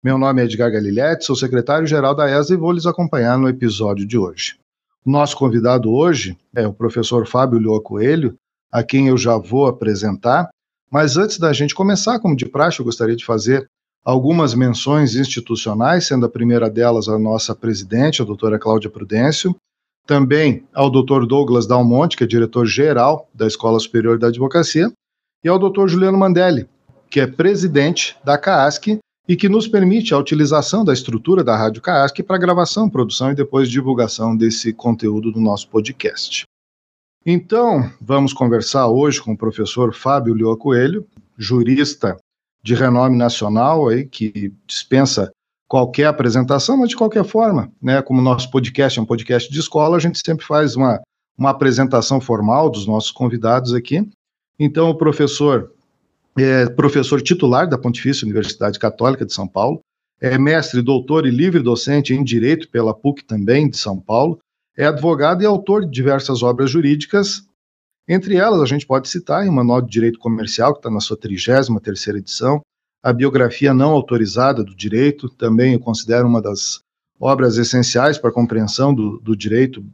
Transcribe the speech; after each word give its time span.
Meu 0.00 0.16
nome 0.16 0.40
é 0.40 0.44
Edgar 0.44 0.70
Galiletti, 0.70 1.24
sou 1.24 1.34
secretário-geral 1.34 2.14
da 2.14 2.30
ESA 2.30 2.54
e 2.54 2.56
vou 2.56 2.70
lhes 2.70 2.86
acompanhar 2.86 3.36
no 3.36 3.48
episódio 3.48 4.06
de 4.06 4.16
hoje. 4.16 4.56
Nosso 5.04 5.36
convidado 5.36 5.90
hoje 5.92 6.38
é 6.54 6.64
o 6.64 6.72
professor 6.72 7.26
Fábio 7.26 7.58
Lioa 7.58 7.82
Coelho, 7.82 8.36
a 8.70 8.84
quem 8.84 9.08
eu 9.08 9.18
já 9.18 9.36
vou 9.36 9.66
apresentar, 9.66 10.50
mas 10.88 11.16
antes 11.16 11.36
da 11.36 11.52
gente 11.52 11.74
começar, 11.74 12.20
como 12.20 12.36
de 12.36 12.46
praxe, 12.46 12.78
eu 12.78 12.84
gostaria 12.84 13.16
de 13.16 13.24
fazer 13.24 13.68
algumas 14.04 14.54
menções 14.54 15.16
institucionais, 15.16 16.06
sendo 16.06 16.26
a 16.26 16.30
primeira 16.30 16.70
delas 16.70 17.08
a 17.08 17.18
nossa 17.18 17.52
presidente, 17.52 18.22
a 18.22 18.24
doutora 18.24 18.56
Cláudia 18.56 18.88
Prudêncio, 18.88 19.56
também 20.06 20.64
ao 20.72 20.88
doutor 20.88 21.26
Douglas 21.26 21.66
Dalmonte, 21.66 22.16
que 22.16 22.22
é 22.22 22.26
diretor-geral 22.26 23.28
da 23.34 23.48
Escola 23.48 23.80
Superior 23.80 24.16
da 24.16 24.28
Advocacia, 24.28 24.92
e 25.42 25.48
ao 25.48 25.58
doutor 25.58 25.88
Juliano 25.88 26.16
Mandelli, 26.16 26.68
que 27.10 27.18
é 27.18 27.26
presidente 27.26 28.16
da 28.24 28.38
CAASC 28.38 29.00
e 29.28 29.36
que 29.36 29.48
nos 29.48 29.68
permite 29.68 30.14
a 30.14 30.18
utilização 30.18 30.82
da 30.82 30.92
estrutura 30.92 31.44
da 31.44 31.54
Rádio 31.54 31.82
CAASC 31.82 32.22
para 32.22 32.38
gravação, 32.38 32.88
produção 32.88 33.30
e 33.30 33.34
depois 33.34 33.68
divulgação 33.68 34.34
desse 34.34 34.72
conteúdo 34.72 35.30
do 35.30 35.38
nosso 35.38 35.68
podcast. 35.68 36.44
Então, 37.26 37.92
vamos 38.00 38.32
conversar 38.32 38.88
hoje 38.88 39.20
com 39.20 39.32
o 39.32 39.36
professor 39.36 39.92
Fábio 39.92 40.32
Lioa 40.32 40.56
Coelho, 40.56 41.06
jurista 41.36 42.16
de 42.62 42.74
renome 42.74 43.16
nacional, 43.16 43.88
aí, 43.88 44.06
que 44.06 44.50
dispensa 44.66 45.30
qualquer 45.68 46.06
apresentação, 46.06 46.78
mas 46.78 46.88
de 46.88 46.96
qualquer 46.96 47.24
forma, 47.24 47.70
né, 47.82 48.00
como 48.00 48.22
nosso 48.22 48.50
podcast 48.50 48.98
é 48.98 49.02
um 49.02 49.06
podcast 49.06 49.52
de 49.52 49.60
escola, 49.60 49.98
a 49.98 50.00
gente 50.00 50.18
sempre 50.24 50.46
faz 50.46 50.74
uma, 50.74 50.98
uma 51.36 51.50
apresentação 51.50 52.18
formal 52.18 52.70
dos 52.70 52.86
nossos 52.86 53.10
convidados 53.10 53.74
aqui. 53.74 54.08
Então, 54.58 54.88
o 54.88 54.94
professor 54.94 55.70
é 56.44 56.68
professor 56.68 57.22
titular 57.22 57.68
da 57.68 57.78
Pontifícia 57.78 58.24
Universidade 58.24 58.78
Católica 58.78 59.24
de 59.24 59.32
São 59.32 59.46
Paulo, 59.46 59.80
é 60.20 60.36
mestre, 60.36 60.82
doutor 60.82 61.26
e 61.26 61.30
livre 61.30 61.60
docente 61.60 62.12
em 62.12 62.24
Direito 62.24 62.68
pela 62.68 62.94
PUC 62.94 63.24
também 63.24 63.68
de 63.68 63.76
São 63.76 64.00
Paulo, 64.00 64.38
é 64.76 64.86
advogado 64.86 65.42
e 65.42 65.46
autor 65.46 65.84
de 65.84 65.90
diversas 65.90 66.42
obras 66.42 66.70
jurídicas, 66.70 67.42
entre 68.08 68.36
elas 68.36 68.60
a 68.60 68.66
gente 68.66 68.86
pode 68.86 69.08
citar 69.08 69.46
em 69.46 69.50
Manual 69.50 69.82
de 69.82 69.90
Direito 69.90 70.18
Comercial, 70.18 70.72
que 70.72 70.78
está 70.78 70.90
na 70.90 71.00
sua 71.00 71.16
33ª 71.16 72.16
edição, 72.16 72.60
a 73.02 73.12
biografia 73.12 73.72
não 73.74 73.90
autorizada 73.90 74.64
do 74.64 74.74
direito, 74.74 75.28
também 75.28 75.74
eu 75.74 75.80
considero 75.80 76.26
uma 76.26 76.42
das 76.42 76.80
obras 77.20 77.56
essenciais 77.58 78.18
para 78.18 78.30
a 78.30 78.32
compreensão 78.32 78.94
do, 78.94 79.18
do 79.20 79.36
direito, 79.36 79.84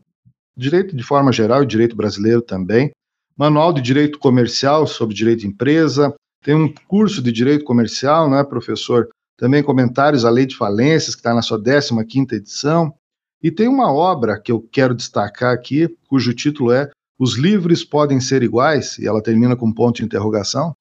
direito 0.56 0.96
de 0.96 1.02
forma 1.02 1.32
geral 1.32 1.62
e 1.62 1.66
direito 1.66 1.96
brasileiro 1.96 2.40
também, 2.40 2.92
Manual 3.36 3.72
de 3.72 3.82
Direito 3.82 4.18
Comercial 4.18 4.86
sobre 4.86 5.14
Direito 5.14 5.40
de 5.40 5.48
Empresa, 5.48 6.14
tem 6.44 6.54
um 6.54 6.72
curso 6.86 7.22
de 7.22 7.32
Direito 7.32 7.64
Comercial, 7.64 8.28
não 8.28 8.38
é, 8.38 8.44
professor? 8.44 9.08
Também 9.36 9.62
comentários 9.62 10.26
à 10.26 10.30
Lei 10.30 10.44
de 10.44 10.54
Falências, 10.54 11.14
que 11.14 11.20
está 11.20 11.34
na 11.34 11.40
sua 11.40 11.58
15ª 11.58 12.34
edição. 12.34 12.94
E 13.42 13.50
tem 13.50 13.66
uma 13.66 13.90
obra 13.90 14.38
que 14.38 14.52
eu 14.52 14.60
quero 14.60 14.94
destacar 14.94 15.54
aqui, 15.54 15.88
cujo 16.06 16.34
título 16.34 16.70
é 16.70 16.90
Os 17.18 17.36
Livres 17.36 17.82
Podem 17.82 18.20
Ser 18.20 18.42
Iguais, 18.42 18.98
e 18.98 19.06
ela 19.06 19.22
termina 19.22 19.56
com 19.56 19.66
um 19.66 19.72
ponto 19.72 19.96
de 19.96 20.04
interrogação, 20.04 20.74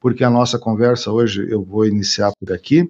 porque 0.00 0.22
a 0.22 0.30
nossa 0.30 0.56
conversa 0.56 1.10
hoje 1.10 1.50
eu 1.50 1.64
vou 1.64 1.84
iniciar 1.84 2.30
por 2.38 2.52
aqui. 2.52 2.88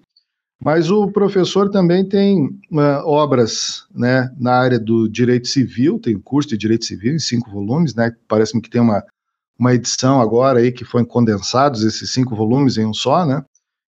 Mas 0.62 0.91
o 0.91 1.11
professor 1.11 1.71
também 1.71 2.06
tem 2.06 2.45
uh, 2.71 3.05
obras 3.05 3.87
né, 3.93 4.31
na 4.39 4.53
área 4.53 4.78
do 4.78 5.09
direito 5.09 5.49
civil, 5.49 5.99
tem 5.99 6.19
curso 6.19 6.51
de 6.51 6.59
direito 6.59 6.84
civil 6.84 7.15
em 7.15 7.19
cinco 7.19 7.51
volumes, 7.51 7.95
né? 7.95 8.15
Parece-me 8.28 8.62
que 8.62 8.71
tem 8.71 8.81
uma 8.81 9.03
uma 9.59 9.75
edição 9.75 10.21
agora 10.21 10.61
aí 10.61 10.73
que 10.73 10.85
foi 10.85 11.05
condensados 11.05 11.83
esses 11.83 12.11
cinco 12.11 12.35
volumes 12.35 12.77
em 12.77 12.87
um 12.87 12.95
só, 12.95 13.25
né? 13.25 13.45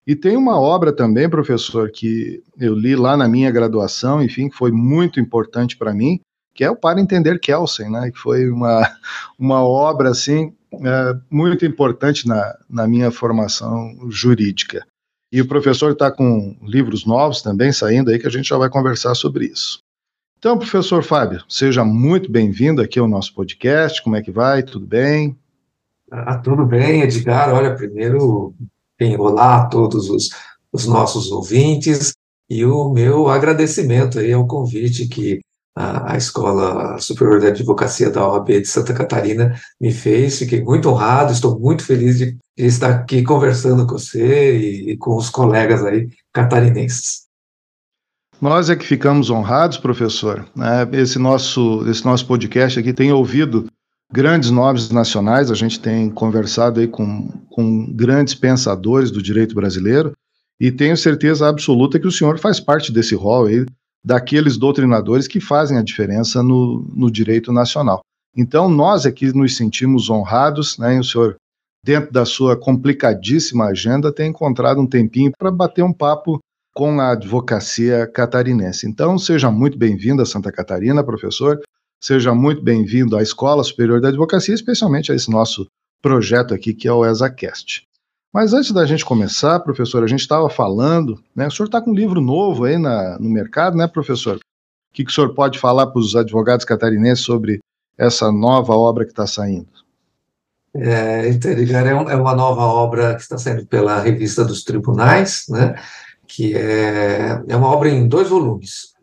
E 0.07 0.15
tem 0.15 0.37
uma 0.37 0.59
obra 0.59 0.93
também, 0.93 1.27
professor, 1.27 1.89
que 1.89 2.43
eu 2.59 2.75
li 2.75 2.95
lá 2.95 3.17
na 3.17 3.27
minha 3.27 3.49
graduação, 3.49 4.21
enfim, 4.21 4.49
que 4.49 4.55
foi 4.55 4.71
muito 4.71 5.19
importante 5.19 5.75
para 5.75 5.93
mim, 5.93 6.19
que 6.53 6.63
é 6.63 6.69
o 6.69 6.75
Para 6.75 7.01
Entender 7.01 7.39
Kelsen, 7.39 7.89
né? 7.89 8.11
Que 8.11 8.19
foi 8.19 8.49
uma, 8.49 8.87
uma 9.37 9.63
obra, 9.63 10.09
assim, 10.09 10.53
é, 10.73 11.17
muito 11.29 11.65
importante 11.65 12.27
na, 12.27 12.55
na 12.69 12.87
minha 12.87 13.09
formação 13.09 13.95
jurídica. 14.09 14.85
E 15.31 15.41
o 15.41 15.47
professor 15.47 15.91
está 15.91 16.11
com 16.11 16.55
livros 16.61 17.05
novos 17.05 17.41
também 17.41 17.71
saindo 17.71 18.11
aí, 18.11 18.19
que 18.19 18.27
a 18.27 18.31
gente 18.31 18.47
já 18.47 18.57
vai 18.57 18.69
conversar 18.69 19.15
sobre 19.15 19.45
isso. 19.45 19.79
Então, 20.37 20.57
professor 20.57 21.03
Fábio, 21.03 21.43
seja 21.49 21.83
muito 21.83 22.31
bem-vindo 22.31 22.79
aqui 22.79 22.99
ao 22.99 23.07
nosso 23.07 23.33
podcast. 23.33 24.03
Como 24.03 24.15
é 24.15 24.21
que 24.21 24.31
vai? 24.31 24.61
Tudo 24.61 24.85
bem? 24.85 25.35
Ah, 26.11 26.37
tudo 26.37 26.65
bem, 26.65 27.01
Edgar. 27.01 27.53
Olha, 27.53 27.75
primeiro, 27.75 28.53
bem, 28.97 29.19
olá 29.19 29.63
a 29.63 29.65
todos 29.67 30.09
os, 30.09 30.29
os 30.71 30.85
nossos 30.85 31.31
ouvintes 31.31 32.13
e 32.49 32.63
o 32.63 32.89
meu 32.89 33.27
agradecimento 33.27 34.19
aí 34.19 34.31
ao 34.31 34.45
convite 34.45 35.07
que 35.07 35.39
a, 35.75 36.13
a 36.13 36.17
Escola 36.17 36.97
Superior 36.99 37.39
de 37.39 37.47
Advocacia 37.47 38.09
da 38.09 38.27
OAB 38.27 38.47
de 38.47 38.65
Santa 38.65 38.93
Catarina 38.93 39.59
me 39.81 39.91
fez. 39.91 40.39
Fiquei 40.39 40.63
muito 40.63 40.89
honrado, 40.89 41.33
estou 41.33 41.59
muito 41.59 41.83
feliz 41.83 42.17
de, 42.17 42.37
de 42.57 42.65
estar 42.65 42.91
aqui 42.91 43.23
conversando 43.23 43.85
com 43.85 43.97
você 43.97 44.57
e, 44.57 44.91
e 44.91 44.97
com 44.97 45.17
os 45.17 45.29
colegas 45.29 45.83
aí 45.83 46.07
catarinenses. 46.31 47.25
Nós 48.39 48.69
é 48.69 48.75
que 48.75 48.85
ficamos 48.85 49.29
honrados, 49.29 49.77
professor. 49.77 50.47
Né? 50.55 50.87
Esse 50.93 51.17
nosso, 51.17 51.83
esse 51.89 52.05
nosso 52.05 52.27
podcast 52.27 52.79
aqui 52.79 52.93
tem 52.93 53.11
ouvido 53.11 53.65
grandes 54.11 54.49
nomes 54.49 54.89
nacionais, 54.89 55.51
a 55.51 55.55
gente 55.55 55.79
tem 55.79 56.09
conversado 56.09 56.79
aí 56.79 56.87
com, 56.87 57.27
com 57.49 57.91
grandes 57.93 58.35
pensadores 58.35 59.11
do 59.11 59.21
direito 59.21 59.55
brasileiro, 59.55 60.13
e 60.59 60.71
tenho 60.71 60.95
certeza 60.95 61.47
absoluta 61.47 61.99
que 61.99 62.07
o 62.07 62.11
senhor 62.11 62.39
faz 62.39 62.59
parte 62.59 62.91
desse 62.91 63.15
rol 63.15 63.47
aí, 63.47 63.65
daqueles 64.03 64.55
doutrinadores 64.55 65.27
que 65.27 65.39
fazem 65.39 65.77
a 65.77 65.83
diferença 65.83 66.41
no, 66.43 66.87
no 66.93 67.11
direito 67.11 67.51
nacional. 67.51 68.01
Então, 68.37 68.69
nós 68.69 69.05
aqui 69.05 69.35
nos 69.35 69.57
sentimos 69.57 70.09
honrados, 70.09 70.77
né, 70.77 70.95
e 70.95 70.99
o 70.99 71.03
senhor, 71.03 71.37
dentro 71.83 72.11
da 72.11 72.25
sua 72.25 72.55
complicadíssima 72.55 73.65
agenda, 73.65 74.13
tem 74.13 74.29
encontrado 74.29 74.79
um 74.79 74.87
tempinho 74.87 75.31
para 75.37 75.49
bater 75.49 75.83
um 75.83 75.93
papo 75.93 76.39
com 76.73 76.99
a 76.99 77.11
advocacia 77.11 78.05
catarinense. 78.05 78.85
Então, 78.87 79.17
seja 79.17 79.49
muito 79.49 79.77
bem-vindo 79.77 80.21
a 80.21 80.25
Santa 80.25 80.51
Catarina, 80.51 81.03
professor. 81.03 81.59
Seja 82.05 82.35
muito 82.35 82.61
bem-vindo 82.61 83.17
à 83.17 83.23
Escola 83.23 83.63
Superior 83.63 83.99
da 83.99 84.09
Advocacia, 84.09 84.53
especialmente 84.53 85.11
a 85.11 85.15
esse 85.15 85.27
nosso 85.27 85.65
projeto 86.03 86.53
aqui, 86.53 86.71
que 86.71 86.87
é 86.87 86.91
o 86.93 87.03
ESACast. 87.03 87.81
Mas 88.31 88.53
antes 88.53 88.71
da 88.71 88.85
gente 88.85 89.03
começar, 89.03 89.59
professor, 89.61 90.03
a 90.03 90.07
gente 90.07 90.19
estava 90.19 90.47
falando, 90.47 91.19
né? 91.35 91.47
O 91.47 91.51
senhor 91.51 91.65
está 91.65 91.81
com 91.81 91.89
um 91.89 91.95
livro 91.95 92.21
novo 92.21 92.65
aí 92.65 92.77
na, 92.77 93.17
no 93.17 93.27
mercado, 93.27 93.75
né, 93.75 93.87
professor? 93.87 94.35
O 94.35 94.93
que, 94.93 95.03
que 95.03 95.09
o 95.09 95.13
senhor 95.15 95.33
pode 95.33 95.57
falar 95.57 95.87
para 95.87 95.99
os 95.99 96.15
advogados 96.15 96.63
catarinenses 96.63 97.25
sobre 97.25 97.57
essa 97.97 98.31
nova 98.31 98.73
obra 98.75 99.03
que 99.03 99.11
está 99.11 99.25
saindo? 99.25 99.65
É, 100.75 101.27
então, 101.27 101.49
Edgar, 101.49 101.87
é, 101.87 101.89
é 101.89 102.15
uma 102.15 102.35
nova 102.35 102.61
obra 102.65 103.15
que 103.15 103.23
está 103.23 103.39
saindo 103.39 103.65
pela 103.65 103.99
Revista 103.99 104.45
dos 104.45 104.63
Tribunais, 104.63 105.45
né? 105.49 105.73
Que 106.27 106.55
é, 106.55 107.41
é 107.47 107.55
uma 107.55 107.69
obra 107.69 107.89
em 107.89 108.07
dois 108.07 108.29
volumes. 108.29 108.93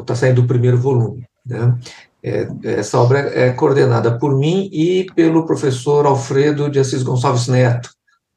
Está 0.00 0.14
saindo 0.14 0.42
o 0.42 0.46
primeiro 0.46 0.76
volume. 0.76 1.24
Né? 1.46 1.78
É, 2.26 2.48
essa 2.64 2.98
obra 2.98 3.20
é 3.20 3.52
coordenada 3.52 4.18
por 4.18 4.36
mim 4.36 4.68
e 4.72 5.06
pelo 5.14 5.46
professor 5.46 6.04
Alfredo 6.06 6.68
de 6.68 6.80
Assis 6.80 7.04
Gonçalves 7.04 7.46
Neto, 7.46 7.88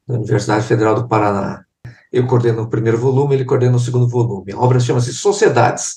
da 0.06 0.14
Universidade 0.14 0.64
Federal 0.64 0.94
do 0.94 1.08
Paraná. 1.08 1.64
Eu 2.12 2.24
coordeno 2.28 2.62
o 2.62 2.70
primeiro 2.70 2.98
volume, 2.98 3.34
ele 3.34 3.44
coordena 3.44 3.76
o 3.76 3.80
segundo 3.80 4.06
volume. 4.06 4.52
A 4.52 4.60
obra 4.60 4.78
chama-se 4.78 5.12
Sociedades. 5.12 5.96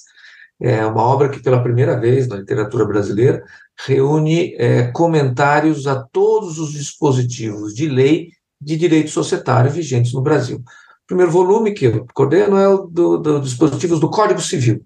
É 0.59 0.83
uma 0.87 1.03
obra 1.03 1.29
que, 1.29 1.39
pela 1.39 1.61
primeira 1.61 1.99
vez 1.99 2.27
na 2.27 2.37
literatura 2.37 2.83
brasileira, 2.83 3.43
reúne 3.85 4.55
é, 4.57 4.87
comentários 4.87 5.85
a 5.85 6.01
todos 6.11 6.57
os 6.57 6.71
dispositivos 6.71 7.75
de 7.75 7.87
lei 7.87 8.29
de 8.59 8.75
direito 8.75 9.11
societário 9.11 9.69
vigentes 9.69 10.13
no 10.13 10.21
Brasil. 10.21 10.57
O 10.57 11.05
primeiro 11.05 11.31
volume 11.31 11.73
que 11.73 11.85
eu 11.85 12.07
coordeno 12.11 12.57
é 12.57 12.67
o 12.67 12.87
dos 12.87 13.21
do 13.21 13.39
dispositivos 13.39 13.99
do 13.99 14.09
Código 14.09 14.41
Civil 14.41 14.83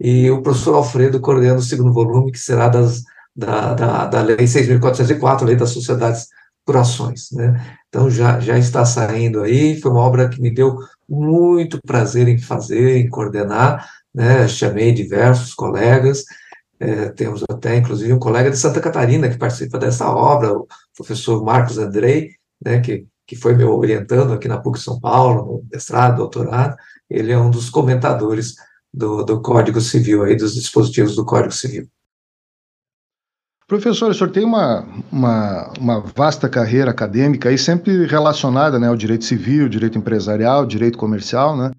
e 0.00 0.30
o 0.30 0.42
professor 0.42 0.74
Alfredo 0.74 1.20
coordena 1.20 1.56
o 1.56 1.62
segundo 1.62 1.92
volume, 1.92 2.32
que 2.32 2.38
será 2.38 2.68
das, 2.68 3.02
da, 3.34 3.74
da, 3.74 4.06
da 4.06 4.22
Lei 4.22 4.36
6.404, 4.36 5.44
Lei 5.44 5.56
das 5.56 5.70
Sociedades 5.70 6.28
por 6.64 6.76
Ações. 6.76 7.30
Né? 7.32 7.78
Então, 7.88 8.10
já, 8.10 8.38
já 8.38 8.58
está 8.58 8.84
saindo 8.84 9.42
aí, 9.42 9.80
foi 9.80 9.90
uma 9.90 10.02
obra 10.02 10.28
que 10.28 10.40
me 10.40 10.52
deu 10.52 10.76
muito 11.08 11.80
prazer 11.84 12.28
em 12.28 12.38
fazer, 12.38 12.98
em 12.98 13.08
coordenar, 13.08 13.88
né, 14.14 14.46
chamei 14.46 14.92
diversos 14.92 15.54
colegas, 15.54 16.24
é, 16.80 17.08
temos 17.08 17.42
até, 17.50 17.76
inclusive, 17.76 18.12
um 18.12 18.18
colega 18.18 18.50
de 18.50 18.58
Santa 18.58 18.80
Catarina 18.80 19.28
que 19.28 19.38
participa 19.38 19.78
dessa 19.78 20.10
obra, 20.10 20.52
o 20.52 20.66
professor 20.96 21.42
Marcos 21.42 21.78
Andrei, 21.78 22.32
né, 22.64 22.80
que, 22.80 23.06
que 23.26 23.34
foi 23.34 23.54
meu 23.54 23.76
orientando 23.76 24.32
aqui 24.32 24.46
na 24.46 24.58
PUC 24.58 24.78
São 24.78 25.00
Paulo, 25.00 25.44
no 25.44 25.64
mestrado, 25.72 26.18
doutorado, 26.18 26.76
ele 27.08 27.32
é 27.32 27.38
um 27.38 27.50
dos 27.50 27.70
comentadores 27.70 28.54
do, 28.98 29.22
do 29.22 29.40
Código 29.40 29.80
Civil, 29.80 30.24
aí, 30.24 30.36
dos 30.36 30.54
dispositivos 30.54 31.14
do 31.14 31.24
Código 31.24 31.52
Civil. 31.52 31.88
Professor, 33.68 34.10
o 34.10 34.14
senhor 34.14 34.30
tem 34.30 34.44
uma, 34.44 34.80
uma, 35.12 35.72
uma, 35.78 36.00
vasta 36.00 36.48
carreira 36.48 36.90
acadêmica 36.90 37.50
aí 37.50 37.58
sempre 37.58 38.06
relacionada 38.06 38.78
né, 38.78 38.88
ao 38.88 38.96
direito 38.96 39.24
civil, 39.24 39.68
direito 39.68 39.98
empresarial, 39.98 40.66
direito 40.66 40.98
comercial, 40.98 41.56
né? 41.56 41.70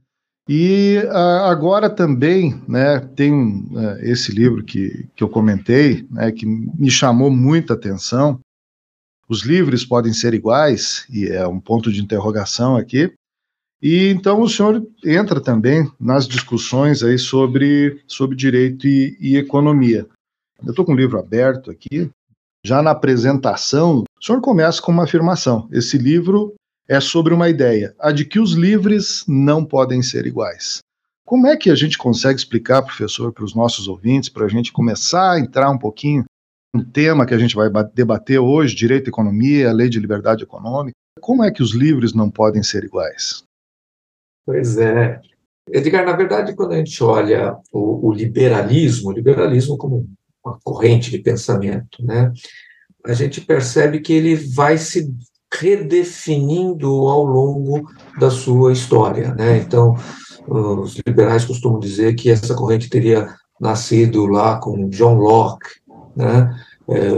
E 0.47 0.97
uh, 1.05 1.45
agora 1.45 1.89
também 1.89 2.59
né, 2.67 2.99
tem 2.99 3.33
uh, 3.71 3.97
esse 4.01 4.31
livro 4.31 4.63
que, 4.63 5.07
que 5.15 5.23
eu 5.23 5.29
comentei, 5.29 6.07
né, 6.09 6.31
que 6.31 6.45
me 6.45 6.89
chamou 6.89 7.29
muita 7.29 7.73
atenção. 7.73 8.39
Os 9.27 9.43
livros 9.43 9.85
podem 9.85 10.11
ser 10.11 10.33
iguais, 10.33 11.05
e 11.09 11.27
é 11.27 11.47
um 11.47 11.59
ponto 11.59 11.91
de 11.91 12.01
interrogação 12.01 12.75
aqui. 12.75 13.13
E 13.81 14.09
então 14.09 14.41
o 14.41 14.49
senhor 14.49 14.85
entra 15.05 15.39
também 15.39 15.89
nas 15.99 16.27
discussões 16.27 17.01
aí 17.01 17.17
sobre, 17.17 18.01
sobre 18.07 18.35
direito 18.35 18.87
e, 18.87 19.17
e 19.19 19.37
economia. 19.37 20.05
Eu 20.63 20.71
estou 20.71 20.83
com 20.83 20.93
o 20.93 20.95
livro 20.95 21.17
aberto 21.17 21.71
aqui. 21.71 22.09
Já 22.65 22.81
na 22.81 22.91
apresentação, 22.91 24.03
o 24.19 24.25
senhor 24.25 24.41
começa 24.41 24.81
com 24.81 24.91
uma 24.91 25.05
afirmação. 25.05 25.69
Esse 25.71 25.97
livro 25.97 26.53
é 26.89 26.99
sobre 26.99 27.33
uma 27.33 27.47
ideia, 27.47 27.95
a 27.99 28.11
de 28.11 28.25
que 28.25 28.39
os 28.39 28.51
livres 28.51 29.23
não 29.27 29.63
podem 29.63 30.01
ser 30.01 30.25
iguais. 30.25 30.79
Como 31.25 31.47
é 31.47 31.55
que 31.55 31.69
a 31.69 31.75
gente 31.75 31.97
consegue 31.97 32.39
explicar, 32.39 32.81
professor, 32.81 33.31
para 33.31 33.45
os 33.45 33.55
nossos 33.55 33.87
ouvintes, 33.87 34.27
para 34.27 34.45
a 34.45 34.49
gente 34.49 34.73
começar 34.73 35.33
a 35.33 35.39
entrar 35.39 35.69
um 35.69 35.77
pouquinho 35.77 36.25
no 36.73 36.83
tema 36.83 37.25
que 37.25 37.33
a 37.33 37.37
gente 37.37 37.55
vai 37.55 37.69
debater 37.93 38.39
hoje, 38.39 38.75
direito 38.75 39.07
à 39.07 39.09
economia, 39.09 39.71
lei 39.71 39.87
de 39.87 39.99
liberdade 39.99 40.43
econômica, 40.43 40.95
como 41.21 41.43
é 41.43 41.51
que 41.51 41.61
os 41.61 41.71
livres 41.71 42.13
não 42.13 42.29
podem 42.29 42.63
ser 42.63 42.83
iguais? 42.83 43.43
Pois 44.49 44.79
é. 44.79 45.21
Edgar, 45.71 46.03
na 46.03 46.13
verdade, 46.13 46.55
quando 46.55 46.71
a 46.71 46.77
gente 46.77 47.03
olha 47.03 47.55
o, 47.71 48.07
o 48.07 48.11
liberalismo, 48.11 49.09
o 49.09 49.11
liberalismo 49.11 49.77
como 49.77 50.07
uma 50.43 50.57
corrente 50.63 51.11
de 51.11 51.19
pensamento, 51.19 52.03
né? 52.03 52.33
A 53.05 53.13
gente 53.13 53.41
percebe 53.41 53.99
que 53.99 54.11
ele 54.11 54.33
vai 54.33 54.75
se 54.79 55.13
redefinindo 55.53 56.87
ao 56.87 57.23
longo 57.23 57.87
da 58.19 58.31
sua 58.31 58.73
história, 58.73 59.35
né? 59.35 59.59
Então, 59.59 59.95
os 60.47 60.99
liberais 61.05 61.45
costumam 61.45 61.79
dizer 61.79 62.15
que 62.15 62.31
essa 62.31 62.55
corrente 62.55 62.89
teria 62.89 63.35
nascido 63.61 64.25
lá 64.25 64.59
com 64.59 64.89
John 64.89 65.13
Locke, 65.13 65.69
né? 66.15 66.59
É, 66.91 67.09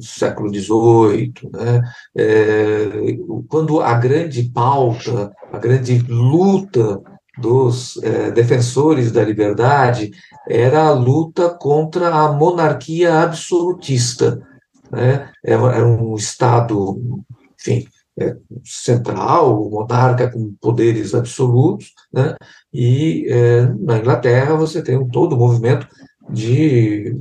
século 0.00 0.48
XVIII, 0.48 1.34
né? 1.52 1.82
É, 2.16 3.16
quando 3.48 3.80
a 3.80 3.94
grande 3.94 4.44
pauta, 4.44 5.30
a 5.52 5.58
grande 5.58 5.98
luta 6.08 7.02
dos 7.38 7.96
é, 8.02 8.30
defensores 8.30 9.10
da 9.10 9.24
liberdade 9.24 10.12
era 10.48 10.84
a 10.84 10.92
luta 10.92 11.50
contra 11.50 12.08
a 12.08 12.32
monarquia 12.32 13.20
absolutista. 13.20 14.40
Né? 14.90 15.30
Era 15.42 15.86
um 15.86 16.14
Estado, 16.14 17.24
enfim, 17.60 17.86
é, 18.18 18.36
central, 18.62 19.68
monarca 19.68 20.30
com 20.30 20.54
poderes 20.60 21.14
absolutos, 21.14 21.92
né? 22.12 22.36
e 22.72 23.26
é, 23.28 23.66
na 23.80 23.98
Inglaterra 23.98 24.54
você 24.54 24.82
tem 24.82 24.96
um 24.96 25.08
todo 25.08 25.34
o 25.34 25.38
movimento 25.38 25.88
de 26.30 27.16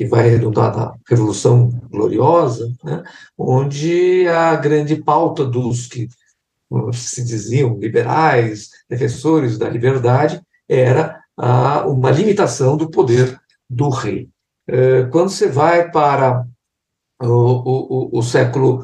que 0.00 0.06
vai 0.06 0.30
redundar 0.30 0.74
na 0.74 0.94
Revolução 1.06 1.78
Gloriosa, 1.90 2.72
né? 2.82 3.02
onde 3.36 4.26
a 4.28 4.56
grande 4.56 4.96
pauta 4.96 5.44
dos 5.44 5.86
que 5.86 6.08
se 6.94 7.22
diziam 7.22 7.78
liberais, 7.78 8.70
defensores 8.88 9.58
da 9.58 9.68
liberdade, 9.68 10.40
era 10.66 11.20
a, 11.36 11.86
uma 11.86 12.10
limitação 12.10 12.78
do 12.78 12.90
poder 12.90 13.38
do 13.68 13.90
rei. 13.90 14.30
É, 14.66 15.02
quando 15.12 15.28
você 15.28 15.48
vai 15.48 15.90
para 15.90 16.46
o, 17.20 17.26
o, 17.26 18.18
o 18.20 18.22
século 18.22 18.82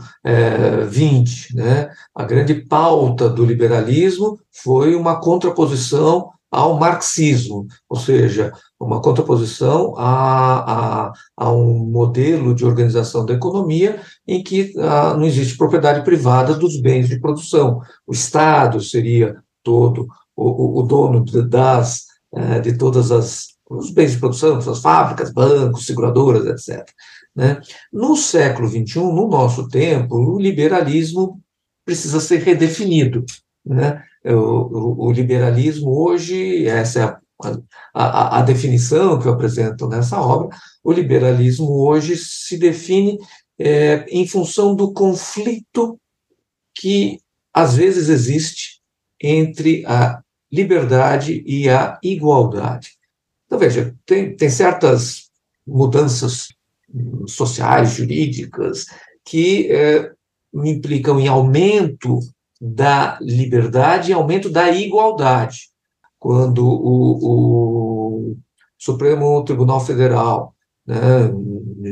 XX, 0.91 1.55
é, 1.55 1.55
né, 1.55 1.91
a 2.15 2.25
grande 2.25 2.57
pauta 2.57 3.27
do 3.27 3.43
liberalismo 3.43 4.39
foi 4.53 4.95
uma 4.95 5.19
contraposição 5.19 6.31
ao 6.51 6.79
marxismo, 6.79 7.67
ou 7.89 7.99
seja, 7.99 8.53
uma 8.79 9.01
contraposição 9.01 9.95
a, 9.97 11.09
a, 11.09 11.13
a 11.37 11.53
um 11.53 11.91
modelo 11.91 12.55
de 12.55 12.65
organização 12.65 13.27
da 13.27 13.35
economia 13.35 14.01
em 14.27 14.43
que 14.43 14.73
a, 14.79 15.11
ah, 15.11 15.17
não 15.17 15.25
existe 15.25 15.57
propriedade 15.57 16.05
privada 16.05 16.55
dos 16.55 16.81
bens 16.81 17.09
de 17.09 17.21
produção. 17.21 17.81
O 18.07 18.13
Estado 18.13 18.81
seria 18.81 19.37
todo 19.63 20.07
o, 20.37 20.81
o 20.81 20.83
dono 20.83 21.25
das, 21.25 22.05
é, 22.35 22.61
de 22.61 22.77
todas 22.77 23.11
as 23.11 23.57
os 23.69 23.91
bens 23.91 24.13
de 24.13 24.19
produção, 24.19 24.59
as 24.59 24.81
fábricas, 24.81 25.33
bancos, 25.33 25.87
seguradoras, 25.87 26.47
etc. 26.47 26.89
Né? 27.35 27.61
No 27.93 28.17
século 28.17 28.69
XXI, 28.69 29.01
no 29.01 29.29
nosso 29.29 29.69
tempo, 29.69 30.17
o 30.17 30.39
liberalismo 30.39 31.43
precisa 31.85 32.21
ser 32.21 32.39
redefinido. 32.39 33.25
Né? 33.65 34.03
O, 34.35 35.05
o, 35.05 35.07
o 35.07 35.13
liberalismo 35.13 35.91
hoje, 35.91 36.67
essa 36.67 37.01
é 37.01 37.03
a, 37.05 37.61
a, 37.95 38.39
a, 38.39 38.43
definição 38.43 39.19
que 39.19 39.29
eu 39.29 39.33
apresento 39.33 39.87
nessa 39.89 40.21
obra, 40.21 40.57
o 40.83 40.93
liberalismo 40.93 41.71
hoje 41.71 42.17
se 42.17 42.59
define 42.59 43.19
é, 43.59 44.05
em 44.09 44.27
função 44.27 44.75
do 44.75 44.93
conflito 44.93 45.99
que 46.75 47.19
às 47.53 47.77
vezes 47.77 48.09
existe 48.09 48.81
entre 49.21 49.85
a 49.87 50.21
liberdade 50.51 51.43
e 51.47 51.69
a 51.69 51.99
igualdade. 52.03 52.91
Então, 53.47 53.59
veja, 53.59 53.95
tem, 54.05 54.35
tem 54.37 54.51
certas 54.51 55.31
mudanças 55.67 56.49
sociais, 57.27 57.95
jurídicas, 57.95 58.87
que 59.25 59.71
é, 59.71 60.11
implicam 60.55 61.19
em 61.21 61.29
aumento 61.29 62.19
da 62.61 63.19
liberdade 63.21 64.11
e 64.11 64.15
aumento 64.15 64.51
da 64.51 64.71
igualdade. 64.71 65.69
Quando 66.19 66.67
o, 66.67 68.33
o 68.33 68.37
Supremo 68.79 69.45
Tribunal 69.45 69.81
Federal 69.81 70.55
né, 70.87 71.31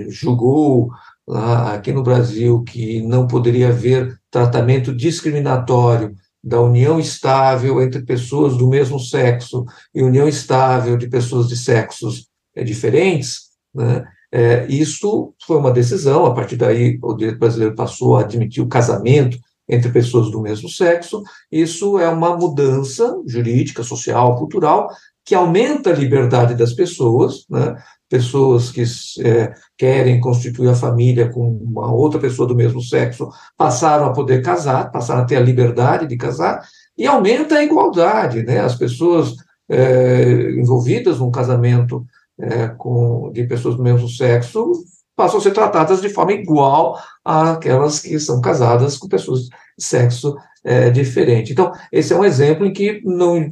julgou 0.09 0.91
lá, 1.27 1.75
aqui 1.75 1.93
no 1.93 2.03
Brasil 2.03 2.63
que 2.63 3.03
não 3.03 3.27
poderia 3.27 3.69
haver 3.69 4.19
tratamento 4.31 4.95
discriminatório 4.95 6.15
da 6.43 6.61
união 6.61 7.01
estável 7.01 7.81
entre 7.81 8.03
pessoas 8.03 8.57
do 8.57 8.69
mesmo 8.69 8.99
sexo 8.99 9.65
e 9.95 10.03
união 10.03 10.29
estável 10.29 10.97
de 10.97 11.09
pessoas 11.09 11.49
de 11.49 11.57
sexos 11.57 12.29
é, 12.55 12.63
diferentes, 12.63 13.51
né, 13.75 14.05
é, 14.31 14.67
isso 14.67 15.33
foi 15.47 15.57
uma 15.57 15.71
decisão, 15.71 16.27
a 16.27 16.35
partir 16.35 16.57
daí 16.57 16.99
o 17.01 17.15
direito 17.15 17.39
brasileiro 17.39 17.75
passou 17.75 18.17
a 18.17 18.23
admitir 18.23 18.63
o 18.63 18.69
casamento 18.69 19.39
entre 19.69 19.91
pessoas 19.91 20.31
do 20.31 20.41
mesmo 20.41 20.69
sexo. 20.69 21.23
Isso 21.51 21.99
é 21.99 22.09
uma 22.09 22.37
mudança 22.37 23.17
jurídica, 23.27 23.83
social, 23.83 24.37
cultural, 24.37 24.89
que 25.25 25.35
aumenta 25.35 25.91
a 25.91 25.95
liberdade 25.95 26.55
das 26.55 26.73
pessoas, 26.73 27.47
né? 27.49 27.77
pessoas 28.09 28.71
que 28.71 28.85
é, 29.25 29.53
querem 29.77 30.21
constituir 30.21 30.69
a 30.69 30.75
família 30.75 31.31
com 31.31 31.49
uma 31.49 31.93
outra 31.93 32.21
pessoa 32.21 32.47
do 32.47 32.55
mesmo 32.55 32.81
sexo 32.81 33.29
passaram 33.57 34.07
a 34.07 34.13
poder 34.13 34.43
casar, 34.43 34.93
passaram 34.93 35.23
a 35.23 35.25
ter 35.25 35.37
a 35.37 35.41
liberdade 35.41 36.07
de 36.07 36.17
casar, 36.17 36.63
e 36.97 37.07
aumenta 37.07 37.57
a 37.57 37.65
igualdade, 37.65 38.45
né? 38.45 38.61
As 38.61 38.77
pessoas 38.77 39.35
é, 39.69 40.53
envolvidas 40.53 41.19
num 41.19 41.31
casamento 41.31 42.07
é, 42.39 42.69
com, 42.69 43.33
de 43.33 43.45
pessoas 43.45 43.77
do 43.77 43.83
mesmo 43.83 44.09
sexo 44.09 44.73
passam 45.17 45.39
a 45.39 45.43
ser 45.43 45.53
tratadas 45.53 46.01
de 46.01 46.09
forma 46.09 46.33
igual 46.33 46.99
àquelas 47.25 48.01
que 48.01 48.19
são 48.19 48.41
casadas 48.41 48.97
com 48.97 49.09
pessoas 49.09 49.43
de 49.43 49.51
sexo 49.79 50.35
é, 50.65 50.91
diferente. 50.91 51.53
Então, 51.53 51.73
esse 51.93 52.13
é 52.13 52.17
um 52.17 52.25
exemplo 52.25 52.67
em 52.67 52.73
que 52.73 53.01
não, 53.05 53.49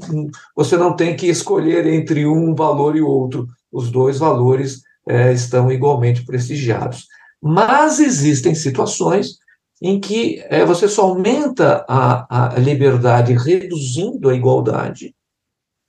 você 0.56 0.76
não 0.76 0.96
tem 0.96 1.14
que 1.14 1.26
escolher 1.26 1.86
entre 1.86 2.26
um 2.26 2.54
valor 2.54 2.96
e 2.96 3.02
outro. 3.02 3.46
Os 3.70 3.90
dois 3.90 4.18
valores 4.18 4.82
é, 5.08 5.32
estão 5.32 5.70
igualmente 5.70 6.24
prestigiados. 6.24 7.06
Mas 7.40 7.98
existem 8.00 8.54
situações 8.54 9.38
em 9.82 9.98
que 9.98 10.44
é, 10.48 10.64
você 10.64 10.86
só 10.86 11.02
aumenta 11.02 11.84
a, 11.88 12.54
a 12.54 12.58
liberdade 12.58 13.32
reduzindo 13.32 14.28
a 14.28 14.34
igualdade, 14.34 15.12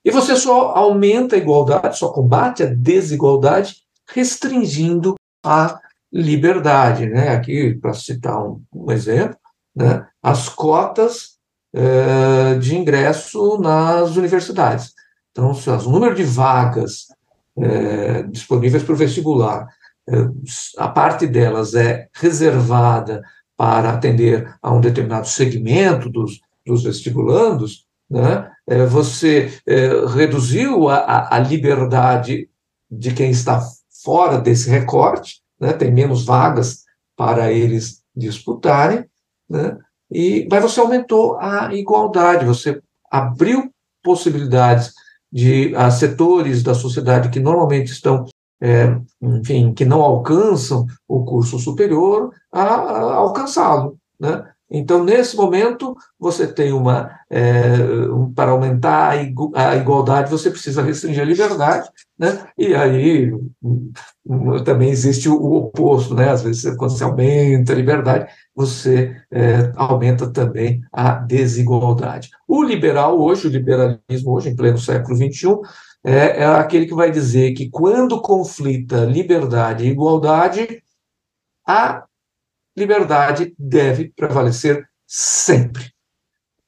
e 0.06 0.12
você 0.12 0.36
só 0.36 0.72
aumenta 0.76 1.36
a 1.36 1.40
igualdade, 1.40 1.98
só 1.98 2.12
combate 2.12 2.64
a 2.64 2.66
desigualdade, 2.66 3.78
restringindo 4.10 5.16
a 5.44 5.80
liberdade. 6.12 7.06
Né? 7.08 7.30
Aqui, 7.30 7.74
para 7.76 7.94
citar 7.94 8.44
um, 8.44 8.62
um 8.74 8.92
exemplo, 8.92 9.38
né? 9.76 10.08
as 10.22 10.50
cotas 10.50 11.34
eh, 11.76 12.56
de 12.60 12.76
ingresso 12.76 13.58
nas 13.58 14.16
universidades. 14.16 14.94
Então, 15.32 15.52
o 15.52 15.90
número 15.90 16.14
de 16.14 16.24
vagas 16.24 17.08
é, 17.58 18.22
disponíveis 18.24 18.84
para 18.84 18.94
o 18.94 18.96
vestibular, 18.96 19.68
é, 20.08 20.16
a 20.78 20.88
parte 20.88 21.26
delas 21.26 21.74
é 21.74 22.08
reservada 22.14 23.24
para 23.58 23.90
atender 23.90 24.56
a 24.62 24.72
um 24.72 24.80
determinado 24.80 25.28
segmento 25.28 26.10
dos, 26.10 26.40
dos 26.64 26.84
vestibulandos, 26.84 27.88
né? 28.10 28.52
Você 28.90 29.52
reduziu 30.16 30.88
a, 30.88 31.36
a, 31.36 31.40
liberdade 31.40 32.50
de 32.90 33.12
quem 33.12 33.32
está 33.32 33.62
fora 34.04 34.38
desse 34.38 34.70
recorte, 34.70 35.42
né? 35.60 35.74
tem 35.74 35.92
menos 35.92 36.26
vagas 36.26 36.84
para 37.16 37.52
eles 37.52 38.04
disputarem, 38.16 39.06
né? 39.50 39.78
e, 40.12 40.48
mas 40.50 40.62
você 40.62 40.80
aumentou 40.80 41.38
a 41.40 41.74
igualdade, 41.74 42.46
você 42.46 42.82
abriu 43.10 43.72
possibilidades 44.04 44.94
de 45.32 45.76
a 45.76 45.90
setores 45.90 46.62
da 46.62 46.76
sociedade 46.76 47.30
que 47.30 47.40
normalmente 47.40 47.92
estão, 47.92 48.26
é, 48.62 48.96
enfim, 49.22 49.74
que 49.74 49.86
não 49.86 50.02
alcançam 50.02 50.86
o 51.08 51.24
curso 51.26 51.58
superior, 51.58 52.32
a, 52.52 52.62
a 52.62 53.14
alcançá-lo. 53.16 53.98
Né? 54.20 54.46
Então, 54.76 55.04
nesse 55.04 55.36
momento, 55.36 55.96
você 56.20 56.48
tem 56.52 56.74
uma. 56.74 57.12
É, 57.30 57.78
um, 58.12 58.34
para 58.34 58.52
aumentar 58.52 59.12
a, 59.12 59.76
igualdade, 59.76 60.32
você 60.32 60.50
precisa 60.50 60.82
restringir 60.82 61.22
a 61.22 61.26
liberdade, 61.26 61.88
né? 62.18 62.48
e 62.58 62.74
aí 62.74 63.32
também 64.66 64.90
existe 64.90 65.30
o, 65.30 65.54
oposto, 65.54 66.16
né? 66.16 66.30
às 66.30 66.42
vezes, 66.42 66.76
quando 66.76 66.92
você 66.92 67.04
aumenta 67.04 67.72
a 67.72 67.76
liberdade, 67.76 68.32
você 68.56 69.16
é, 69.32 69.72
aumenta 69.76 70.32
também 70.32 70.82
a 70.92 71.14
desigualdade. 71.14 72.32
O 72.48 72.64
liberal 72.64 73.20
hoje, 73.20 73.48
o 73.48 73.52
liberalismo 73.52 74.32
hoje, 74.32 74.50
em 74.50 74.56
pleno 74.56 74.80
século 74.80 75.16
XXI, 75.16 75.60
é, 76.04 76.42
é 76.42 76.46
aquele 76.46 76.88
que 76.88 76.96
vai 76.96 77.12
dizer 77.12 77.54
que 77.54 77.70
quando 77.70 78.22
conflita 78.22 79.06
liberdade 79.06 79.86
e 79.86 79.90
igualdade, 79.90 80.82
a 81.66 82.06
liberdade 82.78 83.54
deve 83.58 84.12
prevalecer 84.16 84.88
sempre. 85.08 85.92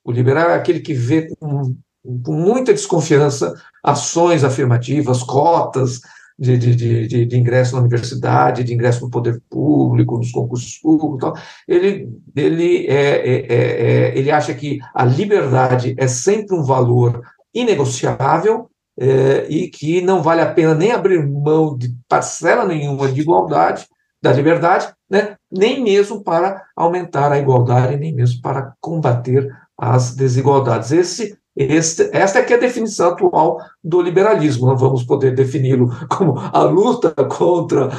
O 0.04 0.12
liberal 0.12 0.52
é 0.52 0.56
aquele 0.56 0.80
que 0.80 0.94
vê 0.94 1.28
com, 1.40 1.76
com 2.24 2.34
muita 2.34 2.74
desconfiança 2.74 3.54
ações 3.84 4.44
afirmativas, 4.44 5.24
cotas 5.24 6.02
de, 6.38 6.58
de, 6.58 6.76
de, 7.08 7.26
de, 7.26 7.38
ingresso 7.38 7.76
na 7.76 7.82
universidade, 7.82 8.64
de 8.64 8.74
ingresso 8.74 9.02
no 9.06 9.10
poder 9.10 9.42
público, 9.50 10.18
nos 10.18 10.32
concursos 10.32 10.78
públicos. 10.78 11.20
Tal. 11.20 11.44
Ele, 11.68 12.10
ele, 12.36 12.88
é, 12.88 12.94
é, 12.94 13.36
é, 13.36 13.56
é, 13.56 14.18
ele 14.18 14.30
acha 14.30 14.54
que 14.54 14.80
a 14.94 15.06
liberdade 15.06 15.96
é 15.98 16.08
sempre 16.08 16.56
um 16.56 16.64
valor 16.64 17.22
inegociável 17.54 18.70
é, 19.00 19.48
e 19.50 19.70
que 19.70 20.02
não 20.02 20.22
vale 20.22 20.42
a 20.42 20.52
pena 20.52 20.76
nem 20.76 20.92
abrir 20.92 21.26
mão 21.26 21.78
de 21.78 21.94
parcela 22.08 22.66
nenhuma 22.66 23.12
de 23.12 23.22
igualdade, 23.22 23.88
da 24.22 24.32
liberdade, 24.32 24.94
né, 25.10 25.35
nem 25.52 25.84
mesmo 25.84 26.24
para 26.24 26.64
aumentar 26.76 27.32
a 27.32 27.40
igualdade, 27.40 27.98
nem 27.98 28.14
mesmo 28.14 28.42
para 28.42 28.74
combater 28.80 29.50
as 29.78 30.16
desigualdades. 30.16 30.92
Esse, 30.92 31.38
esta 31.56 32.40
é 32.40 32.52
é 32.52 32.54
a 32.54 32.60
definição 32.60 33.10
atual 33.10 33.60
do 33.82 34.02
liberalismo. 34.02 34.68
Não 34.68 34.76
vamos 34.76 35.04
poder 35.04 35.34
defini-lo 35.34 35.90
como 36.10 36.38
a 36.38 36.64
luta 36.64 37.12
contra 37.14 37.90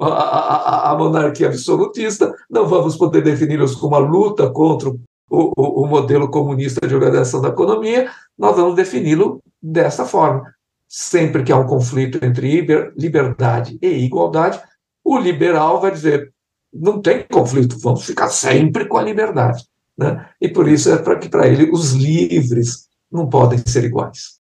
a, 0.00 0.06
a, 0.06 0.92
a, 0.92 0.96
monarquia 0.96 1.48
absolutista, 1.48 2.34
não 2.50 2.66
vamos 2.66 2.96
poder 2.96 3.22
defini-los 3.22 3.74
como 3.74 3.94
a 3.94 3.98
luta 3.98 4.48
contra 4.50 4.88
o, 4.88 4.98
o, 5.30 5.82
o 5.82 5.86
modelo 5.86 6.30
comunista 6.30 6.86
de 6.86 6.94
organização 6.94 7.40
da 7.40 7.48
economia, 7.48 8.10
nós 8.38 8.56
vamos 8.56 8.74
defini-lo 8.74 9.42
dessa 9.62 10.06
forma. 10.06 10.54
Sempre 10.88 11.42
que 11.42 11.52
há 11.52 11.56
um 11.56 11.66
conflito 11.66 12.24
entre 12.24 12.64
liberdade 12.96 13.78
e 13.82 13.88
igualdade, 14.04 14.60
o 15.04 15.18
liberal 15.18 15.80
vai 15.80 15.90
dizer: 15.90 16.32
não 16.74 17.00
tem 17.00 17.24
conflito, 17.30 17.78
vamos 17.78 18.04
ficar 18.04 18.28
sempre 18.28 18.86
com 18.86 18.98
a 18.98 19.02
liberdade. 19.02 19.64
Né? 19.96 20.28
E 20.40 20.48
por 20.48 20.68
isso 20.68 20.90
é 20.90 20.98
para 20.98 21.18
que 21.18 21.28
para 21.28 21.46
ele 21.46 21.70
os 21.70 21.92
livres 21.92 22.88
não 23.10 23.28
podem 23.28 23.60
ser 23.64 23.84
iguais. 23.84 24.40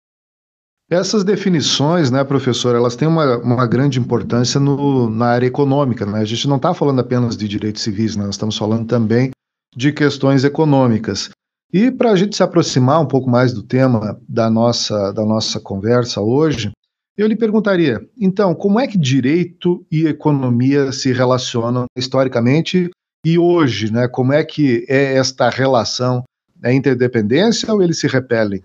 Essas 0.91 1.25
definições, 1.25 2.11
né, 2.11 2.23
professor, 2.23 2.75
elas 2.75 2.97
têm 2.97 3.09
uma, 3.09 3.39
uma 3.39 3.67
grande 3.67 3.99
importância 3.99 4.61
no, 4.61 5.09
na 5.09 5.27
área 5.27 5.47
econômica. 5.47 6.05
Né? 6.05 6.21
A 6.21 6.25
gente 6.25 6.47
não 6.49 6.57
está 6.57 6.75
falando 6.75 7.01
apenas 7.01 7.37
de 7.37 7.49
direitos 7.49 7.83
civis, 7.83 8.17
né? 8.17 8.25
nós 8.25 8.35
estamos 8.35 8.57
falando 8.57 8.87
também 8.87 9.31
de 9.75 9.93
questões 9.93 10.45
econômicas. 10.45 11.31
E 11.73 11.91
para 11.91 12.11
a 12.11 12.17
gente 12.17 12.37
se 12.37 12.43
aproximar 12.43 13.01
um 13.01 13.07
pouco 13.07 13.31
mais 13.31 13.55
do 13.55 13.63
tema 13.63 14.21
da 14.29 14.51
nossa, 14.51 15.13
da 15.13 15.25
nossa 15.25 15.59
conversa 15.59 16.21
hoje, 16.21 16.71
eu 17.17 17.27
lhe 17.27 17.37
perguntaria, 17.37 18.01
então, 18.19 18.55
como 18.55 18.81
é 18.81 18.87
que 18.87 18.99
direito 18.99 19.85
e 19.91 20.07
economia 20.07 20.93
se 20.93 21.13
relacionam 21.13 21.87
historicamente 21.97 22.91
e 23.25 23.39
hoje, 23.39 23.93
né? 23.93 24.09
Como 24.09 24.33
é 24.33 24.43
que 24.43 24.85
é 24.89 25.15
esta 25.15 25.49
relação? 25.49 26.25
É 26.63 26.73
interdependência 26.73 27.73
ou 27.73 27.83
eles 27.83 27.99
se 27.99 28.07
repelem? 28.07 28.63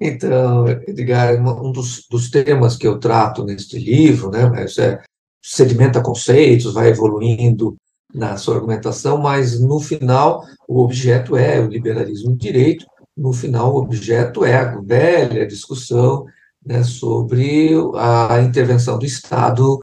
Então, 0.00 0.68
Edgar, 0.68 1.34
um 1.42 1.72
dos, 1.72 2.06
dos 2.10 2.30
temas 2.30 2.76
que 2.76 2.86
eu 2.86 2.98
trato 2.98 3.44
neste 3.44 3.78
livro, 3.78 4.30
né, 4.30 4.46
mas 4.46 4.76
é, 4.76 5.02
sedimenta 5.42 6.02
conceitos, 6.02 6.74
vai 6.74 6.88
evoluindo 6.88 7.76
na 8.14 8.36
sua 8.36 8.56
argumentação, 8.56 9.16
mas 9.16 9.58
no 9.58 9.80
final 9.80 10.44
o 10.68 10.82
objeto 10.82 11.36
é 11.36 11.60
o 11.60 11.68
liberalismo 11.68 12.30
do 12.30 12.36
direito, 12.36 12.84
no 13.16 13.32
final 13.32 13.74
o 13.74 13.78
objeto 13.78 14.44
é 14.44 14.54
a 14.56 14.76
velha 14.80 15.46
discussão 15.46 16.26
né, 16.66 16.82
sobre 16.82 17.70
a 17.94 18.42
intervenção 18.42 18.98
do 18.98 19.06
Estado 19.06 19.78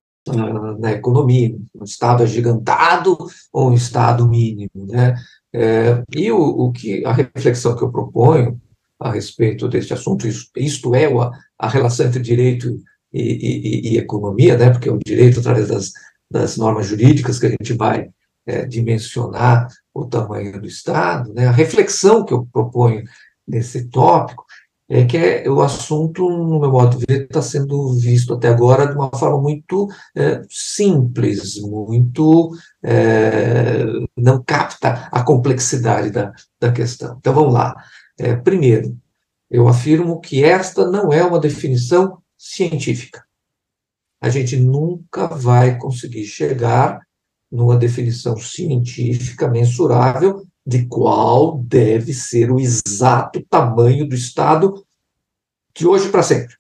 na 0.80 0.92
economia, 0.92 1.56
um 1.75 1.84
Estado 1.84 2.24
agigantado 2.24 3.18
ou 3.52 3.70
um 3.70 3.74
Estado 3.74 4.28
mínimo. 4.28 4.88
Né? 4.88 5.16
É, 5.54 6.02
e 6.16 6.32
o, 6.32 6.40
o, 6.40 6.72
que 6.72 7.06
a 7.06 7.13
reflexão 7.13 7.75
que 7.75 7.84
eu 7.84 7.92
proponho 7.92 8.60
a 9.00 9.12
respeito 9.12 9.68
deste 9.68 9.94
assunto, 9.94 10.28
isto 10.56 10.96
é 10.96 11.06
a, 11.06 11.32
a, 11.60 11.68
relação 11.68 12.06
entre 12.06 12.22
direito 12.22 12.80
e, 13.12 13.22
e, 13.22 13.94
e, 13.94 13.98
economia, 13.98 14.58
né, 14.58 14.70
porque 14.70 14.88
é 14.88 14.92
o 14.92 15.00
direito, 15.06 15.40
através 15.40 15.68
das, 15.68 15.92
das 16.32 16.58
normas 16.58 16.88
jurídicas, 16.88 17.38
que 17.38 17.48
a 17.48 17.50
gente 17.50 17.74
vai 17.74 18.10
é, 18.46 18.66
dimensionar 18.66 19.68
o 19.94 20.06
tamanho 20.06 20.60
do 20.60 20.68
Estado, 20.68 21.34
né, 21.34 21.48
a 21.48 21.52
reflexão 21.52 22.24
que 22.24 22.34
eu 22.34 22.48
proponho 22.52 23.04
nesse 23.46 23.90
tópico 23.90 24.46
é 24.90 25.06
que 25.06 25.18
é, 25.18 25.50
o 25.50 25.62
assunto, 25.62 26.30
no 26.30 26.60
meu 26.60 26.72
modo 26.72 26.98
de 26.98 27.06
ver, 27.08 27.24
está 27.24 27.42
sendo 27.42 27.94
visto 27.94 28.34
até 28.34 28.50
agora 28.50 28.86
de 28.86 28.94
uma 28.94 29.10
forma 29.18 29.42
muito 29.42 29.88
é, 30.16 30.42
simples, 30.50 31.60
muito. 31.60 32.52
É, 32.84 33.86
não 34.18 34.44
capta 34.44 35.08
a 35.12 35.24
complexidade 35.24 36.12
da, 36.12 36.34
da 36.60 36.72
questão. 36.72 37.18
Então 37.20 37.34
vamos 37.34 37.54
lá. 37.54 37.75
É, 38.20 38.36
primeiro, 38.36 38.98
eu 39.50 39.68
afirmo 39.68 40.20
que 40.20 40.44
esta 40.44 40.90
não 40.90 41.13
é 41.13 41.24
uma 41.24 41.40
definição 41.40 42.22
científica. 42.38 43.24
A 44.22 44.30
gente 44.30 44.58
nunca 44.58 45.28
vai 45.28 45.78
conseguir 45.78 46.25
chegar 46.25 47.02
numa 47.52 47.78
definição 47.78 48.36
científica 48.38 49.48
mensurável 49.48 50.46
de 50.65 50.86
qual 50.86 51.58
deve 51.60 52.13
ser 52.13 52.51
o 52.51 52.60
exato 52.60 53.43
tamanho 53.50 54.08
do 54.08 54.15
Estado 54.15 54.74
de 55.75 55.88
hoje 55.88 56.10
para 56.10 56.24
sempre. 56.24 56.55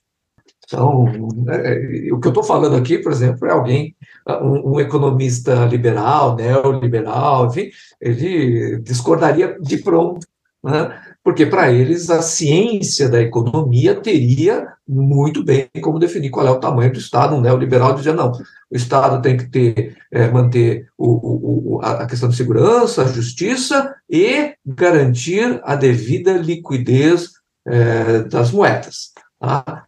Então, 0.65 1.05
é, 1.49 2.07
é, 2.07 2.13
o 2.13 2.19
que 2.19 2.27
eu 2.27 2.31
estou 2.31 2.43
falando 2.43 2.75
aqui, 2.75 2.97
por 2.97 3.11
exemplo, 3.11 3.47
é 3.47 3.51
alguém, 3.51 3.95
um, 4.27 4.73
um, 4.73 4.79
economista 4.79 5.65
liberal, 5.65 6.35
neoliberal, 6.35 7.47
enfim, 7.47 7.69
ele 8.01 8.79
discordaria 8.79 9.57
de 9.61 9.77
pronto, 9.77 10.25
né? 10.63 11.12
Porque 11.23 11.45
para 11.45 11.71
eles 11.71 12.09
a 12.09 12.21
ciência 12.21 13.07
da 13.07 13.21
economia 13.21 13.95
teria 13.95 14.73
muito 14.85 15.43
bem 15.43 15.69
como 15.81 15.97
definir 15.97 16.29
qual 16.29 16.45
é 16.45 16.51
o 16.51 16.59
tamanho 16.59 16.91
do 16.91 16.99
Estado. 16.99 17.35
Um 17.35 17.41
neoliberal 17.41 17.95
dizia, 17.95 18.13
não, 18.13 18.31
o 18.31 18.75
Estado 18.75 19.21
tem 19.21 19.37
que 19.37 19.49
ter, 19.49 19.97
é, 20.11 20.29
manter 20.29 20.87
o, 20.97 21.77
o, 21.77 21.81
a 21.81 22.05
questão 22.05 22.27
de 22.27 22.35
segurança, 22.35 23.03
a 23.03 23.07
justiça 23.07 23.95
e 24.09 24.53
garantir 24.65 25.61
a 25.63 25.75
devida 25.75 26.33
liquidez 26.33 27.29
é, 27.65 28.23
das 28.23 28.51
moedas. 28.51 29.13
Tá? 29.39 29.85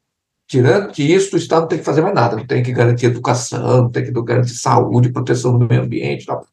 Tirando 0.48 0.92
que 0.92 1.04
isso, 1.04 1.36
o 1.36 1.40
Estado 1.40 1.62
não 1.62 1.68
tem 1.68 1.80
que 1.80 1.86
fazer 1.86 2.02
mais 2.02 2.16
nada, 2.16 2.38
não 2.38 2.46
tem 2.46 2.64
que 2.64 2.72
garantir 2.72 3.08
educação, 3.08 3.84
não 3.84 3.92
tem 3.92 4.06
que 4.06 4.12
garantir 4.24 4.54
saúde, 4.54 5.12
proteção 5.12 5.58
do 5.58 5.68
meio 5.68 5.82
ambiente. 5.82 6.26
Tal. 6.26 6.48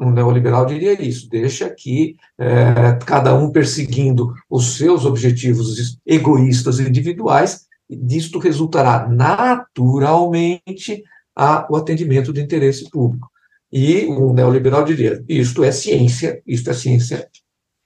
Um 0.00 0.10
neoliberal 0.10 0.64
diria 0.64 1.00
isso, 1.00 1.28
deixa 1.28 1.68
que 1.68 2.16
é, 2.38 2.98
cada 3.04 3.34
um 3.34 3.52
perseguindo 3.52 4.32
os 4.48 4.76
seus 4.76 5.04
objetivos 5.04 5.98
egoístas 6.06 6.80
individuais, 6.80 7.66
disto 7.88 8.38
resultará 8.38 9.06
naturalmente 9.06 11.02
a, 11.36 11.66
o 11.70 11.76
atendimento 11.76 12.32
do 12.32 12.40
interesse 12.40 12.88
público. 12.88 13.30
E 13.70 14.06
o 14.06 14.32
neoliberal 14.32 14.84
diria: 14.84 15.22
isto 15.28 15.62
é 15.62 15.70
ciência, 15.70 16.42
isto 16.46 16.70
é 16.70 16.74
ciência 16.74 17.28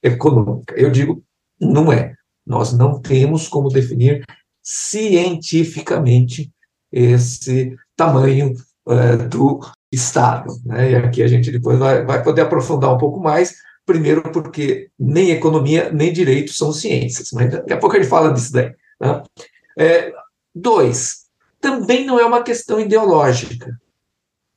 econômica. 0.01 0.73
Eu 0.75 0.89
digo: 0.89 1.21
não 1.59 1.91
é. 1.91 2.15
Nós 2.45 2.71
não 2.73 3.01
temos 3.01 3.47
como 3.47 3.69
definir 3.69 4.23
cientificamente 4.63 6.51
esse 6.91 7.75
tamanho 7.95 8.53
é, 8.87 9.17
do 9.17 9.59
Estado. 9.91 10.53
Né? 10.65 10.91
E 10.91 10.95
aqui 10.95 11.23
a 11.23 11.27
gente 11.27 11.51
depois 11.51 11.77
vai, 11.77 12.03
vai 12.05 12.23
poder 12.23 12.41
aprofundar 12.41 12.93
um 12.93 12.97
pouco 12.97 13.19
mais, 13.19 13.55
primeiro 13.85 14.21
porque 14.31 14.89
nem 14.97 15.31
economia 15.31 15.91
nem 15.91 16.11
direito 16.11 16.51
são 16.53 16.73
ciências, 16.73 17.29
mas 17.31 17.51
daqui 17.51 17.73
a 17.73 17.77
pouco 17.77 17.95
a 17.95 17.99
gente 17.99 18.09
fala 18.09 18.33
disso 18.33 18.51
daí. 18.51 18.73
Né? 18.99 19.23
É, 19.77 20.13
dois, 20.53 21.25
também 21.61 22.05
não 22.05 22.19
é 22.19 22.25
uma 22.25 22.43
questão 22.43 22.79
ideológica 22.79 23.77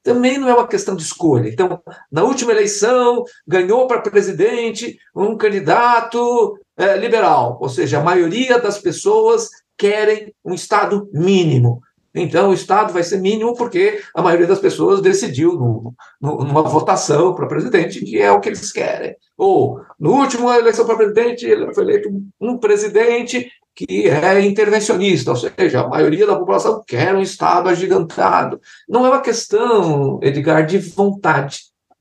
também 0.08 0.38
não 0.38 0.49
é 0.49 0.54
uma 0.54 0.66
questão 0.66 0.97
de 0.97 1.02
escolha. 1.02 1.50
Então, 1.50 1.82
na 2.11 2.23
última 2.25 2.50
eleição, 2.50 3.25
ganhou 3.47 3.87
para 3.87 4.00
presidente 4.00 4.99
um 5.14 5.37
candidato 5.37 6.58
é, 6.78 6.97
liberal, 6.97 7.58
ou 7.61 7.68
seja, 7.68 7.99
a 7.99 8.02
maioria 8.02 8.58
das 8.58 8.78
pessoas 8.78 9.50
querem 9.76 10.35
um 10.42 10.54
Estado 10.54 11.11
mínimo. 11.12 11.82
Então, 12.22 12.50
o 12.50 12.54
Estado 12.54 12.92
vai 12.92 13.02
ser 13.02 13.18
mínimo 13.18 13.54
porque 13.54 14.00
a 14.14 14.22
maioria 14.22 14.46
das 14.46 14.58
pessoas 14.58 15.00
decidiu 15.00 15.52
no, 15.54 15.94
no, 16.20 16.44
numa 16.44 16.62
votação 16.62 17.34
para 17.34 17.46
presidente 17.46 18.04
que 18.04 18.20
é 18.20 18.30
o 18.30 18.40
que 18.40 18.48
eles 18.48 18.72
querem. 18.72 19.14
Ou, 19.37 19.80
no 19.98 20.12
último 20.12 20.52
eleição 20.52 20.84
para 20.84 20.96
presidente, 20.96 21.46
ele 21.46 21.72
foi 21.72 21.84
eleito 21.84 22.10
um 22.40 22.58
presidente 22.58 23.50
que 23.78 24.08
é 24.08 24.44
intervencionista, 24.44 25.30
ou 25.30 25.37
seja, 25.37 25.82
a 25.82 25.88
maioria 25.88 26.26
da 26.26 26.37
população 26.37 26.82
quer 26.84 27.14
um 27.14 27.22
Estado 27.22 27.68
agigantado. 27.68 28.60
Não 28.88 29.06
é 29.06 29.08
uma 29.08 29.20
questão, 29.20 30.18
Edgar, 30.20 30.66
de 30.66 30.78
vontade, 30.78 31.60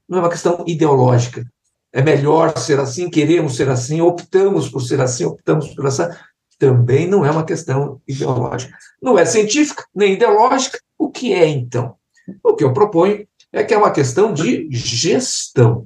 não 0.09 0.17
é 0.17 0.21
uma 0.21 0.29
questão 0.29 0.63
ideológica. 0.65 1.45
É 1.93 2.01
melhor 2.01 2.57
ser 2.57 2.79
assim, 2.79 3.12
queremos 3.12 3.55
ser 3.55 3.69
assim, 3.69 4.01
optamos 4.01 4.67
por 4.69 4.81
ser 4.81 5.00
assim, 5.00 5.25
optamos 5.25 5.67
por 5.75 5.86
essa. 5.86 6.19
Também 6.57 7.07
não 7.07 7.25
é 7.25 7.31
uma 7.31 7.45
questão 7.45 8.01
ideológica. 8.07 8.75
Não 9.01 9.17
é 9.17 9.25
científica, 9.25 9.85
nem 9.93 10.13
ideológica. 10.13 10.79
O 10.97 11.09
que 11.09 11.33
é, 11.33 11.47
então? 11.47 11.95
O 12.43 12.55
que 12.55 12.63
eu 12.63 12.73
proponho 12.73 13.27
é 13.51 13.63
que 13.63 13.73
é 13.73 13.77
uma 13.77 13.91
questão 13.91 14.33
de 14.33 14.67
gestão. 14.71 15.85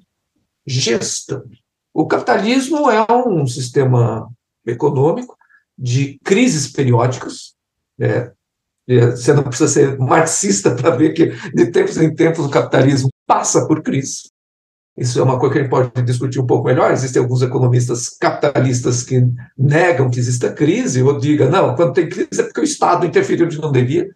Gestão. 0.65 1.43
O 1.93 2.07
capitalismo 2.07 2.89
é 2.89 3.05
um 3.11 3.45
sistema 3.45 4.29
econômico 4.65 5.37
de 5.77 6.19
crises 6.23 6.71
periódicas. 6.71 7.53
É, 7.99 8.31
você 8.87 9.33
não 9.33 9.43
precisa 9.43 9.69
ser 9.69 9.97
marxista 9.97 10.71
para 10.75 10.95
ver 10.95 11.13
que, 11.13 11.27
de 11.51 11.71
tempos 11.71 11.97
em 11.97 12.13
tempos, 12.13 12.45
o 12.45 12.49
capitalismo 12.49 13.09
passa 13.27 13.67
por 13.67 13.81
crise. 13.81 14.30
Isso 15.01 15.19
é 15.19 15.23
uma 15.23 15.39
coisa 15.39 15.53
que 15.53 15.59
a 15.59 15.61
gente 15.63 15.71
pode 15.71 16.01
discutir 16.03 16.39
um 16.39 16.45
pouco 16.45 16.67
melhor. 16.67 16.91
Existem 16.91 17.19
alguns 17.19 17.41
economistas 17.41 18.07
capitalistas 18.07 19.01
que 19.01 19.19
negam 19.57 20.11
que 20.11 20.19
exista 20.19 20.53
crise, 20.53 21.01
ou 21.01 21.17
digam, 21.17 21.49
não, 21.49 21.75
quando 21.75 21.93
tem 21.93 22.07
crise 22.07 22.39
é 22.39 22.43
porque 22.43 22.61
o 22.61 22.63
Estado 22.63 23.03
interferiu 23.03 23.47
onde 23.47 23.59
não 23.59 23.71
devia. 23.71 24.07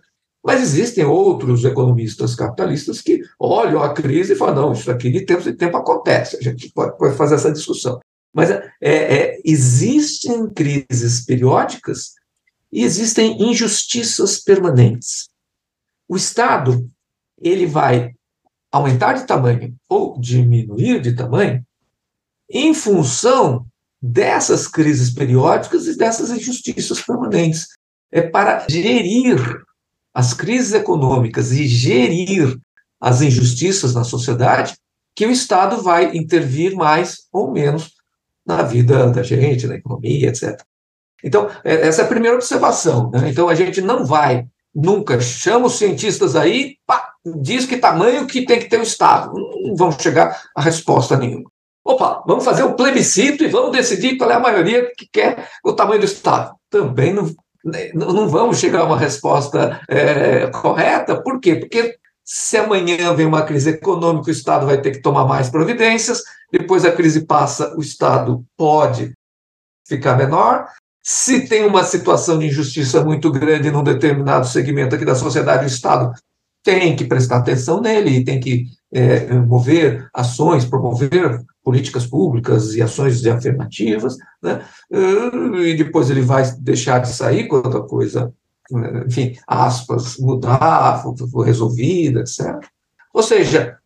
Mas 0.45 0.61
existem 0.61 1.03
outros 1.03 1.65
economistas 1.65 2.35
capitalistas 2.35 3.01
que 3.01 3.19
olham 3.39 3.81
a 3.81 3.95
crise 3.95 4.33
e 4.33 4.35
falam, 4.35 4.67
não, 4.67 4.73
isso 4.73 4.91
aqui 4.91 5.09
de 5.09 5.21
tempo 5.21 5.49
em 5.49 5.55
tempo 5.55 5.75
acontece. 5.75 6.37
A 6.37 6.41
gente 6.41 6.71
pode, 6.71 6.95
pode 6.99 7.15
fazer 7.15 7.33
essa 7.33 7.51
discussão. 7.51 7.99
Mas 8.31 8.51
é, 8.51 8.61
é, 8.79 9.41
existem 9.43 10.47
crises 10.47 11.25
periódicas 11.25 12.11
e 12.71 12.83
existem 12.83 13.41
injustiças 13.41 14.37
permanentes. 14.37 15.29
O 16.07 16.15
Estado 16.15 16.87
ele 17.41 17.65
vai 17.65 18.13
aumentar 18.77 19.13
de 19.13 19.25
tamanho 19.25 19.75
ou 19.87 20.19
diminuir 20.19 21.01
de 21.01 21.13
tamanho 21.13 21.65
em 22.49 22.73
função 22.73 23.65
dessas 24.01 24.67
crises 24.67 25.09
periódicas 25.11 25.87
e 25.87 25.97
dessas 25.97 26.29
injustiças 26.29 27.01
permanentes. 27.01 27.67
É 28.11 28.21
para 28.21 28.65
gerir 28.69 29.39
as 30.13 30.33
crises 30.33 30.73
econômicas 30.73 31.51
e 31.51 31.67
gerir 31.67 32.57
as 33.01 33.21
injustiças 33.21 33.93
na 33.93 34.03
sociedade 34.03 34.75
que 35.15 35.25
o 35.25 35.31
Estado 35.31 35.81
vai 35.81 36.15
intervir 36.15 36.75
mais 36.75 37.27
ou 37.31 37.51
menos 37.51 37.93
na 38.45 38.61
vida 38.61 39.09
da 39.09 39.23
gente, 39.23 39.67
na 39.67 39.75
economia, 39.75 40.29
etc. 40.29 40.61
Então, 41.23 41.49
é, 41.63 41.87
essa 41.87 42.01
é 42.01 42.05
a 42.05 42.07
primeira 42.07 42.35
observação. 42.35 43.09
Né? 43.09 43.29
Então, 43.29 43.49
a 43.49 43.55
gente 43.55 43.81
não 43.81 44.05
vai, 44.05 44.45
nunca 44.75 45.19
chama 45.21 45.67
os 45.67 45.77
cientistas 45.77 46.35
aí, 46.35 46.75
pá, 46.85 47.13
diz 47.41 47.65
que 47.65 47.77
tamanho 47.77 48.27
que 48.27 48.45
tem 48.45 48.59
que 48.59 48.69
ter 48.69 48.79
o 48.79 48.83
Estado. 48.83 49.33
Não 49.33 49.75
vamos 49.75 49.95
chegar 50.01 50.41
a 50.55 50.61
resposta 50.61 51.15
nenhuma. 51.15 51.49
Opa, 51.83 52.23
vamos 52.27 52.43
fazer 52.43 52.63
um 52.63 52.73
plebiscito 52.73 53.43
e 53.43 53.47
vamos 53.47 53.71
decidir 53.71 54.17
qual 54.17 54.31
é 54.31 54.33
a 54.33 54.39
maioria 54.39 54.91
que 54.97 55.07
quer 55.11 55.47
o 55.63 55.71
tamanho 55.71 55.99
do 55.99 56.05
Estado. 56.05 56.53
Também 56.69 57.13
não, 57.13 57.29
não 57.93 58.27
vamos 58.27 58.57
chegar 58.57 58.81
a 58.81 58.85
uma 58.85 58.97
resposta 58.97 59.79
é, 59.87 60.47
correta. 60.47 61.21
Por 61.21 61.39
quê? 61.39 61.55
Porque 61.55 61.95
se 62.23 62.57
amanhã 62.57 63.13
vem 63.13 63.27
uma 63.27 63.43
crise 63.43 63.69
econômica, 63.69 64.29
o 64.29 64.31
Estado 64.31 64.65
vai 64.65 64.81
ter 64.81 64.91
que 64.91 65.01
tomar 65.01 65.25
mais 65.25 65.47
providências, 65.47 66.23
depois 66.51 66.83
a 66.83 66.91
crise 66.91 67.25
passa, 67.25 67.75
o 67.77 67.81
Estado 67.81 68.43
pode 68.57 69.13
ficar 69.87 70.17
menor. 70.17 70.67
Se 71.07 71.47
tem 71.47 71.63
uma 71.63 71.83
situação 71.83 72.39
de 72.39 72.47
injustiça 72.47 73.05
muito 73.05 73.31
grande 73.31 73.69
num 73.69 73.83
determinado 73.83 74.47
segmento 74.47 74.95
aqui 74.95 75.05
da 75.05 75.13
sociedade, 75.13 75.63
o 75.63 75.67
Estado 75.67 76.11
tem 76.63 76.95
que 76.95 77.05
prestar 77.05 77.37
atenção 77.37 77.79
nele, 77.79 78.23
tem 78.23 78.39
que 78.39 78.65
é, 78.91 79.31
mover 79.35 80.09
ações, 80.11 80.65
promover 80.65 81.43
políticas 81.63 82.07
públicas 82.07 82.73
e 82.73 82.81
ações 82.81 83.23
afirmativas, 83.27 84.17
né? 84.41 84.65
e 84.91 85.75
depois 85.75 86.09
ele 86.09 86.21
vai 86.21 86.43
deixar 86.59 86.97
de 86.97 87.09
sair 87.09 87.47
quando 87.47 87.77
a 87.77 87.87
coisa 87.87 88.33
enfim, 89.05 89.37
aspas, 89.45 90.17
mudar, 90.17 91.03
for 91.31 91.43
resolvida, 91.43 92.21
etc. 92.21 92.67
Ou 93.13 93.21
seja, 93.21 93.77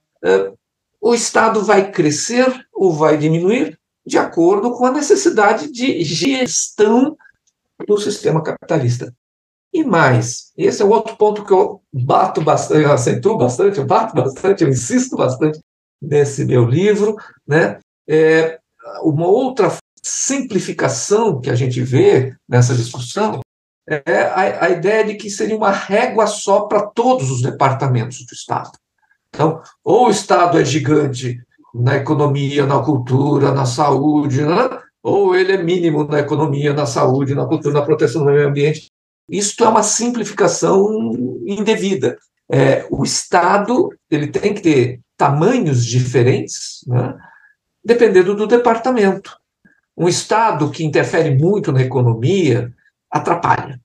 o 1.02 1.14
Estado 1.14 1.66
vai 1.66 1.92
crescer 1.92 2.66
ou 2.74 2.94
vai 2.94 3.18
diminuir 3.18 3.79
de 4.10 4.18
acordo 4.18 4.72
com 4.72 4.86
a 4.86 4.92
necessidade 4.92 5.72
de 5.72 6.04
gestão 6.04 7.16
do 7.88 7.98
sistema 7.98 8.44
capitalista. 8.44 9.14
E 9.72 9.84
mais, 9.84 10.52
esse 10.58 10.82
é 10.82 10.86
o 10.86 10.90
outro 10.90 11.16
ponto 11.16 11.46
que 11.46 11.54
eu 11.54 11.80
bato 11.94 12.42
bastante, 12.42 12.84
eu 12.84 12.92
acentuo 12.92 13.38
bastante, 13.38 13.78
eu 13.78 13.86
bato 13.86 14.16
bastante, 14.16 14.64
eu 14.64 14.70
insisto 14.70 15.16
bastante 15.16 15.60
nesse 16.02 16.44
meu 16.44 16.66
livro, 16.66 17.16
né? 17.48 17.80
É 18.08 18.60
uma 19.04 19.28
outra 19.28 19.72
simplificação 20.04 21.40
que 21.40 21.52
a 21.52 21.56
gente 21.56 21.80
vê 21.82 22.36
nessa 22.48 22.74
discussão 22.74 23.42
é 23.88 24.22
a, 24.22 24.66
a 24.66 24.70
ideia 24.72 25.06
de 25.06 25.16
que 25.16 25.30
seria 25.30 25.56
uma 25.56 25.72
régua 25.72 26.26
só 26.26 26.62
para 26.62 26.88
todos 26.88 27.30
os 27.30 27.42
departamentos 27.42 28.26
do 28.26 28.34
Estado. 28.34 28.72
Então, 29.30 29.62
ou 29.84 30.08
o 30.08 30.10
Estado 30.10 30.60
é 30.60 30.66
gigante 30.66 31.40
na 31.74 31.96
economia, 31.96 32.66
na 32.66 32.80
cultura, 32.80 33.52
na 33.52 33.66
saúde, 33.66 34.44
né? 34.44 34.70
ou 35.02 35.36
ele 35.36 35.54
é 35.54 35.64
mínimo 35.64 36.04
na 36.04 36.20
economia, 36.20 36.74
na 36.74 36.86
saúde, 36.86 37.36
na 37.36 37.46
cultura, 37.46 37.80
na 37.80 37.86
proteção 37.86 38.24
do 38.24 38.32
meio 38.32 38.48
ambiente. 38.48 38.92
Isto 39.30 39.64
é 39.64 39.70
uma 39.70 39.84
simplificação 39.84 41.14
indevida. 41.46 42.18
É, 42.52 42.86
o 42.90 43.04
Estado 43.04 43.90
ele 44.10 44.28
tem 44.28 44.54
que 44.54 44.62
ter 44.62 45.00
tamanhos 45.16 45.86
diferentes, 45.86 46.84
né? 46.88 47.16
dependendo 47.84 48.36
do 48.36 48.48
departamento. 48.48 49.38
Um 49.96 50.08
Estado 50.08 50.70
que 50.72 50.84
interfere 50.84 51.36
muito 51.36 51.72
na 51.72 51.82
economia, 51.82 52.74
atrapalha. 53.12 53.80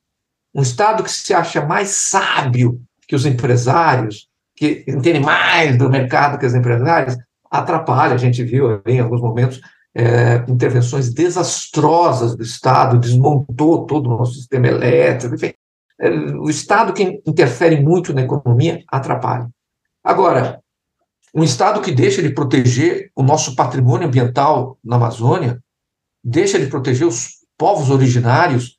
Um 0.54 0.62
Estado 0.62 1.02
que 1.02 1.10
se 1.10 1.34
acha 1.34 1.64
mais 1.64 1.88
sábio 1.90 2.80
que 3.06 3.14
os 3.14 3.26
empresários, 3.26 4.28
que 4.56 4.84
entende 4.86 5.20
mais 5.20 5.76
do 5.76 5.90
mercado 5.90 6.38
que 6.38 6.46
os 6.46 6.54
empresários, 6.54 7.16
atrapalha. 7.58 8.14
A 8.14 8.18
gente 8.18 8.42
viu 8.42 8.82
em 8.86 9.00
alguns 9.00 9.20
momentos 9.20 9.60
é, 9.94 10.44
intervenções 10.48 11.12
desastrosas 11.12 12.36
do 12.36 12.42
Estado, 12.42 12.98
desmontou 12.98 13.86
todo 13.86 14.06
o 14.06 14.16
nosso 14.16 14.34
sistema 14.34 14.66
elétrico, 14.66 15.34
enfim. 15.34 15.52
É, 16.00 16.10
o 16.10 16.50
Estado 16.50 16.92
que 16.92 17.22
interfere 17.26 17.80
muito 17.80 18.12
na 18.12 18.22
economia 18.22 18.82
atrapalha. 18.88 19.48
Agora, 20.02 20.60
um 21.34 21.42
Estado 21.42 21.80
que 21.80 21.92
deixa 21.92 22.22
de 22.22 22.30
proteger 22.30 23.10
o 23.14 23.22
nosso 23.22 23.54
patrimônio 23.54 24.06
ambiental 24.06 24.78
na 24.84 24.96
Amazônia, 24.96 25.60
deixa 26.22 26.58
de 26.58 26.66
proteger 26.66 27.06
os 27.06 27.44
povos 27.56 27.90
originários, 27.90 28.78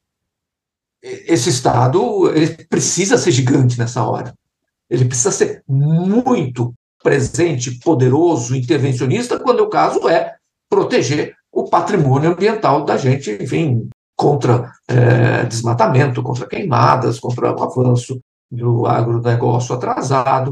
esse 1.02 1.50
Estado 1.50 2.30
ele 2.34 2.66
precisa 2.66 3.18
ser 3.18 3.32
gigante 3.32 3.78
nessa 3.78 4.04
hora. 4.04 4.34
Ele 4.90 5.06
precisa 5.06 5.32
ser 5.32 5.64
muito 5.68 6.74
presente, 7.06 7.78
poderoso, 7.78 8.56
intervencionista, 8.56 9.40
quando 9.40 9.60
o 9.60 9.70
caso 9.70 10.10
é 10.10 10.34
proteger 10.68 11.36
o 11.52 11.70
patrimônio 11.70 12.32
ambiental 12.32 12.84
da 12.84 12.98
gente, 12.98 13.32
enfim, 13.40 13.88
contra 14.18 14.74
é, 14.88 15.44
desmatamento, 15.46 16.24
contra 16.24 16.48
queimadas, 16.48 17.20
contra 17.20 17.56
o 17.56 17.64
avanço 17.64 18.20
do 18.50 18.88
agronegócio 18.88 19.76
atrasado. 19.76 20.52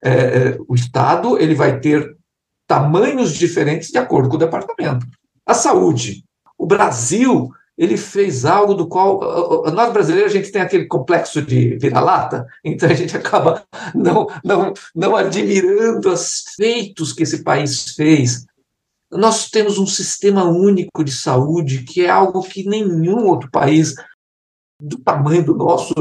É, 0.00 0.10
é, 0.10 0.58
o 0.68 0.76
Estado 0.76 1.36
ele 1.40 1.56
vai 1.56 1.80
ter 1.80 2.16
tamanhos 2.68 3.32
diferentes 3.32 3.88
de 3.88 3.98
acordo 3.98 4.28
com 4.28 4.36
o 4.36 4.38
departamento. 4.38 5.04
A 5.44 5.54
saúde. 5.54 6.22
O 6.56 6.66
Brasil 6.66 7.50
ele 7.76 7.96
fez 7.96 8.44
algo 8.44 8.74
do 8.74 8.86
qual 8.86 9.20
nós 9.72 9.92
brasileiros 9.92 10.32
a 10.32 10.36
gente 10.36 10.52
tem 10.52 10.62
aquele 10.62 10.86
complexo 10.86 11.42
de 11.42 11.76
vira-lata, 11.76 12.46
então 12.64 12.88
a 12.88 12.94
gente 12.94 13.16
acaba 13.16 13.64
não, 13.94 14.26
não, 14.44 14.72
não 14.94 15.16
admirando 15.16 16.12
os 16.12 16.44
feitos 16.56 17.12
que 17.12 17.24
esse 17.24 17.42
país 17.42 17.94
fez. 17.94 18.46
Nós 19.10 19.50
temos 19.50 19.78
um 19.78 19.86
sistema 19.86 20.44
único 20.44 21.04
de 21.04 21.12
saúde 21.12 21.82
que 21.82 22.04
é 22.04 22.10
algo 22.10 22.42
que 22.42 22.68
nenhum 22.68 23.26
outro 23.26 23.50
país 23.50 23.94
do 24.80 24.98
tamanho 24.98 25.44
do 25.44 25.54
nosso 25.54 25.94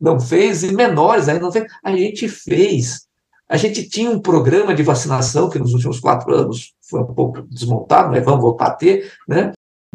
não 0.00 0.20
fez, 0.20 0.62
e 0.62 0.72
menores 0.72 1.28
ainda 1.28 1.42
não 1.42 1.52
fez. 1.52 1.66
A 1.82 1.96
gente 1.96 2.28
fez. 2.28 3.06
A 3.48 3.56
gente 3.56 3.88
tinha 3.88 4.10
um 4.10 4.20
programa 4.20 4.74
de 4.74 4.82
vacinação 4.82 5.50
que 5.50 5.58
nos 5.58 5.72
últimos 5.72 5.98
quatro 5.98 6.32
anos 6.34 6.72
foi 6.82 7.00
um 7.00 7.14
pouco 7.14 7.42
desmontado, 7.42 8.10
mas 8.10 8.24
vamos 8.24 8.42
voltar 8.42 8.66
a 8.66 8.74
ter, 8.74 9.12
né? 9.26 9.52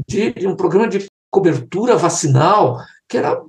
De, 0.08 0.34
de 0.34 0.48
um 0.48 0.56
programa 0.56 0.88
de 0.88 1.06
cobertura 1.32 1.96
vacinal 1.96 2.78
que 3.08 3.18
era 3.18 3.42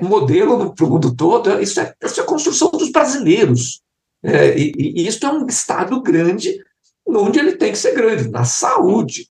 modelo 0.00 0.74
para 0.74 0.84
o 0.84 0.90
mundo 0.90 1.14
todo. 1.14 1.60
Isso 1.60 1.80
é, 1.80 1.94
isso 2.02 2.20
é 2.20 2.24
construção 2.24 2.70
dos 2.70 2.90
brasileiros. 2.90 3.80
É, 4.22 4.58
e, 4.58 4.72
e 4.76 5.06
isso 5.06 5.24
é 5.24 5.30
um 5.30 5.46
Estado 5.46 6.00
grande, 6.00 6.58
onde 7.06 7.38
ele 7.38 7.56
tem 7.56 7.72
que 7.72 7.78
ser 7.78 7.94
grande, 7.94 8.30
na 8.30 8.44
saúde. 8.44 9.28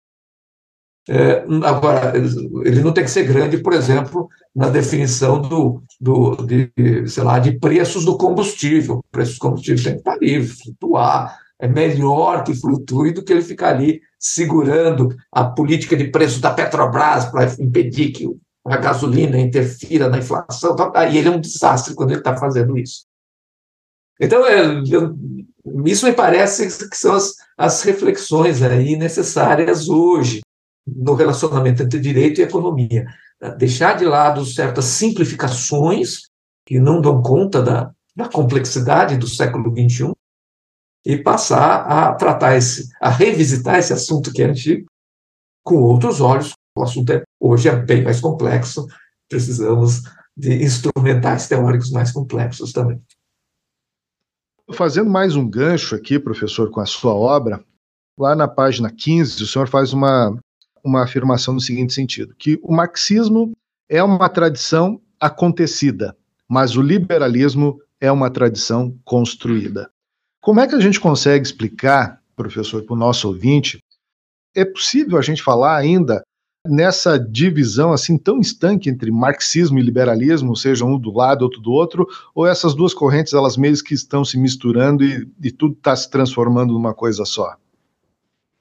É, 1.08 1.44
agora, 1.64 2.14
ele 2.18 2.82
não 2.82 2.94
tem 2.94 3.04
que 3.04 3.12
ser 3.12 3.24
grande, 3.24 3.58
por 3.58 3.74
exemplo, 3.74 4.28
na 4.56 4.70
definição 4.70 5.42
do, 5.42 5.82
do 6.00 6.36
de, 6.46 6.72
sei 7.08 7.24
lá, 7.24 7.40
de 7.40 7.60
preços 7.60 8.06
do 8.06 8.18
combustível. 8.18 8.98
O 8.98 9.04
preço 9.12 9.34
do 9.34 9.40
combustível 9.40 9.84
tem 9.84 9.94
que 9.94 10.00
estar 10.00 10.18
livre, 10.18 10.48
flutuar. 10.48 11.38
É 11.60 11.68
melhor 11.68 12.44
que 12.44 12.54
flutue 12.54 13.12
do 13.12 13.24
que 13.24 13.34
ele 13.34 13.42
ficar 13.42 13.70
ali 13.70 14.02
segurando 14.20 15.16
a 15.32 15.46
política 15.46 15.96
de 15.96 16.10
preço 16.12 16.42
da 16.42 16.54
Petrobras 16.54 17.26
para 17.26 17.46
impedir 17.60 18.12
que 18.12 18.30
a 18.68 18.78
gasolina 18.78 19.40
interfira 19.40 20.10
na 20.10 20.18
inflação. 20.18 20.76
E 21.10 21.18
ele 21.18 21.30
é 21.30 21.32
um 21.32 21.40
desastre 21.40 21.96
quando 21.96 22.12
ele 22.12 22.20
está 22.20 22.36
fazendo 22.36 22.78
isso. 22.78 23.06
Então, 24.20 24.46
é, 24.46 24.84
eu, 24.90 25.16
isso 25.86 26.06
me 26.06 26.12
parece 26.12 26.68
que 26.90 26.98
são 26.98 27.16
as, 27.16 27.36
as 27.58 27.82
reflexões 27.84 28.62
aí 28.62 28.98
necessárias 28.98 29.88
hoje 29.88 30.42
no 30.86 31.14
relacionamento 31.14 31.84
entre 31.84 32.00
direito 32.00 32.42
e 32.42 32.44
economia. 32.44 33.06
Deixar 33.58 33.96
de 33.96 34.04
lado 34.04 34.46
certas 34.46 34.86
simplificações 34.86 36.24
que 36.66 36.80
não 36.80 37.00
dão 37.00 37.22
conta 37.22 37.62
da, 37.62 37.92
da 38.14 38.28
complexidade 38.28 39.18
do 39.18 39.28
século 39.28 39.74
XXI 39.74 40.12
e 41.06 41.18
passar 41.18 41.82
a 41.82 42.14
tratar 42.14 42.58
esse, 42.58 42.90
a 43.02 43.10
revisitar 43.10 43.80
esse 43.80 43.94
assunto 43.94 44.32
que 44.32 44.42
é 44.42 44.46
antigo 44.46 44.86
com 45.64 45.76
outros 45.76 46.22
olhos. 46.22 46.54
O 46.76 46.84
assunto 46.84 47.12
é, 47.12 47.24
hoje 47.40 47.70
é 47.70 47.76
bem 47.76 48.04
mais 48.04 48.20
complexo, 48.20 48.88
precisamos 49.30 50.04
de 50.36 50.64
instrumentais 50.64 51.48
teóricos 51.48 51.92
mais 51.92 52.12
complexos 52.12 52.72
também. 52.72 53.02
Fazendo 54.72 55.10
mais 55.10 55.36
um 55.36 55.50
gancho 55.50 55.96
aqui, 55.96 56.20
professor, 56.20 56.70
com 56.70 56.80
a 56.80 56.86
sua 56.86 57.14
obra, 57.14 57.64
lá 58.18 58.36
na 58.36 58.48
página 58.48 58.92
15, 58.92 59.44
o 59.44 59.48
senhor 59.48 59.68
faz 59.68 59.94
uma, 59.94 60.38
uma 60.84 61.04
afirmação 61.04 61.56
no 61.56 61.60
seguinte 61.60 61.94
sentido: 61.94 62.36
que 62.38 62.60
o 62.62 62.72
marxismo 62.74 63.52
é 63.90 64.02
uma 64.04 64.30
tradição 64.30 65.02
acontecida, 65.20 66.16
mas 66.48 66.78
o 66.78 66.82
liberalismo 66.82 67.82
é 68.00 68.12
uma 68.12 68.30
tradição 68.30 68.98
construída. 69.04 69.90
Como 70.42 70.60
é 70.60 70.68
que 70.68 70.76
a 70.76 70.80
gente 70.80 71.00
consegue 71.00 71.46
explicar, 71.46 72.22
professor, 72.36 72.84
para 72.84 72.94
o 72.94 72.98
nosso 72.98 73.28
ouvinte, 73.28 73.84
é 74.56 74.64
possível 74.64 75.18
a 75.18 75.22
gente 75.22 75.44
falar 75.44 75.76
ainda 75.76 76.24
nessa 76.66 77.18
divisão 77.18 77.92
assim 77.92 78.18
tão 78.18 78.40
estanque 78.40 78.90
entre 78.90 79.12
marxismo 79.12 79.80
e 79.80 79.82
liberalismo, 79.82 80.56
seja 80.56 80.86
um 80.86 80.98
do 80.98 81.12
lado, 81.12 81.44
outro 81.44 81.62
do 81.62 81.72
outro, 81.72 82.08
ou 82.34 82.46
essas 82.46 82.74
duas 82.74 82.94
correntes 82.94 83.34
elas 83.34 83.58
mesmo 83.58 83.86
que 83.86 83.94
estão 83.94 84.24
se 84.24 84.38
misturando 84.38 85.04
e, 85.04 85.28
e 85.42 85.52
tudo 85.52 85.74
está 85.74 85.96
se 85.96 86.10
transformando 86.10 86.74
numa 86.74 86.94
coisa 86.94 87.26
só? 87.26 87.56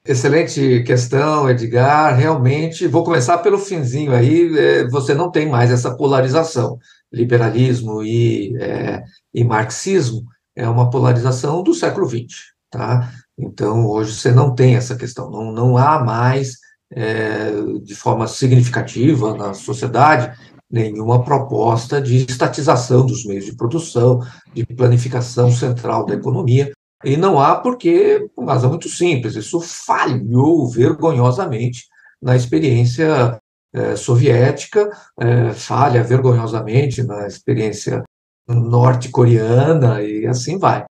Excelente 0.05 0.83
questão, 0.85 1.51
Edgar. 1.51 2.17
Realmente, 2.17 2.87
vou 2.87 3.05
começar 3.05 3.39
pelo 3.39 3.59
finzinho 3.59 4.13
aí. 4.13 4.57
É, 4.57 4.89
você 4.89 5.13
não 5.13 5.31
tem 5.31 5.49
mais 5.49 5.71
essa 5.71 5.95
polarização, 5.95 6.79
liberalismo 7.13 8.03
e, 8.03 8.57
é, 8.57 9.03
e 9.35 9.45
marxismo 9.45 10.25
é 10.59 10.69
uma 10.69 10.91
polarização 10.91 11.63
do 11.63 11.73
século 11.73 12.09
XX, 12.09 12.53
tá? 12.69 13.13
Então, 13.39 13.87
hoje 13.87 14.13
você 14.13 14.33
não 14.33 14.53
tem 14.53 14.75
essa 14.75 14.97
questão, 14.97 15.31
não, 15.31 15.53
não 15.53 15.77
há 15.79 16.03
mais, 16.05 16.57
é, 16.91 17.53
de 17.81 17.95
forma 17.95 18.27
significativa 18.27 19.37
na 19.37 19.55
sociedade, 19.55 20.37
nenhuma 20.69 21.23
proposta 21.23 22.03
de 22.03 22.27
estatização 22.29 23.07
dos 23.07 23.25
meios 23.25 23.45
de 23.45 23.55
produção, 23.55 24.21
de 24.53 24.67
planificação 24.67 25.53
central 25.53 26.05
da 26.05 26.15
economia, 26.15 26.73
e 27.05 27.17
não 27.17 27.39
há 27.39 27.55
porque, 27.55 28.29
por 28.35 28.45
razão 28.45 28.71
muito 28.71 28.89
simples, 28.89 29.37
isso 29.37 29.61
falhou 29.61 30.69
vergonhosamente 30.69 31.87
na 32.21 32.35
experiência 32.35 33.39
é, 33.73 33.95
soviética, 33.95 34.91
é, 35.21 35.53
falha 35.53 36.03
vergonhosamente 36.03 37.05
na 37.05 37.29
experiência 37.29 38.03
norte-coreana 38.49 40.03
e 40.03 40.27
assim 40.27 40.59
vai. 40.59 40.85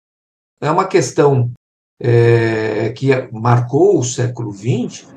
É 0.60 0.70
uma 0.70 0.86
questão 0.86 1.52
é, 2.00 2.90
que 2.90 3.08
marcou 3.32 3.98
o 3.98 4.04
século 4.04 4.52
XX 4.52 5.08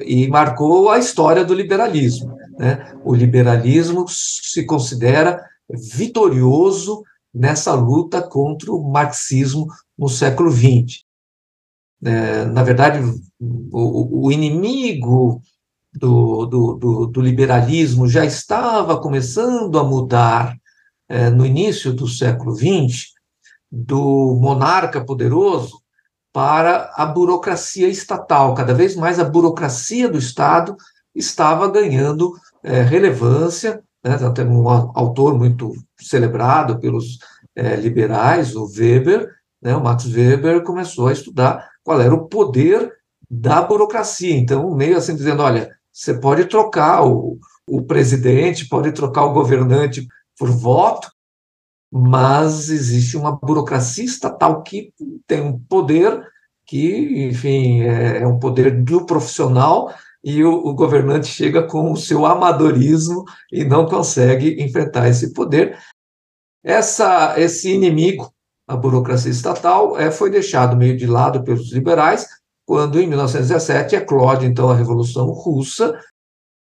e 0.00 0.26
marcou 0.28 0.90
a 0.90 0.98
história 0.98 1.44
do 1.44 1.54
liberalismo. 1.54 2.36
Né? 2.58 2.94
O 3.04 3.14
liberalismo 3.14 4.06
se 4.08 4.64
considera 4.64 5.44
vitorioso 5.70 7.02
nessa 7.32 7.74
luta 7.74 8.20
contra 8.20 8.72
o 8.72 8.90
marxismo 8.90 9.66
no 9.96 10.08
século 10.08 10.50
XX. 10.50 11.04
É, 12.04 12.44
na 12.46 12.62
verdade, 12.62 12.98
o, 13.40 14.26
o 14.26 14.32
inimigo 14.32 15.40
do, 15.94 16.46
do, 16.46 16.74
do, 16.74 17.06
do, 17.06 17.20
liberalismo 17.20 18.08
já 18.08 18.24
estava 18.24 19.00
começando 19.00 19.78
a 19.78 19.84
mudar 19.84 20.56
é, 21.12 21.28
no 21.28 21.44
início 21.44 21.92
do 21.92 22.08
século 22.08 22.56
XX, 22.56 23.08
do 23.70 24.34
monarca 24.40 25.04
poderoso 25.04 25.82
para 26.32 26.90
a 26.96 27.04
burocracia 27.04 27.86
estatal. 27.86 28.54
Cada 28.54 28.72
vez 28.72 28.96
mais 28.96 29.20
a 29.20 29.24
burocracia 29.24 30.08
do 30.08 30.16
Estado 30.16 30.74
estava 31.14 31.68
ganhando 31.68 32.32
é, 32.64 32.80
relevância. 32.80 33.82
Né? 34.02 34.14
Então, 34.14 34.32
tem 34.32 34.46
um 34.46 34.66
autor 34.66 35.36
muito 35.36 35.74
celebrado 36.00 36.80
pelos 36.80 37.18
é, 37.54 37.76
liberais, 37.76 38.56
o 38.56 38.64
Weber, 38.64 39.28
né? 39.60 39.76
o 39.76 39.84
Max 39.84 40.06
Weber, 40.06 40.62
começou 40.62 41.08
a 41.08 41.12
estudar 41.12 41.68
qual 41.84 42.00
era 42.00 42.14
o 42.14 42.26
poder 42.26 42.90
da 43.30 43.60
burocracia. 43.60 44.34
Então, 44.34 44.74
meio 44.74 44.96
assim 44.96 45.14
dizendo, 45.14 45.42
olha, 45.42 45.76
você 45.92 46.14
pode 46.14 46.46
trocar 46.46 47.06
o, 47.06 47.38
o 47.68 47.82
presidente, 47.82 48.66
pode 48.66 48.92
trocar 48.92 49.26
o 49.26 49.34
governante 49.34 50.08
por 50.38 50.50
voto, 50.50 51.10
mas 51.90 52.70
existe 52.70 53.16
uma 53.16 53.32
burocracia 53.32 54.04
estatal 54.04 54.62
que 54.62 54.92
tem 55.26 55.40
um 55.42 55.58
poder 55.58 56.26
que, 56.66 57.26
enfim, 57.26 57.82
é, 57.82 58.22
é 58.22 58.26
um 58.26 58.38
poder 58.38 58.82
do 58.82 59.04
profissional 59.04 59.92
e 60.24 60.42
o, 60.44 60.52
o, 60.52 60.74
governante 60.74 61.26
chega 61.26 61.66
com 61.66 61.90
o 61.92 61.96
seu 61.96 62.24
amadorismo 62.24 63.24
e 63.50 63.64
não 63.64 63.86
consegue 63.86 64.62
enfrentar 64.62 65.08
esse 65.08 65.32
poder. 65.32 65.76
Essa, 66.64 67.38
esse 67.38 67.72
inimigo, 67.72 68.32
a 68.68 68.76
burocracia 68.76 69.30
estatal, 69.30 69.98
é, 69.98 70.10
foi 70.10 70.30
deixado 70.30 70.76
meio 70.76 70.96
de 70.96 71.06
lado 71.06 71.42
pelos 71.42 71.72
liberais, 71.72 72.26
quando 72.64 73.00
em 73.00 73.06
1917 73.06 73.96
eclode 73.96 74.46
então 74.46 74.70
a 74.70 74.76
Revolução 74.76 75.26
Russa, 75.26 75.98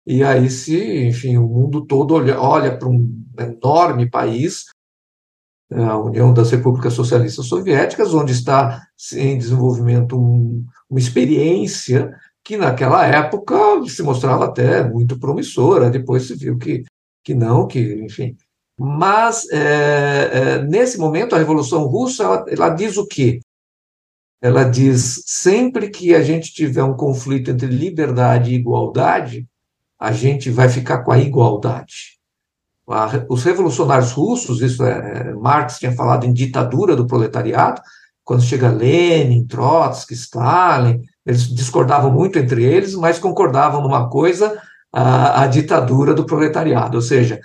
e 0.06 0.22
aí 0.22 0.50
se, 0.50 1.06
enfim, 1.06 1.36
o 1.36 1.46
mundo 1.46 1.84
todo 1.86 2.14
olha, 2.14 2.40
olha 2.40 2.76
para 2.76 2.88
um 2.88 3.24
enorme 3.38 4.10
país, 4.10 4.66
a 5.70 5.98
União 5.98 6.34
das 6.34 6.50
Repúblicas 6.50 6.92
Socialistas 6.92 7.46
Soviéticas, 7.46 8.12
onde 8.12 8.32
está 8.32 8.82
em 9.14 9.38
desenvolvimento 9.38 10.18
um, 10.18 10.64
uma 10.90 10.98
experiência 10.98 12.14
que 12.44 12.56
naquela 12.56 13.06
época 13.06 13.54
se 13.86 14.02
mostrava 14.02 14.44
até 14.44 14.82
muito 14.82 15.18
promissora, 15.18 15.90
depois 15.90 16.26
se 16.26 16.34
viu 16.34 16.58
que, 16.58 16.84
que 17.24 17.34
não, 17.34 17.66
que, 17.66 17.80
enfim. 18.04 18.36
Mas, 18.78 19.48
é, 19.50 20.30
é, 20.32 20.62
nesse 20.64 20.98
momento, 20.98 21.34
a 21.34 21.38
Revolução 21.38 21.86
Russa, 21.86 22.24
ela, 22.24 22.44
ela 22.48 22.68
diz 22.70 22.96
o 22.96 23.06
quê? 23.06 23.40
Ela 24.40 24.64
diz, 24.64 25.22
sempre 25.24 25.88
que 25.88 26.14
a 26.14 26.22
gente 26.22 26.52
tiver 26.52 26.82
um 26.82 26.96
conflito 26.96 27.50
entre 27.50 27.68
liberdade 27.68 28.50
e 28.50 28.56
igualdade, 28.56 29.46
a 30.02 30.10
gente 30.10 30.50
vai 30.50 30.68
ficar 30.68 31.04
com 31.04 31.12
a 31.12 31.18
igualdade. 31.18 32.18
Os 33.28 33.44
revolucionários 33.44 34.10
russos, 34.10 34.60
isso 34.60 34.84
é, 34.84 35.28
é, 35.28 35.32
Marx 35.32 35.78
tinha 35.78 35.92
falado 35.92 36.26
em 36.26 36.32
ditadura 36.32 36.96
do 36.96 37.06
proletariado, 37.06 37.80
quando 38.24 38.42
chega 38.42 38.68
Lenin, 38.68 39.46
Trotsky, 39.46 40.14
Stalin, 40.14 41.00
Eles 41.24 41.46
discordavam 41.46 42.10
muito 42.10 42.36
entre 42.36 42.64
eles, 42.64 42.96
mas 42.96 43.20
concordavam 43.20 43.80
numa 43.80 44.10
coisa, 44.10 44.60
a, 44.92 45.44
a 45.44 45.46
ditadura 45.46 46.12
do 46.14 46.26
proletariado, 46.26 46.96
ou 46.96 47.02
seja, 47.02 47.38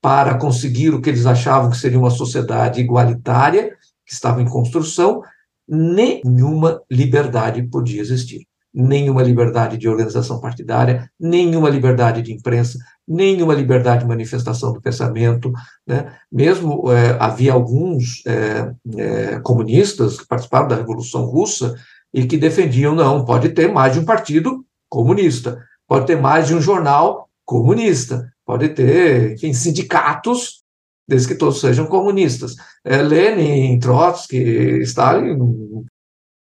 para 0.00 0.38
conseguir 0.38 0.90
o 0.94 1.00
que 1.00 1.10
eles 1.10 1.26
achavam 1.26 1.70
que 1.70 1.76
seria 1.76 1.98
uma 1.98 2.10
sociedade 2.10 2.80
igualitária, 2.80 3.70
que 4.06 4.12
estava 4.12 4.40
em 4.40 4.48
construção, 4.48 5.22
nenhuma 5.68 6.80
liberdade 6.88 7.64
podia 7.64 8.00
existir. 8.00 8.46
Nenhuma 8.78 9.22
liberdade 9.22 9.78
de 9.78 9.88
organização 9.88 10.38
partidária, 10.38 11.10
nenhuma 11.18 11.70
liberdade 11.70 12.20
de 12.20 12.30
imprensa, 12.30 12.78
nenhuma 13.08 13.54
liberdade 13.54 14.02
de 14.02 14.08
manifestação 14.08 14.74
do 14.74 14.82
pensamento. 14.82 15.50
Né? 15.86 16.12
Mesmo 16.30 16.92
é, 16.92 17.16
havia 17.18 17.54
alguns 17.54 18.22
é, 18.26 18.70
é, 18.98 19.40
comunistas 19.40 20.18
que 20.20 20.28
participaram 20.28 20.68
da 20.68 20.76
Revolução 20.76 21.24
Russa 21.24 21.74
e 22.12 22.26
que 22.26 22.36
defendiam, 22.36 22.94
não, 22.94 23.24
pode 23.24 23.48
ter 23.48 23.72
mais 23.72 23.94
de 23.94 24.00
um 24.00 24.04
partido 24.04 24.62
comunista, 24.90 25.58
pode 25.88 26.06
ter 26.06 26.20
mais 26.20 26.46
de 26.46 26.54
um 26.54 26.60
jornal 26.60 27.30
comunista, 27.46 28.30
pode 28.44 28.68
ter, 28.68 29.32
enfim, 29.32 29.54
sindicatos 29.54 30.62
desde 31.08 31.28
que 31.28 31.34
todos 31.34 31.60
sejam 31.60 31.86
comunistas. 31.86 32.56
É, 32.84 33.00
Lenin, 33.00 33.78
Trotsky, 33.78 34.80
Stalin 34.82 35.38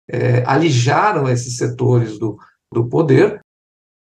é, 0.07 0.43
alijaram 0.45 1.27
esses 1.29 1.57
setores 1.57 2.17
do, 2.19 2.37
do 2.71 2.87
poder 2.87 3.39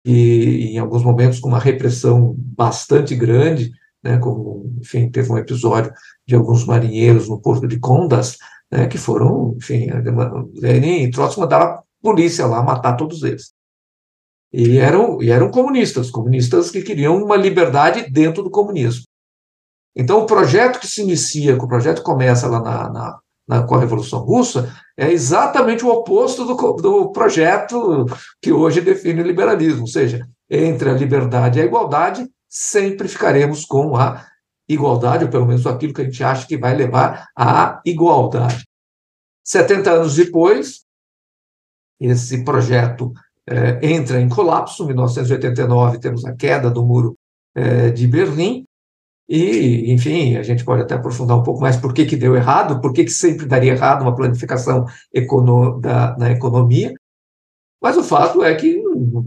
e, 0.06 0.74
em 0.74 0.78
alguns 0.80 1.04
momentos, 1.04 1.40
com 1.40 1.50
uma 1.50 1.60
repressão 1.60 2.36
bastante 2.38 3.16
grande, 3.16 3.72
né, 4.04 4.18
como, 4.18 4.74
enfim, 4.80 5.10
teve 5.10 5.32
um 5.32 5.38
episódio 5.38 5.94
de 6.28 6.36
alguns 6.36 6.66
marinheiros 6.66 7.30
no 7.30 7.40
porto 7.40 7.68
de 7.68 7.80
Condas, 7.80 8.38
né, 8.72 8.88
que 8.88 8.98
foram, 8.98 9.56
enfim, 9.58 9.88
Lenin 10.56 11.04
e 11.04 11.12
Trotsky 11.12 11.40
mandaram 11.40 11.66
a 11.66 11.84
polícia 12.02 12.46
lá 12.46 12.64
matar 12.64 12.96
todos 12.96 13.22
eles. 13.24 13.54
E 14.52 14.78
eram, 14.80 15.22
e 15.22 15.30
eram 15.30 15.52
comunistas, 15.52 16.10
comunistas 16.10 16.72
que 16.72 16.82
queriam 16.82 17.24
uma 17.24 17.38
liberdade 17.38 18.10
dentro 18.10 18.44
do 18.44 18.50
comunismo. 18.50 19.04
Então, 19.96 20.20
o 20.20 20.26
projeto 20.26 20.80
que 20.80 20.88
se 20.88 21.02
inicia, 21.02 21.56
o 21.56 21.68
projeto 21.68 22.02
começa 22.02 22.48
lá 22.48 22.62
na, 22.62 22.90
na, 22.90 23.20
na, 23.52 23.64
com 23.64 23.76
a 23.76 23.80
Revolução 23.80 24.20
Russa, 24.20 24.74
é 24.98 25.12
exatamente 25.12 25.84
o 25.84 25.90
oposto 25.90 26.46
do, 26.46 26.56
do 26.76 27.12
projeto 27.12 28.06
que 28.42 28.54
hoje 28.54 28.80
define 28.80 29.22
o 29.22 29.28
liberalismo, 29.28 29.82
ou 29.82 29.88
seja, 29.88 30.26
entre 30.50 30.90
a 30.90 30.94
liberdade 30.94 31.60
e 31.60 31.62
a 31.62 31.66
igualdade, 31.66 32.26
sempre 32.48 33.10
ficaremos 33.10 33.66
com 33.66 33.98
a 33.98 34.26
igualdade, 34.70 35.26
ou 35.26 35.30
pelo 35.30 35.46
menos 35.46 35.68
aquilo 35.68 35.94
que 35.94 36.02
a 36.02 36.06
gente 36.06 36.24
acha 36.24 36.48
que 36.48 36.58
vai 36.58 36.74
levar 36.74 37.28
à 37.38 37.82
igualdade. 37.86 38.64
70 39.44 39.92
anos 39.92 40.16
depois, 40.16 40.86
esse 42.00 42.46
projeto 42.46 43.12
é, 43.50 43.86
entra 43.86 44.22
em 44.22 44.30
colapso. 44.30 44.84
Em 44.84 44.88
1989, 44.88 46.00
temos 46.00 46.24
a 46.24 46.34
queda 46.34 46.70
do 46.70 46.86
Muro 46.86 47.18
é, 47.54 47.90
de 47.90 48.08
Berlim, 48.08 48.66
e, 49.28 49.92
enfim, 49.92 50.36
a 50.36 50.44
gente 50.44 50.66
pode 50.66 50.82
até 50.82 50.96
aprofundar 50.96 51.38
um 51.38 51.44
pouco 51.44 51.62
mais 51.62 51.78
por 51.78 51.94
que, 51.94 52.06
que 52.06 52.18
deu 52.18 52.36
errado, 52.36 52.82
por 52.82 52.92
que, 52.92 53.06
que 53.06 53.12
sempre 53.12 53.46
daria 53.46 53.72
errado 53.72 54.02
uma 54.02 54.16
planificação 54.16 54.86
econo 55.14 55.80
da, 55.80 56.18
na 56.18 56.32
economia. 56.32 56.94
Mas 57.82 57.98
o 57.98 58.04
fato 58.04 58.44
é 58.44 58.54
que 58.54 58.82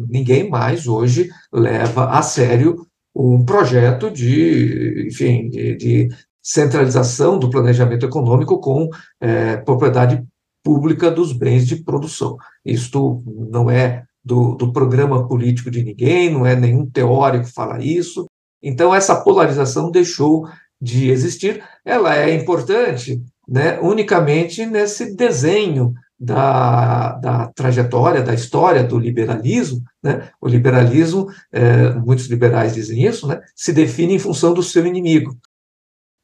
ninguém 0.09 0.49
mais 0.49 0.87
hoje 0.87 1.31
leva 1.53 2.11
a 2.11 2.23
sério 2.23 2.87
um 3.15 3.45
projeto 3.45 4.11
de, 4.11 5.07
enfim, 5.09 5.49
de, 5.49 5.77
de 5.77 6.09
centralização 6.43 7.39
do 7.39 7.49
planejamento 7.49 8.05
econômico 8.05 8.61
com 8.61 8.91
é, 9.21 9.57
propriedade 9.57 10.23
pública 10.63 11.11
dos 11.11 11.33
bens 11.33 11.67
de 11.67 11.77
produção. 11.77 12.37
Isto 12.65 13.23
não 13.27 13.71
é 13.71 14.05
do, 14.25 14.55
do 14.55 14.73
programa 14.73 15.27
político 15.29 15.71
de 15.71 15.83
ninguém, 15.83 16.31
não 16.31 16.47
é 16.47 16.57
nenhum 16.57 16.87
teórico 16.87 17.47
fala 17.47 17.83
isso, 17.83 18.27
então, 18.65 18.95
essa 18.95 19.15
polarização 19.15 19.91
deixou 19.91 20.49
de 20.81 21.11
existir. 21.11 21.63
Ela 21.85 22.17
é 22.17 22.35
importante 22.35 23.23
né, 23.47 23.79
unicamente 23.81 24.65
nesse 24.65 25.15
desenho 25.15 25.93
da, 26.19 27.13
da 27.13 27.47
trajetória, 27.49 28.23
da 28.23 28.33
história 28.33 28.83
do 28.83 28.99
liberalismo. 28.99 29.83
Né? 30.03 30.31
O 30.41 30.49
liberalismo, 30.49 31.29
é, 31.53 31.91
muitos 31.91 32.27
liberais 32.27 32.73
dizem 32.73 33.05
isso, 33.05 33.27
né, 33.27 33.41
se 33.55 33.73
define 33.73 34.15
em 34.15 34.19
função 34.19 34.55
do 34.55 34.63
seu 34.63 34.87
inimigo. 34.87 35.37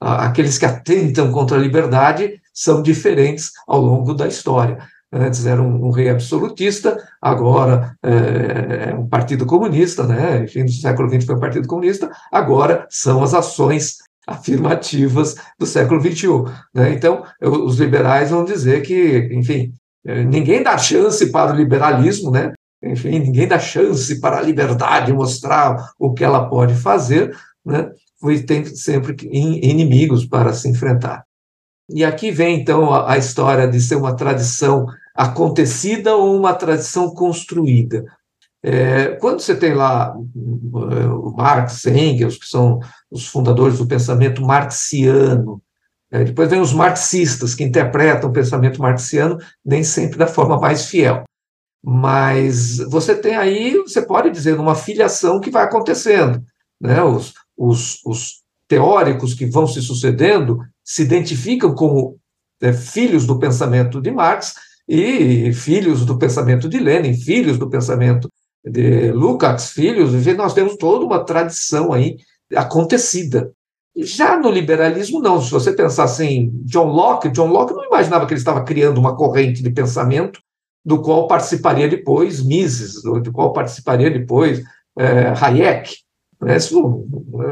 Aqueles 0.01 0.57
que 0.57 0.65
atentam 0.65 1.31
contra 1.31 1.59
a 1.59 1.61
liberdade 1.61 2.41
são 2.55 2.81
diferentes 2.81 3.53
ao 3.69 3.83
longo 3.83 4.15
da 4.15 4.27
história. 4.27 4.79
Antes 5.13 5.45
era 5.45 5.61
um, 5.61 5.87
um 5.87 5.91
rei 5.91 6.09
absolutista, 6.09 6.97
agora 7.21 7.97
é, 8.03 8.91
é, 8.91 8.95
um 8.95 9.09
partido 9.09 9.45
comunista, 9.45 10.07
né? 10.07 10.45
Enfim, 10.45 10.63
no 10.63 10.69
século 10.69 11.09
XX 11.09 11.25
foi 11.25 11.35
um 11.35 11.41
partido 11.41 11.67
comunista, 11.67 12.11
agora 12.31 12.87
são 12.89 13.23
as 13.23 13.35
ações 13.35 13.97
afirmativas 14.27 15.35
do 15.59 15.67
século 15.67 16.01
XXI. 16.01 16.29
Né? 16.73 16.93
Então, 16.93 17.25
eu, 17.41 17.65
os 17.65 17.79
liberais 17.81 18.31
vão 18.31 18.45
dizer 18.45 18.83
que, 18.83 19.29
enfim, 19.33 19.73
é, 20.07 20.23
ninguém 20.23 20.63
dá 20.63 20.79
chance 20.79 21.31
para 21.33 21.53
o 21.53 21.57
liberalismo, 21.57 22.31
né? 22.31 22.53
Enfim, 22.83 23.19
ninguém 23.19 23.47
dá 23.47 23.59
chance 23.59 24.21
para 24.21 24.39
a 24.39 24.43
liberdade 24.43 25.13
mostrar 25.13 25.91
o 25.99 26.15
que 26.15 26.25
ela 26.25 26.49
pode 26.49 26.75
fazer, 26.75 27.37
né? 27.65 27.91
E 28.23 28.41
tem 28.41 28.65
sempre 28.65 29.17
inimigos 29.31 30.25
para 30.25 30.53
se 30.53 30.69
enfrentar. 30.69 31.25
E 31.93 32.05
aqui 32.05 32.31
vem, 32.31 32.61
então, 32.61 32.95
a, 32.95 33.19
história 33.19 33.67
de 33.67 33.81
ser 33.81 33.97
uma 33.97 34.15
tradição 34.15 34.87
acontecida 35.15 36.15
ou 36.15 36.37
uma 36.37 36.55
tradição 36.55 37.13
construída. 37.13 38.05
É, 38.63 39.17
quando 39.21 39.41
você 39.41 39.57
tem 39.57 39.75
lá 39.75 40.15
o 40.15 41.35
Marx, 41.37 41.87
Engels, 41.87 42.37
que 42.37 42.47
são 42.47 42.79
os 43.11 43.27
fundadores 43.27 43.79
do 43.79 43.87
pensamento 43.87 44.43
marxiano, 44.43 45.61
é, 46.13 46.25
depois 46.25 46.49
vem 46.49 46.61
os 46.61 46.73
marxistas, 46.73 47.55
que 47.55 47.65
interpretam 47.65 48.31
o 48.31 48.33
pensamento 48.33 48.81
marxiano 48.81 49.39
nem 49.65 49.83
sempre 49.83 50.19
da 50.19 50.27
forma 50.27 50.59
mais 50.59 50.87
fiel. 50.87 51.25
Mas 51.83 52.77
você 52.89 53.15
tem 53.15 53.37
aí, 53.37 53.77
você 53.79 54.03
pode 54.03 54.31
dizer, 54.31 54.59
uma 54.59 54.75
filiação 54.75 55.41
que 55.41 55.51
vai 55.51 55.65
acontecendo. 55.65 56.43
Né? 56.81 57.03
Os, 57.03 57.33
os, 57.57 58.01
os 58.05 58.43
teóricos 58.69 59.35
que 59.35 59.47
vão 59.47 59.67
se 59.67 59.81
sucedendo 59.81 60.61
se 60.91 61.03
identificam 61.03 61.73
como 61.73 62.19
é, 62.61 62.73
filhos 62.73 63.25
do 63.25 63.39
pensamento 63.39 64.01
de 64.01 64.11
Marx 64.11 64.55
e 64.89 65.53
filhos 65.53 66.05
do 66.05 66.19
pensamento 66.19 66.69
de 66.69 66.81
Lenin, 66.81 67.15
filhos 67.15 67.57
do 67.57 67.71
pensamento 67.71 68.29
de 68.65 69.13
Lukács, 69.13 69.71
filhos, 69.71 70.13
nós 70.37 70.53
temos 70.53 70.75
toda 70.75 71.05
uma 71.05 71.25
tradição 71.25 71.93
aí 71.93 72.17
acontecida. 72.57 73.53
Já 73.97 74.37
no 74.37 74.51
liberalismo, 74.51 75.21
não. 75.21 75.41
Se 75.41 75.53
você 75.53 75.73
pensar 75.73 76.05
assim, 76.05 76.51
John 76.65 76.89
Locke, 76.89 77.31
John 77.31 77.47
Locke 77.47 77.73
não 77.73 77.85
imaginava 77.85 78.27
que 78.27 78.33
ele 78.33 78.41
estava 78.41 78.65
criando 78.65 78.99
uma 78.99 79.15
corrente 79.15 79.63
de 79.63 79.71
pensamento 79.71 80.41
do 80.85 81.01
qual 81.01 81.29
participaria 81.29 81.89
depois 81.89 82.43
Mises, 82.43 83.01
do 83.01 83.31
qual 83.31 83.53
participaria 83.53 84.11
depois 84.11 84.61
é, 84.99 85.33
Hayek. 85.41 85.99
Né? 86.41 86.57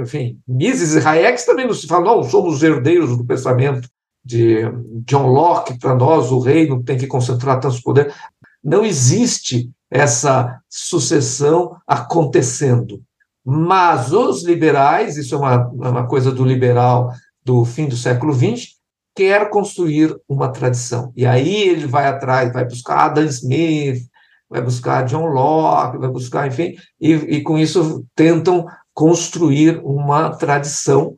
enfim, 0.03 0.39
Mises 0.47 0.95
e 0.95 1.07
Hayek 1.07 1.45
também 1.45 1.67
não 1.67 1.75
se 1.75 1.87
falam, 1.87 2.17
não, 2.17 2.23
somos 2.23 2.63
herdeiros 2.63 3.17
do 3.17 3.25
pensamento 3.25 3.89
de 4.25 4.63
John 5.07 5.27
Locke, 5.27 5.79
para 5.79 5.95
nós 5.95 6.31
o 6.31 6.39
reino 6.39 6.83
tem 6.83 6.99
que 6.99 7.07
concentrar 7.07 7.61
tanto 7.61 7.83
poder. 7.83 8.13
Não 8.63 8.85
existe 8.85 9.71
essa 9.91 10.61
sucessão 10.69 11.77
acontecendo. 11.87 13.01
Mas 13.45 14.13
os 14.13 14.45
liberais, 14.45 15.17
isso 15.17 15.35
é 15.35 15.39
uma, 15.39 15.69
uma 15.69 16.07
coisa 16.07 16.31
do 16.31 16.45
liberal 16.45 17.11
do 17.43 17.65
fim 17.65 17.89
do 17.89 17.97
século 17.97 18.35
XX, 18.35 18.75
quer 19.17 19.49
construir 19.49 20.15
uma 20.29 20.49
tradição. 20.53 21.13
E 21.17 21.25
aí 21.25 21.69
ele 21.69 21.87
vai 21.87 22.07
atrás, 22.07 22.53
vai 22.53 22.65
buscar 22.65 23.07
Adam 23.07 23.25
Smith, 23.25 24.03
vai 24.49 24.63
buscar 24.63 25.05
John 25.05 25.27
Locke, 25.27 25.99
vai 25.99 26.09
buscar, 26.09 26.47
enfim, 26.47 26.77
e, 27.01 27.13
e 27.13 27.43
com 27.43 27.59
isso 27.59 28.05
tentam 28.15 28.67
construir 28.95 29.81
uma 29.85 30.31
tradição 30.31 31.17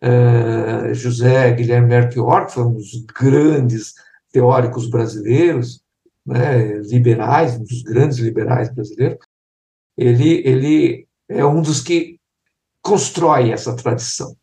é, 0.00 0.94
José 0.94 1.52
Guilherme 1.52 1.88
Melchior, 1.88 2.46
que 2.46 2.52
foi 2.52 2.64
um 2.64 2.74
dos 2.74 3.04
grandes 3.18 3.94
teóricos 4.32 4.88
brasileiros, 4.88 5.80
né, 6.24 6.78
liberais, 6.78 7.56
um 7.56 7.62
dos 7.62 7.82
grandes 7.82 8.18
liberais 8.18 8.72
brasileiros, 8.72 9.18
ele, 9.96 10.42
ele 10.46 11.08
é 11.28 11.44
um 11.44 11.62
dos 11.62 11.80
que 11.80 12.20
constrói 12.82 13.50
essa 13.50 13.74
tradição, 13.74 14.36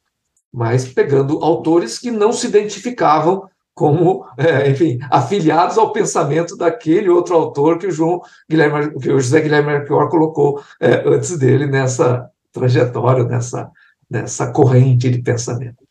mas 0.52 0.88
pegando 0.88 1.44
autores 1.44 2.00
que 2.00 2.12
não 2.12 2.34
se 2.34 2.48
identificavam 2.48 3.50
como, 3.74 4.26
é, 4.38 4.70
enfim, 4.70 5.00
afiliados 5.10 5.78
ao 5.78 5.92
pensamento 5.92 6.56
daquele 6.56 7.10
outro 7.10 7.36
autor 7.36 7.78
que 7.78 7.88
o 7.88 7.92
João 7.92 8.22
Guilherme, 8.50 8.92
que 9.00 9.12
o 9.12 9.20
José 9.20 9.42
Guilherme 9.42 9.72
Melchior 9.72 10.10
colocou 10.10 10.62
é, 10.80 11.04
antes 11.08 11.38
dele 11.38 11.66
nessa 11.66 12.30
trajetória, 12.52 13.24
nessa 13.24 13.72
nessa 14.14 14.52
corrente 14.52 15.10
de 15.10 15.20
pensamento. 15.22 15.84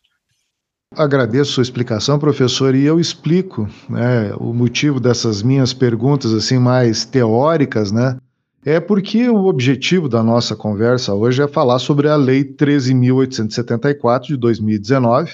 Agradeço 0.95 1.53
sua 1.53 1.63
explicação, 1.63 2.17
professor, 2.17 2.73
e 2.73 2.85
eu 2.85 2.99
explico 2.99 3.67
né, 3.89 4.33
o 4.35 4.53
motivo 4.53 4.99
dessas 4.99 5.41
minhas 5.41 5.73
perguntas 5.73 6.31
assim 6.33 6.57
mais 6.57 7.03
teóricas, 7.03 7.91
né? 7.91 8.17
É 8.65 8.79
porque 8.79 9.27
o 9.27 9.45
objetivo 9.45 10.07
da 10.07 10.23
nossa 10.23 10.55
conversa 10.55 11.13
hoje 11.13 11.41
é 11.41 11.47
falar 11.47 11.79
sobre 11.79 12.07
a 12.07 12.15
Lei 12.15 12.45
13.874 12.45 14.27
de 14.27 14.37
2019, 14.37 15.33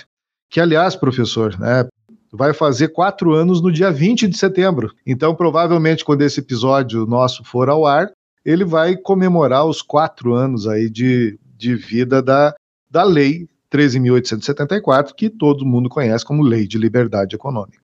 que, 0.50 0.60
aliás, 0.60 0.96
professor, 0.96 1.60
né, 1.60 1.88
vai 2.32 2.54
fazer 2.54 2.90
quatro 2.90 3.34
anos 3.34 3.62
no 3.62 3.72
dia 3.72 3.92
20 3.92 4.28
de 4.28 4.38
setembro. 4.38 4.94
Então, 5.06 5.36
provavelmente, 5.36 6.06
quando 6.06 6.22
esse 6.22 6.40
episódio 6.40 7.06
nosso 7.06 7.44
for 7.44 7.70
ao 7.70 7.86
ar, 7.86 8.12
ele 8.46 8.64
vai 8.64 8.96
comemorar 8.96 9.66
os 9.66 9.82
quatro 9.82 10.34
anos 10.34 10.68
aí 10.68 10.90
de, 10.90 11.40
de 11.58 11.76
vida 11.76 12.22
da, 12.22 12.56
da 12.90 13.04
Lei 13.04 13.48
13.874, 13.72 15.14
que 15.16 15.30
todo 15.30 15.66
mundo 15.66 15.90
conhece 15.90 16.26
como 16.26 16.44
Lei 16.44 16.68
de 16.68 16.78
Liberdade 16.78 17.36
Econômica. 17.36 17.80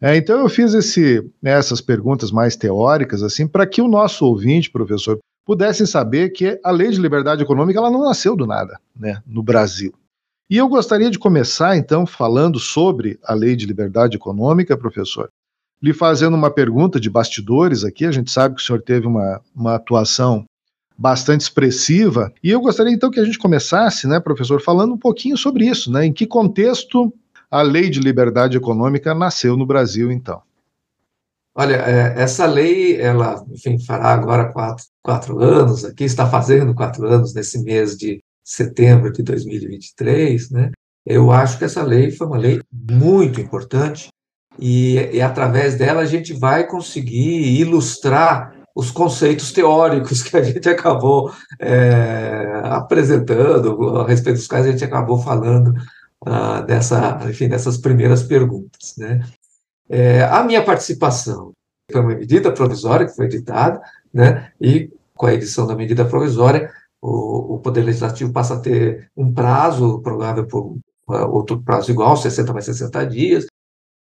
É, 0.00 0.14
então 0.14 0.38
eu 0.40 0.48
fiz 0.48 0.74
esse, 0.74 1.22
né, 1.40 1.52
essas 1.52 1.80
perguntas 1.80 2.30
mais 2.30 2.54
teóricas 2.54 3.22
assim 3.22 3.46
para 3.46 3.66
que 3.66 3.80
o 3.80 3.88
nosso 3.88 4.26
ouvinte, 4.26 4.70
professor, 4.70 5.18
pudesse 5.44 5.86
saber 5.86 6.30
que 6.30 6.60
a 6.62 6.70
Lei 6.70 6.90
de 6.90 7.00
Liberdade 7.00 7.42
Econômica 7.42 7.78
ela 7.78 7.90
não 7.90 8.04
nasceu 8.04 8.36
do 8.36 8.46
nada, 8.46 8.78
né, 8.94 9.22
no 9.26 9.42
Brasil. 9.42 9.94
E 10.48 10.56
eu 10.56 10.68
gostaria 10.68 11.10
de 11.10 11.18
começar 11.18 11.76
então 11.76 12.06
falando 12.06 12.60
sobre 12.60 13.18
a 13.24 13.34
Lei 13.34 13.56
de 13.56 13.66
Liberdade 13.66 14.16
Econômica, 14.16 14.76
professor, 14.76 15.28
lhe 15.82 15.92
fazendo 15.92 16.34
uma 16.34 16.50
pergunta 16.50 17.00
de 17.00 17.10
bastidores 17.10 17.82
aqui. 17.82 18.06
A 18.06 18.12
gente 18.12 18.30
sabe 18.30 18.54
que 18.54 18.62
o 18.62 18.64
senhor 18.64 18.80
teve 18.80 19.08
uma, 19.08 19.40
uma 19.54 19.74
atuação 19.74 20.44
bastante 20.96 21.40
expressiva. 21.42 22.32
E 22.42 22.50
eu 22.50 22.60
gostaria 22.60 22.92
então 22.92 23.10
que 23.10 23.18
a 23.18 23.24
gente 23.24 23.38
começasse, 23.38 24.06
né, 24.06 24.20
professor, 24.20 24.62
falando 24.62 24.94
um 24.94 24.98
pouquinho 24.98 25.36
sobre 25.36 25.66
isso, 25.66 25.90
né? 25.90 26.06
Em 26.06 26.12
que 26.12 26.26
contexto 26.26 27.12
a 27.50 27.60
lei 27.62 27.90
de 27.90 28.00
liberdade 28.00 28.56
econômica 28.56 29.14
nasceu 29.14 29.56
no 29.56 29.66
Brasil, 29.66 30.12
então? 30.12 30.40
Olha, 31.54 31.76
é, 31.76 32.22
essa 32.22 32.46
lei, 32.46 33.00
ela, 33.00 33.44
enfim, 33.50 33.78
fará 33.78 34.12
agora 34.12 34.52
quatro, 34.52 34.84
quatro 35.02 35.40
anos, 35.40 35.84
aqui 35.84 36.04
está 36.04 36.28
fazendo 36.28 36.74
quatro 36.74 37.06
anos 37.06 37.34
nesse 37.34 37.62
mês 37.62 37.96
de 37.96 38.20
setembro 38.46 39.12
de 39.12 39.24
2023, 39.24 40.50
né? 40.50 40.70
Eu 41.04 41.32
acho 41.32 41.58
que 41.58 41.64
essa 41.64 41.82
lei 41.82 42.12
foi 42.12 42.26
uma 42.26 42.38
lei 42.38 42.60
muito 42.72 43.40
importante 43.40 44.08
e, 44.58 44.94
e 45.12 45.20
através 45.20 45.74
dela 45.74 46.00
a 46.00 46.06
gente 46.06 46.32
vai 46.32 46.66
conseguir 46.66 47.60
ilustrar 47.60 48.54
os 48.74 48.90
conceitos 48.90 49.52
teóricos 49.52 50.22
que 50.22 50.36
a 50.36 50.42
gente 50.42 50.68
acabou 50.68 51.32
é, 51.58 52.60
apresentando, 52.64 53.98
a 53.98 54.06
respeito 54.06 54.36
dos 54.36 54.46
quais 54.46 54.66
a 54.66 54.70
gente 54.70 54.84
acabou 54.84 55.18
falando 55.18 55.74
ah, 56.24 56.60
dessa, 56.60 57.18
enfim, 57.28 57.48
dessas 57.48 57.78
primeiras 57.78 58.22
perguntas. 58.22 58.94
Né? 58.96 59.26
É, 59.88 60.24
a 60.24 60.44
minha 60.44 60.62
participação 60.62 61.52
foi 61.90 62.00
uma 62.00 62.14
medida 62.14 62.52
provisória 62.52 63.06
que 63.06 63.14
foi 63.14 63.26
editada, 63.26 63.80
né, 64.12 64.50
e 64.60 64.90
com 65.14 65.26
a 65.26 65.34
edição 65.34 65.66
da 65.66 65.74
medida 65.74 66.04
provisória, 66.04 66.70
o, 67.00 67.54
o 67.54 67.58
Poder 67.60 67.82
Legislativo 67.82 68.32
passa 68.32 68.54
a 68.54 68.60
ter 68.60 69.10
um 69.16 69.32
prazo, 69.32 70.00
provável 70.00 70.46
por 70.46 70.76
uh, 71.08 71.30
outro 71.30 71.62
prazo 71.62 71.90
igual, 71.90 72.16
60 72.16 72.52
mais 72.52 72.64
60 72.64 73.06
dias, 73.06 73.46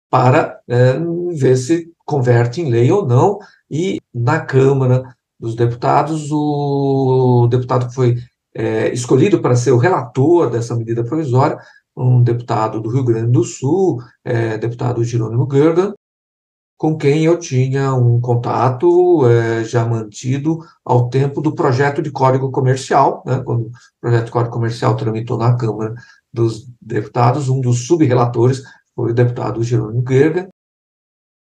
para 0.10 0.60
é, 0.70 0.98
ver 1.38 1.58
se 1.58 1.92
converte 2.06 2.62
em 2.62 2.70
lei 2.70 2.90
ou 2.90 3.06
não, 3.06 3.40
e 3.70 4.00
na 4.14 4.40
Câmara 4.40 5.04
dos 5.38 5.54
Deputados, 5.54 6.30
o 6.32 7.48
deputado 7.52 7.90
que 7.90 7.94
foi 7.94 8.16
é, 8.56 8.92
escolhido 8.94 9.42
para 9.42 9.56
ser 9.56 9.72
o 9.72 9.78
relator 9.78 10.50
dessa 10.50 10.74
medida 10.76 11.04
provisória, 11.04 11.60
um 11.96 12.24
deputado 12.24 12.80
do 12.80 12.90
Rio 12.90 13.04
Grande 13.04 13.32
do 13.32 13.44
Sul, 13.44 14.02
deputado 14.62 15.04
Jerônimo 15.04 15.48
Gergan, 15.52 15.94
com 16.78 16.96
quem 16.96 17.26
eu 17.26 17.40
tinha 17.40 17.94
um 17.94 18.22
contato 18.22 19.28
é, 19.28 19.64
já 19.64 19.84
mantido 19.84 20.60
ao 20.86 21.10
tempo 21.10 21.42
do 21.42 21.56
projeto 21.56 22.02
de 22.02 22.12
Código 22.12 22.52
Comercial, 22.52 23.24
né, 23.26 23.42
quando 23.44 23.68
o 23.68 23.72
projeto 24.00 24.26
de 24.26 24.32
Código 24.32 24.54
Comercial 24.54 24.96
tramitou 24.96 25.38
na 25.38 25.58
Câmara 25.58 25.96
dos 26.32 26.68
Deputados, 26.80 27.50
um 27.50 27.60
dos 27.60 27.88
subrelatores 27.88 28.62
foi 28.96 29.12
o 29.12 29.14
deputado 29.14 29.64
Jerônimo 29.64 30.04
Gergan, 30.08 30.48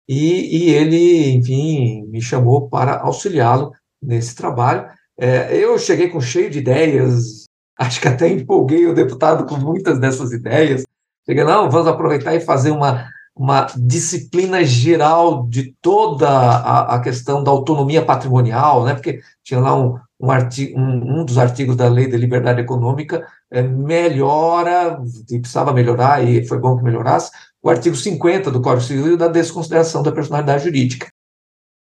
e, 0.07 0.57
e 0.57 0.69
ele, 0.69 1.31
enfim, 1.31 2.05
me 2.07 2.21
chamou 2.21 2.69
para 2.69 2.99
auxiliá-lo 2.99 3.71
nesse 4.01 4.35
trabalho. 4.35 4.87
É, 5.17 5.57
eu 5.57 5.77
cheguei 5.79 6.09
com 6.09 6.21
cheio 6.21 6.49
de 6.49 6.59
ideias, 6.59 7.45
acho 7.79 7.99
que 7.99 8.07
até 8.07 8.27
empolguei 8.29 8.85
o 8.87 8.93
deputado 8.93 9.45
com 9.45 9.57
muitas 9.57 9.99
dessas 9.99 10.31
ideias. 10.31 10.83
Cheguei, 11.25 11.43
não, 11.43 11.69
vamos 11.69 11.87
aproveitar 11.87 12.35
e 12.35 12.39
fazer 12.39 12.71
uma, 12.71 13.07
uma 13.35 13.67
disciplina 13.75 14.63
geral 14.63 15.45
de 15.47 15.75
toda 15.81 16.29
a, 16.29 16.95
a 16.95 16.99
questão 17.01 17.43
da 17.43 17.51
autonomia 17.51 18.03
patrimonial, 18.03 18.85
né? 18.85 18.93
porque 18.93 19.19
tinha 19.43 19.59
lá 19.59 19.75
um, 19.75 19.99
um, 20.19 20.31
artigo, 20.31 20.79
um, 20.79 21.19
um 21.19 21.25
dos 21.25 21.37
artigos 21.37 21.75
da 21.75 21.89
Lei 21.89 22.07
de 22.07 22.15
Liberdade 22.15 22.61
Econômica 22.61 23.27
é, 23.51 23.61
melhora, 23.61 25.01
e 25.29 25.39
precisava 25.39 25.73
melhorar, 25.73 26.23
e 26.23 26.47
foi 26.47 26.57
bom 26.59 26.77
que 26.77 26.83
melhorasse, 26.83 27.29
o 27.61 27.69
artigo 27.69 27.95
50 27.95 28.49
do 28.49 28.61
Código 28.61 28.87
Civil 28.87 29.17
da 29.17 29.27
desconsideração 29.27 30.01
da 30.01 30.11
personalidade 30.11 30.63
jurídica. 30.63 31.07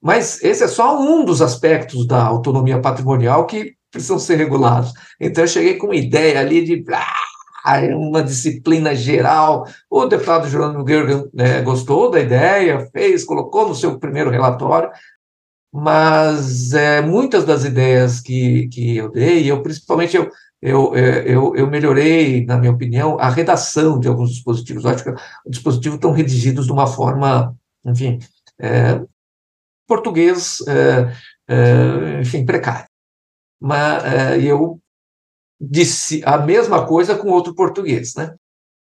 Mas 0.03 0.43
esse 0.43 0.65
é 0.65 0.69
só 0.69 1.01
um 1.01 1.25
dos 1.25 1.41
aspectos 1.41 2.07
da 2.07 2.25
autonomia 2.25 2.81
patrimonial 2.81 3.47
que 3.47 3.75
precisam 3.91 4.19
ser 4.19 4.37
regulados. 4.37 4.93
Então 5.21 5.45
eu 5.45 5.49
cheguei 5.49 5.77
com 5.77 5.87
uma 5.87 5.97
ideia 5.97 6.41
ali 6.41 6.65
de 6.65 6.85
ah, 6.93 7.26
uma 7.95 8.23
disciplina 8.23 8.95
geral. 8.95 9.67
O 9.91 10.07
deputado 10.07 10.49
Jerônimo 10.49 10.87
Gergen 10.87 11.29
né, 11.35 11.63
gostou 11.63 12.11
da 12.11 12.21
ideia, 12.21 12.89
fez, 12.93 13.25
colocou 13.25 13.69
no 13.69 13.75
seu 13.75 13.99
primeiro 13.99 14.31
relatório, 14.31 14.91
mas 15.73 16.73
é, 16.73 17.01
muitas 17.03 17.45
das 17.45 17.65
ideias 17.65 18.21
que, 18.21 18.69
que 18.69 18.97
eu 18.97 19.11
dei, 19.11 19.51
eu 19.51 19.63
principalmente 19.63 20.17
eu, 20.17 20.31
eu, 20.63 20.97
é, 20.97 21.23
eu, 21.27 21.55
eu 21.55 21.67
melhorei, 21.67 22.45
na 22.47 22.57
minha 22.57 22.73
opinião, 22.73 23.19
a 23.19 23.29
redação 23.29 24.01
de 24.01 24.09
alguns 24.09 24.31
dispositivos. 24.31 24.85
Eu 24.85 24.91
acho 24.91 25.05
que 25.05 25.11
os 25.11 25.21
dispositivos 25.51 25.97
estão 25.97 26.13
redigidos 26.13 26.67
de 26.67 26.73
uma 26.73 26.87
forma, 26.87 27.55
enfim, 27.85 28.19
é, 28.59 29.01
português, 29.87 30.59
é, 30.67 31.13
é, 31.49 32.21
enfim, 32.21 32.45
precário. 32.45 32.87
Mas 33.61 34.05
é, 34.05 34.41
eu 34.41 34.81
disse 35.61 36.23
a 36.25 36.39
mesma 36.39 36.87
coisa 36.87 37.15
com 37.15 37.29
outro 37.29 37.55
português, 37.55 38.15
né? 38.15 38.35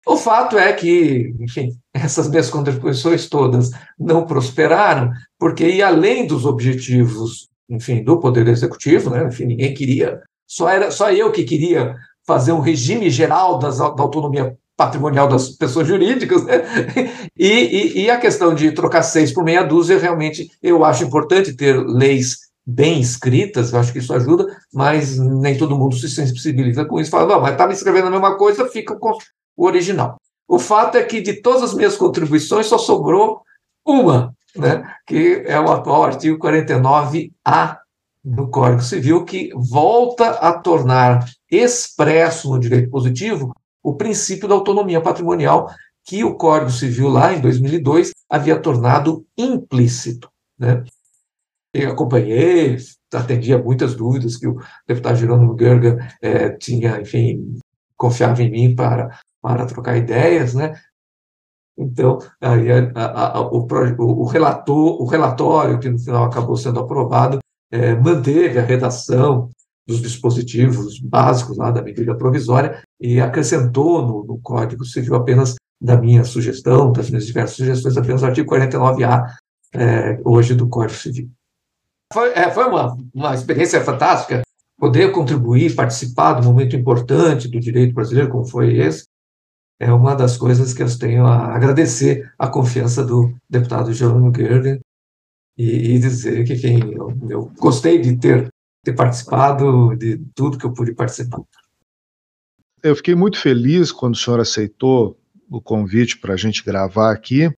O 0.07 0.17
fato 0.17 0.59
é 0.59 0.73
que, 0.73 1.35
enfim, 1.39 1.71
essas 1.95 2.29
minhas 2.29 2.51
contribuições 2.51 3.29
todas 3.29 3.71
não 3.99 4.27
prosperaram, 4.27 5.11
porque, 5.39 5.67
e 5.67 5.83
além 5.83 6.27
dos 6.27 6.45
objetivos, 6.45 7.49
enfim, 7.69 8.03
do 8.03 8.19
Poder 8.19 8.49
Executivo, 8.49 9.11
né, 9.11 9.27
enfim, 9.27 9.45
ninguém 9.45 9.73
queria 9.73 10.21
só, 10.47 10.69
era, 10.69 10.91
só 10.91 11.11
eu 11.11 11.33
que 11.33 11.45
queria 11.45 11.97
fazer 12.27 12.53
um 12.53 12.61
regime 12.61 13.09
geral 13.09 13.59
das, 13.59 13.79
da 13.79 13.85
autonomia 13.85 14.55
patrimonial 14.77 15.27
das 15.27 15.49
pessoas 15.51 15.89
jurídicas, 15.89 16.45
né? 16.45 16.63
e, 17.39 17.49
e, 17.49 18.03
e, 18.03 18.11
a 18.11 18.19
questão 18.19 18.55
de 18.55 18.71
trocar 18.73 19.03
seis 19.03 19.33
por 19.33 19.45
meia 19.45 19.63
dúzia, 19.63 19.99
realmente 19.99 20.51
eu 20.63 20.85
acho 20.85 21.05
importante 21.05 21.57
ter 21.57 21.75
leis 21.79 22.37
bem 22.65 23.01
escritas, 23.01 23.73
eu 23.73 23.81
acho 23.81 23.93
que 23.93 23.99
isso 23.99 24.15
ajuda, 24.15 24.47
mas 24.73 25.19
nem 25.19 25.57
todo 25.57 25.77
mundo 25.77 25.97
se 25.97 26.09
sensibiliza 26.09 26.85
com 26.85 27.01
isso, 27.01 27.11
fala, 27.11 27.35
não, 27.35 27.41
mas 27.41 27.53
está 27.53 27.67
me 27.67 27.75
escrevendo 27.75 28.07
a 28.07 28.11
mesma 28.11 28.37
coisa, 28.37 28.69
fica 28.69 28.97
com 28.97 29.17
o 29.57 29.67
original. 29.67 30.17
O 30.49 30.59
fato 30.59 30.97
é 30.97 31.03
que 31.03 31.21
de 31.21 31.41
todas 31.41 31.63
as 31.63 31.75
minhas 31.75 31.97
contribuições 31.97 32.67
só 32.67 32.79
sobrou 32.79 33.43
uma, 33.85 34.35
né, 34.57 34.83
que 35.07 35.43
é 35.47 35.59
o 35.59 35.71
atual 35.71 36.05
artigo 36.05 36.39
49A 36.39 37.79
do 38.25 38.49
Código 38.49 38.83
Civil 38.83 39.25
que 39.25 39.51
volta 39.57 40.31
a 40.31 40.53
tornar 40.53 41.25
expresso 41.51 42.51
no 42.51 42.61
direito 42.61 42.91
positivo 42.91 43.53
o 43.83 43.95
princípio 43.95 44.47
da 44.47 44.55
autonomia 44.55 45.01
patrimonial 45.01 45.69
que 46.05 46.23
o 46.23 46.37
Código 46.37 46.71
Civil 46.71 47.09
lá 47.09 47.33
em 47.33 47.41
2002 47.41 48.13
havia 48.29 48.59
tornado 48.59 49.25
implícito, 49.37 50.29
né? 50.59 50.85
Eu 51.75 51.93
acompanhei, 51.93 52.77
atendia 53.13 53.59
muitas 53.59 53.95
dúvidas 53.95 54.37
que 54.37 54.47
o 54.47 54.59
deputado 54.87 55.17
Jerônimo 55.17 55.57
Gerga 55.59 55.99
eh, 56.21 56.51
tinha, 56.51 57.01
enfim, 57.01 57.59
confiava 57.97 58.43
em 58.43 58.51
mim 58.51 58.75
para, 58.75 59.19
para 59.41 59.65
trocar 59.67 59.97
ideias, 59.97 60.55
né? 60.55 60.75
Então, 61.77 62.19
aí 62.41 62.71
a, 62.71 63.39
a, 63.39 63.41
o, 63.41 63.67
o, 63.99 64.25
relator, 64.27 65.01
o 65.01 65.07
relatório, 65.07 65.79
que 65.79 65.89
no 65.89 65.99
final 65.99 66.25
acabou 66.25 66.57
sendo 66.57 66.81
aprovado, 66.81 67.39
é, 67.71 67.95
manteve 67.95 68.59
a 68.59 68.63
redação 68.63 69.49
dos 69.87 70.01
dispositivos 70.01 70.99
básicos 71.01 71.57
lá 71.57 71.71
da 71.71 71.83
medida 71.83 72.15
provisória 72.15 72.83
e 73.01 73.21
acrescentou 73.21 74.07
no, 74.07 74.25
no 74.25 74.39
Código 74.39 74.85
Civil 74.85 75.15
apenas 75.15 75.55
da 75.81 75.97
minha 75.97 76.23
sugestão, 76.23 76.93
das 76.93 77.09
minhas 77.09 77.27
diversas 77.27 77.57
sugestões, 77.57 77.97
apenas 77.97 78.23
o 78.23 78.27
artigo 78.27 78.55
49A 78.55 79.27
é, 79.75 80.21
hoje 80.25 80.55
do 80.55 80.69
Código 80.69 80.99
Civil. 80.99 81.31
Foi, 82.13 82.31
é, 82.31 82.51
foi 82.51 82.65
uma, 82.67 82.97
uma 83.15 83.35
experiência 83.35 83.83
fantástica 83.83 84.43
poder 84.79 85.13
contribuir, 85.13 85.75
participar 85.75 86.41
um 86.41 86.45
momento 86.45 86.75
importante 86.75 87.49
do 87.49 87.61
direito 87.61 87.95
brasileiro, 87.95 88.31
como 88.31 88.45
foi 88.45 88.77
esse, 88.79 89.05
é 89.83 89.93
uma 89.93 90.15
das 90.15 90.37
coisas 90.37 90.73
que 90.73 90.83
eu 90.83 90.99
tenho 90.99 91.27
a 91.27 91.57
agradecer 91.57 92.33
a 92.39 92.47
confiança 92.47 93.05
do 93.05 93.35
deputado 93.51 93.93
Jerônimo 93.93 94.33
Gergen 94.35 94.81
e, 95.59 95.95
e, 95.95 95.99
dizer 95.99 96.45
que 96.45 96.57
quem 96.57 96.79
eu, 96.93 97.17
eu 97.29 97.53
gostei 97.59 98.01
de 98.01 98.17
ter, 98.17 98.49
ter 98.85 98.93
participado 98.93 99.97
de 99.97 100.19
tudo 100.35 100.57
que 100.57 100.65
eu 100.65 100.73
pude 100.73 100.95
participar. 100.95 101.43
Eu 102.83 102.95
fiquei 102.95 103.15
muito 103.15 103.39
feliz 103.39 103.91
quando 103.91 104.15
o 104.15 104.19
senhor 104.19 104.39
aceitou 104.39 105.19
o 105.51 105.61
convite 105.61 106.19
para 106.19 106.35
a 106.35 106.37
gente 106.37 106.65
gravar 106.65 107.13
aqui. 107.13 107.53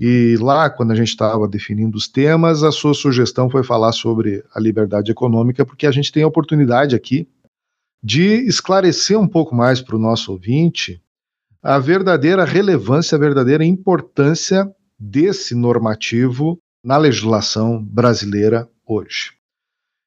E 0.00 0.36
lá, 0.40 0.70
quando 0.70 0.92
a 0.92 0.94
gente 0.94 1.08
estava 1.08 1.48
definindo 1.48 1.96
os 1.96 2.06
temas, 2.06 2.62
a 2.62 2.70
sua 2.70 2.94
sugestão 2.94 3.50
foi 3.50 3.64
falar 3.64 3.92
sobre 3.92 4.44
a 4.54 4.60
liberdade 4.60 5.10
econômica, 5.10 5.66
porque 5.66 5.86
a 5.86 5.90
gente 5.90 6.12
tem 6.12 6.22
a 6.22 6.28
oportunidade 6.28 6.94
aqui 6.94 7.28
de 8.02 8.46
esclarecer 8.46 9.18
um 9.18 9.26
pouco 9.26 9.54
mais 9.54 9.80
para 9.80 9.96
o 9.96 9.98
nosso 9.98 10.30
ouvinte 10.30 11.02
a 11.60 11.78
verdadeira 11.78 12.44
relevância, 12.44 13.16
a 13.16 13.18
verdadeira 13.18 13.64
importância 13.64 14.72
desse 14.98 15.54
normativo 15.54 16.58
na 16.84 16.96
legislação 16.96 17.82
brasileira 17.84 18.68
hoje. 18.86 19.32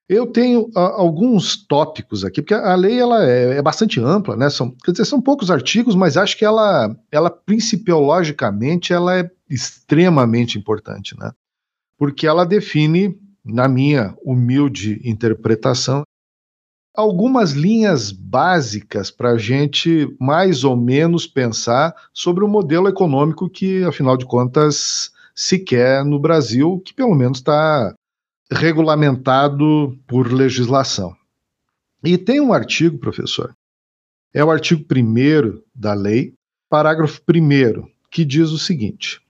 Eu 0.07 0.27
tenho 0.27 0.69
a, 0.75 0.81
ah, 0.81 0.93
alguns 0.97 1.55
tópicos 1.55 2.25
aqui, 2.25 2.41
porque 2.41 2.53
a 2.53 2.75
lei 2.75 2.99
ela 2.99 3.23
é, 3.25 3.57
é, 3.57 3.61
bastante 3.61 3.99
ampla, 3.99 4.35
né? 4.35 4.49
São, 4.49 4.71
quer 4.83 4.91
dizer, 4.91 5.05
são 5.05 5.21
poucos 5.21 5.49
artigos, 5.49 5.95
mas 5.95 6.17
acho 6.17 6.37
que 6.37 6.43
ela, 6.43 6.93
ela 7.09 7.29
principiologicamente, 7.29 8.91
ela 8.91 9.17
é 9.17 9.31
extremamente 9.51 10.57
importante, 10.57 11.17
né? 11.19 11.31
Porque 11.97 12.25
ela 12.25 12.45
define, 12.45 13.19
na 13.43 13.67
minha 13.67 14.15
humilde 14.23 15.01
interpretação, 15.03 16.03
algumas 16.95 17.51
linhas 17.51 18.11
básicas 18.11 19.11
para 19.11 19.31
a 19.31 19.37
gente 19.37 20.13
mais 20.19 20.63
ou 20.63 20.75
menos 20.75 21.27
pensar 21.27 21.93
sobre 22.13 22.43
o 22.43 22.47
modelo 22.47 22.87
econômico 22.87 23.49
que, 23.49 23.83
afinal 23.83 24.17
de 24.17 24.25
contas, 24.25 25.11
se 25.35 25.59
quer 25.59 26.03
no 26.03 26.19
Brasil, 26.19 26.81
que 26.85 26.93
pelo 26.93 27.15
menos 27.15 27.39
está 27.39 27.93
regulamentado 28.51 29.97
por 30.07 30.31
legislação. 30.31 31.15
E 32.03 32.17
tem 32.17 32.41
um 32.41 32.51
artigo, 32.51 32.97
professor, 32.97 33.55
é 34.33 34.43
o 34.43 34.51
artigo 34.51 34.83
1 34.83 35.61
da 35.73 35.93
lei, 35.93 36.33
parágrafo 36.69 37.21
1, 37.29 37.87
que 38.09 38.25
diz 38.25 38.49
o 38.49 38.57
seguinte: 38.57 39.20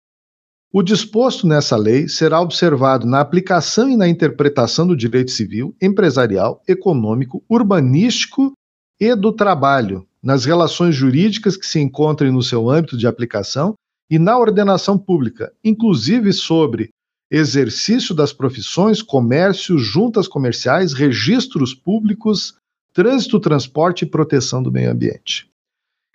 O 0.74 0.82
disposto 0.82 1.45
nessa 1.45 1.76
lei 1.76 2.07
será 2.07 2.39
observado 2.39 3.05
na 3.05 3.19
aplicação 3.19 3.89
e 3.89 3.97
na 3.97 4.07
interpretação 4.07 4.88
do 4.88 4.95
direito 4.95 5.30
civil, 5.30 5.76
empresarial, 5.82 6.63
econômico, 6.65 7.43
urbanístico 7.49 8.53
e 8.97 9.13
do 9.13 9.34
trabalho, 9.34 10.07
nas 10.24 10.45
relações 10.45 10.95
jurídicas 10.95 11.57
que 11.57 11.65
se 11.65 11.80
encontrem 11.82 12.32
no 12.32 12.41
seu 12.41 12.69
âmbito 12.69 12.97
de 12.97 13.05
aplicação 13.05 13.74
e 14.09 14.17
na 14.17 14.38
ordenação 14.39 14.97
pública, 14.97 15.51
inclusive 15.61 16.32
sobre 16.32 16.89
exercício 17.30 18.15
das 18.15 18.32
profissões, 18.32 19.01
comércio, 19.01 19.78
juntas 19.78 20.26
comerciais, 20.26 20.93
registros 20.93 21.74
públicos, 21.74 22.55
trânsito, 22.93 23.41
transporte 23.41 24.03
e 24.03 24.09
proteção 24.09 24.63
do 24.63 24.72
meio 24.72 24.89
ambiente. 24.89 25.49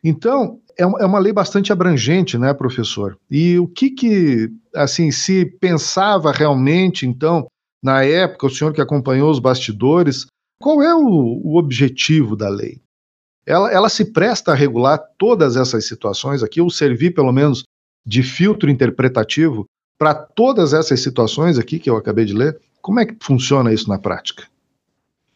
Então, 0.03 0.61
é, 0.79 0.83
é 0.83 1.07
uma 1.07 1.19
lei 1.19 1.33
bastante 1.33 1.73
abrangente, 1.73 2.37
né, 2.39 2.53
professor? 2.53 3.19
E 3.31 3.59
o 3.59 3.67
que 3.67 3.91
que, 3.91 4.51
assim, 4.75 5.11
se 5.11 5.45
pensava 5.45 6.33
realmente, 6.33 7.07
então, 7.07 7.47
na 7.83 8.05
época, 8.05 8.47
o 8.47 8.51
senhor 8.51 8.73
que 8.73 8.81
acompanhou 8.81 9.31
os 9.31 9.39
bastidores, 9.39 10.27
qual 10.61 10.83
é 10.83 10.95
o, 10.95 11.41
o 11.45 11.57
objetivo 11.57 12.37
da 12.37 12.49
lei? 12.49 12.81
Ela, 13.47 13.71
ela 13.73 13.89
se 13.89 14.13
presta 14.13 14.53
a 14.53 14.55
regular 14.55 15.01
todas 15.17 15.57
essas 15.57 15.87
situações 15.87 16.43
aqui, 16.43 16.61
ou 16.61 16.69
servir, 16.69 17.13
pelo 17.15 17.33
menos, 17.33 17.63
de 18.05 18.23
filtro 18.23 18.71
interpretativo 18.71 19.65
para 19.99 20.15
todas 20.15 20.73
essas 20.73 21.01
situações 21.01 21.59
aqui 21.59 21.79
que 21.79 21.89
eu 21.89 21.97
acabei 21.97 22.25
de 22.25 22.35
ler? 22.35 22.59
Como 22.83 23.01
é 23.01 23.07
que 23.07 23.17
funciona 23.21 23.73
isso 23.73 23.89
na 23.89 23.99
prática? 23.99 24.45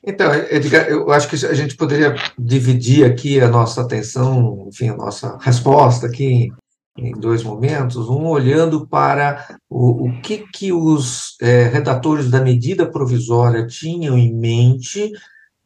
Então, 0.02 0.32
Edgar, 0.32 0.88
eu 0.88 1.10
acho 1.10 1.28
que 1.28 1.44
a 1.44 1.52
gente 1.52 1.76
poderia 1.76 2.14
dividir 2.38 3.04
aqui 3.04 3.38
a 3.38 3.48
nossa 3.48 3.82
atenção, 3.82 4.66
enfim, 4.68 4.88
a 4.88 4.96
nossa 4.96 5.36
resposta 5.38 6.06
aqui 6.06 6.50
em, 6.96 7.12
dois 7.12 7.42
momentos, 7.42 8.08
um 8.08 8.26
olhando 8.26 8.86
para 8.86 9.58
o, 9.68 10.08
o 10.08 10.20
que, 10.22 10.38
que 10.52 10.72
os 10.72 11.36
é, 11.40 11.64
redatores 11.64 12.30
da 12.30 12.40
medida 12.40 12.90
provisória 12.90 13.66
tinham 13.66 14.16
em 14.16 14.34
mente, 14.34 15.12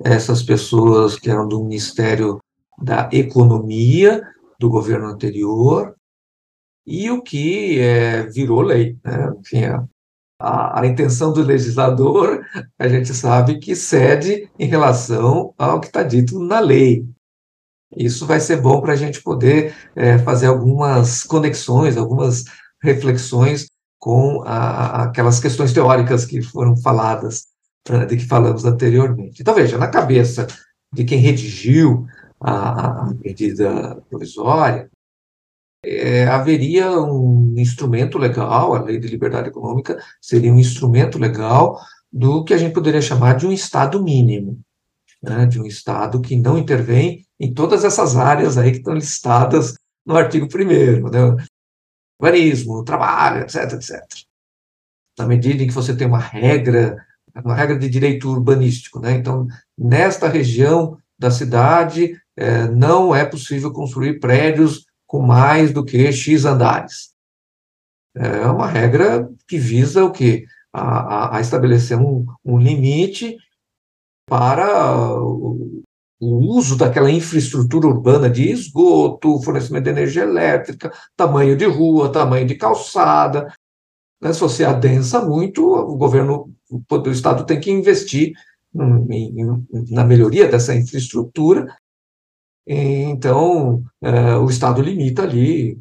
essas 0.04 0.42
pessoas 0.42 1.16
que 1.16 1.30
eram 1.30 1.46
do 1.46 1.62
Ministério 1.62 2.40
da 2.82 3.08
Economia, 3.12 4.20
do 4.58 4.68
governo 4.68 5.06
anterior, 5.06 5.94
e 6.84 7.08
o 7.08 7.22
que 7.22 7.78
é, 7.78 8.24
virou 8.24 8.60
lei. 8.60 8.96
Né? 9.04 9.32
Enfim, 9.40 9.64
a, 9.64 9.84
a, 10.38 10.86
intenção 10.86 11.32
do 11.32 11.42
legislador, 11.42 12.44
a 12.78 12.88
gente 12.88 13.14
sabe 13.14 13.58
que 13.58 13.74
cede 13.74 14.48
em 14.58 14.66
relação 14.66 15.54
ao 15.56 15.80
que 15.80 15.86
está 15.86 16.02
dito 16.02 16.38
na 16.38 16.60
lei. 16.60 17.06
Isso 17.96 18.26
vai 18.26 18.40
ser 18.40 18.60
bom 18.60 18.80
para 18.80 18.92
a 18.92 18.96
gente 18.96 19.22
poder 19.22 19.74
é, 19.94 20.18
fazer 20.18 20.46
algumas 20.46 21.22
conexões, 21.22 21.96
algumas 21.96 22.44
reflexões 22.82 23.70
com 23.98 24.42
a, 24.44 25.04
aquelas 25.04 25.40
questões 25.40 25.72
teóricas 25.72 26.26
que 26.26 26.42
foram 26.42 26.76
faladas, 26.76 27.46
né, 27.88 28.04
de 28.04 28.16
que 28.16 28.26
falamos 28.26 28.64
anteriormente. 28.64 29.40
Então, 29.40 29.54
veja, 29.54 29.78
na 29.78 29.88
cabeça 29.88 30.46
de 30.92 31.04
quem 31.04 31.18
redigiu 31.18 32.06
a, 32.40 33.02
a 33.02 33.14
medida 33.24 34.02
provisória, 34.10 34.90
é, 35.84 36.26
haveria 36.26 36.90
um 36.90 37.54
instrumento 37.56 38.18
legal, 38.18 38.74
a 38.74 38.82
lei 38.82 38.98
de 38.98 39.08
liberdade 39.08 39.48
econômica 39.48 40.02
seria 40.20 40.52
um 40.52 40.58
instrumento 40.58 41.18
legal 41.18 41.78
do 42.12 42.44
que 42.44 42.54
a 42.54 42.58
gente 42.58 42.72
poderia 42.72 43.02
chamar 43.02 43.34
de 43.34 43.46
um 43.46 43.52
Estado 43.52 44.02
mínimo, 44.02 44.60
né, 45.22 45.46
de 45.46 45.60
um 45.60 45.66
Estado 45.66 46.20
que 46.20 46.36
não 46.36 46.58
intervém 46.58 47.26
em 47.38 47.52
todas 47.52 47.84
essas 47.84 48.16
áreas 48.16 48.56
aí 48.56 48.70
que 48.70 48.78
estão 48.78 48.94
listadas 48.94 49.74
no 50.06 50.16
artigo 50.16 50.46
1 50.46 51.10
né, 51.10 51.44
urbanismo, 52.20 52.84
trabalho, 52.84 53.42
etc, 53.42 53.72
etc. 53.72 54.00
Na 55.18 55.26
medida 55.26 55.62
em 55.62 55.66
que 55.66 55.72
você 55.72 55.94
tem 55.94 56.06
uma 56.06 56.18
regra, 56.18 57.04
uma 57.44 57.54
regra 57.54 57.78
de 57.78 57.88
direito 57.88 58.30
urbanístico, 58.30 59.00
né, 59.00 59.12
então, 59.12 59.46
nesta 59.76 60.28
região 60.28 60.98
da 61.18 61.30
cidade, 61.30 62.16
é, 62.36 62.68
não 62.68 63.14
é 63.14 63.24
possível 63.24 63.72
construir 63.72 64.18
prédios 64.20 64.86
com 65.14 65.22
mais 65.22 65.72
do 65.72 65.84
que 65.84 66.10
X 66.10 66.44
andares. 66.44 67.14
É 68.16 68.48
uma 68.48 68.66
regra 68.66 69.30
que 69.46 69.56
visa 69.56 70.04
o 70.04 70.10
quê? 70.10 70.44
A, 70.72 70.82
a, 70.82 71.36
a 71.36 71.40
estabelecer 71.40 71.96
um, 71.96 72.26
um, 72.44 72.58
limite 72.58 73.36
para 74.28 75.16
o, 75.16 75.84
o 76.20 76.56
uso 76.56 76.76
daquela 76.76 77.12
infraestrutura 77.12 77.86
urbana 77.86 78.28
de 78.28 78.50
esgoto, 78.50 79.40
fornecimento 79.40 79.84
de 79.84 79.90
energia 79.90 80.24
elétrica, 80.24 80.92
tamanho 81.16 81.56
de 81.56 81.64
rua, 81.64 82.10
tamanho 82.10 82.44
de 82.44 82.56
calçada. 82.56 83.54
Né? 84.20 84.32
Se 84.32 84.40
você 84.40 84.64
adensa 84.64 85.24
muito, 85.24 85.64
o 85.64 85.96
governo, 85.96 86.52
o 86.68 87.08
Estado 87.08 87.46
tem 87.46 87.60
que 87.60 87.70
investir 87.70 88.32
em, 88.74 89.64
na 89.92 90.02
melhoria 90.02 90.48
dessa 90.48 90.74
infraestrutura 90.74 91.72
então, 92.66 93.82
é, 94.02 94.36
o 94.36 94.48
Estado 94.48 94.80
limita 94.80 95.22
ali. 95.22 95.78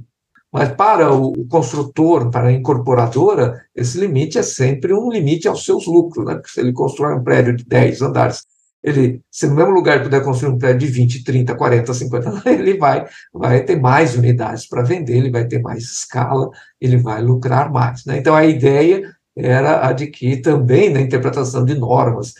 Mas 0.51 0.69
para 0.73 1.11
o 1.11 1.47
construtor, 1.47 2.29
para 2.29 2.49
a 2.49 2.51
incorporadora, 2.51 3.65
esse 3.75 3.99
limite 3.99 4.37
é 4.37 4.43
sempre 4.43 4.93
um 4.93 5.09
limite 5.11 5.47
aos 5.47 5.65
seus 5.65 5.87
lucros, 5.87 6.25
né? 6.25 6.35
Porque 6.35 6.49
se 6.49 6.59
ele 6.59 6.71
constrói 6.71 7.15
um 7.15 7.23
prédio 7.23 7.55
de 7.55 7.65
10 7.65 8.03
andares, 8.03 8.43
ele, 8.83 9.21
se 9.31 9.47
no 9.47 9.55
mesmo 9.55 9.71
lugar 9.71 10.03
puder 10.03 10.23
construir 10.23 10.51
um 10.51 10.57
prédio 10.57 10.87
de 10.87 10.93
20, 10.93 11.23
30, 11.23 11.55
40, 11.55 11.93
50, 11.93 12.43
ele 12.45 12.77
vai, 12.77 13.05
vai 13.33 13.63
ter 13.63 13.79
mais 13.79 14.15
unidades 14.15 14.67
para 14.67 14.83
vender, 14.83 15.17
ele 15.17 15.31
vai 15.31 15.47
ter 15.47 15.59
mais 15.59 15.83
escala, 15.83 16.49
ele 16.79 16.97
vai 16.97 17.21
lucrar 17.21 17.71
mais. 17.71 18.05
Né? 18.05 18.17
Então, 18.17 18.35
a 18.35 18.45
ideia 18.45 19.09
era 19.35 19.87
a 19.87 19.93
de 19.93 20.07
que 20.07 20.37
também 20.37 20.91
na 20.91 21.01
interpretação 21.01 21.65
de 21.65 21.73
normas 21.73 22.33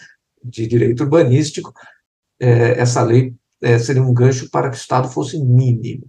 de 0.44 0.68
direito 0.68 1.04
urbanístico, 1.04 1.74
é, 2.40 2.80
essa 2.80 3.02
lei 3.02 3.34
é, 3.64 3.80
seria 3.80 4.04
um 4.04 4.14
gancho 4.14 4.50
para 4.52 4.70
que 4.70 4.76
o 4.76 4.80
Estado 4.80 5.08
fosse 5.10 5.40
mínimo. 5.44 6.06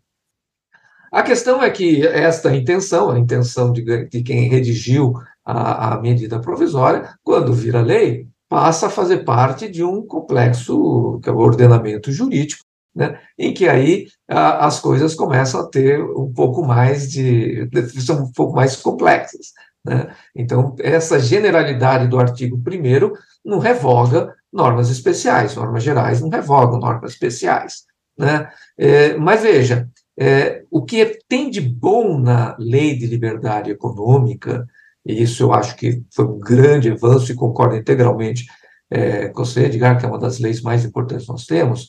A 1.11 1.23
questão 1.23 1.63
é 1.63 1.71
que 1.71 2.05
esta 2.05 2.55
intenção, 2.55 3.11
a 3.11 3.19
intenção 3.19 3.73
de, 3.73 4.09
de 4.09 4.23
quem 4.23 4.49
redigiu 4.49 5.15
a, 5.45 5.95
a, 5.95 6.01
medida 6.01 6.41
provisória, 6.41 7.15
quando 7.23 7.53
vira 7.53 7.81
lei, 7.81 8.27
passa 8.49 8.89
a 8.89 8.91
fazer 8.91 9.19
parte 9.19 9.69
de 9.69 9.85
um 9.85 10.05
complexo, 10.05 11.21
é 11.25 11.31
ordenamento 11.31 12.11
jurídico, 12.11 12.65
né, 12.95 13.19
em 13.39 13.55
que 13.55 13.69
aí 13.69 14.09
a, 14.29 14.67
as 14.67 14.81
coisas 14.81 15.15
começam 15.15 15.61
a 15.61 15.69
ter 15.69 16.03
um 16.03 16.33
pouco 16.33 16.65
mais 16.65 17.09
de. 17.09 17.69
são 18.05 18.25
um 18.25 18.33
pouco 18.33 18.55
mais 18.55 18.75
complexas. 18.75 19.53
Né? 19.85 20.13
Então, 20.35 20.75
essa 20.81 21.21
generalidade 21.21 22.09
do 22.09 22.19
artigo 22.19 22.57
1 22.57 23.13
não 23.45 23.59
revoga 23.59 24.35
normas 24.55 24.89
especiais, 24.89 25.57
normas 25.57 25.83
gerais 25.83 26.21
não 26.21 26.29
revogam 26.29 26.79
normas 26.79 27.13
especiais. 27.13 27.83
Né? 28.17 28.49
É, 28.79 29.17
mas 29.17 29.43
veja, 29.43 29.91
é, 30.17 30.63
o 30.71 30.85
que 30.85 31.19
tem 31.29 31.51
de 31.51 31.61
bom 31.61 32.17
na 32.19 32.57
lei 32.57 32.97
de 32.97 33.07
liberdade 33.07 33.73
econômica, 33.73 34.65
e 35.05 35.21
isso 35.21 35.43
eu 35.43 35.53
acho 35.53 35.75
que 35.75 36.05
foi 36.15 36.25
um 36.25 36.39
grande 36.39 36.93
avanço 36.93 37.33
e 37.33 37.35
concordo 37.35 37.75
integralmente 37.75 38.47
é, 38.89 39.29
com 39.29 39.45
você, 39.45 39.65
Edgar, 39.65 39.99
que 39.99 40.07
é 40.07 40.09
uma 40.09 40.21
das 40.21 40.39
leis 40.39 40.63
mais 40.63 40.85
importantes 40.85 41.27
que 41.27 41.33
nós 41.33 41.47
temos, 41.47 41.89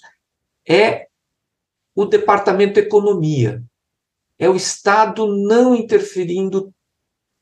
é 0.67 1.05
o 1.95 2.05
Departamento 2.05 2.73
de 2.73 2.79
Economia. 2.79 3.63
É 4.39 4.49
o 4.49 4.55
Estado 4.55 5.27
não 5.27 5.75
interferindo 5.75 6.73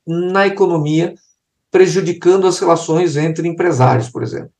na 0.06 0.46
economia, 0.46 1.16
prejudicando 1.72 2.46
as 2.46 2.60
relações 2.60 3.16
entre 3.16 3.48
empresários, 3.48 4.10
por 4.10 4.22
exemplo. 4.22 4.53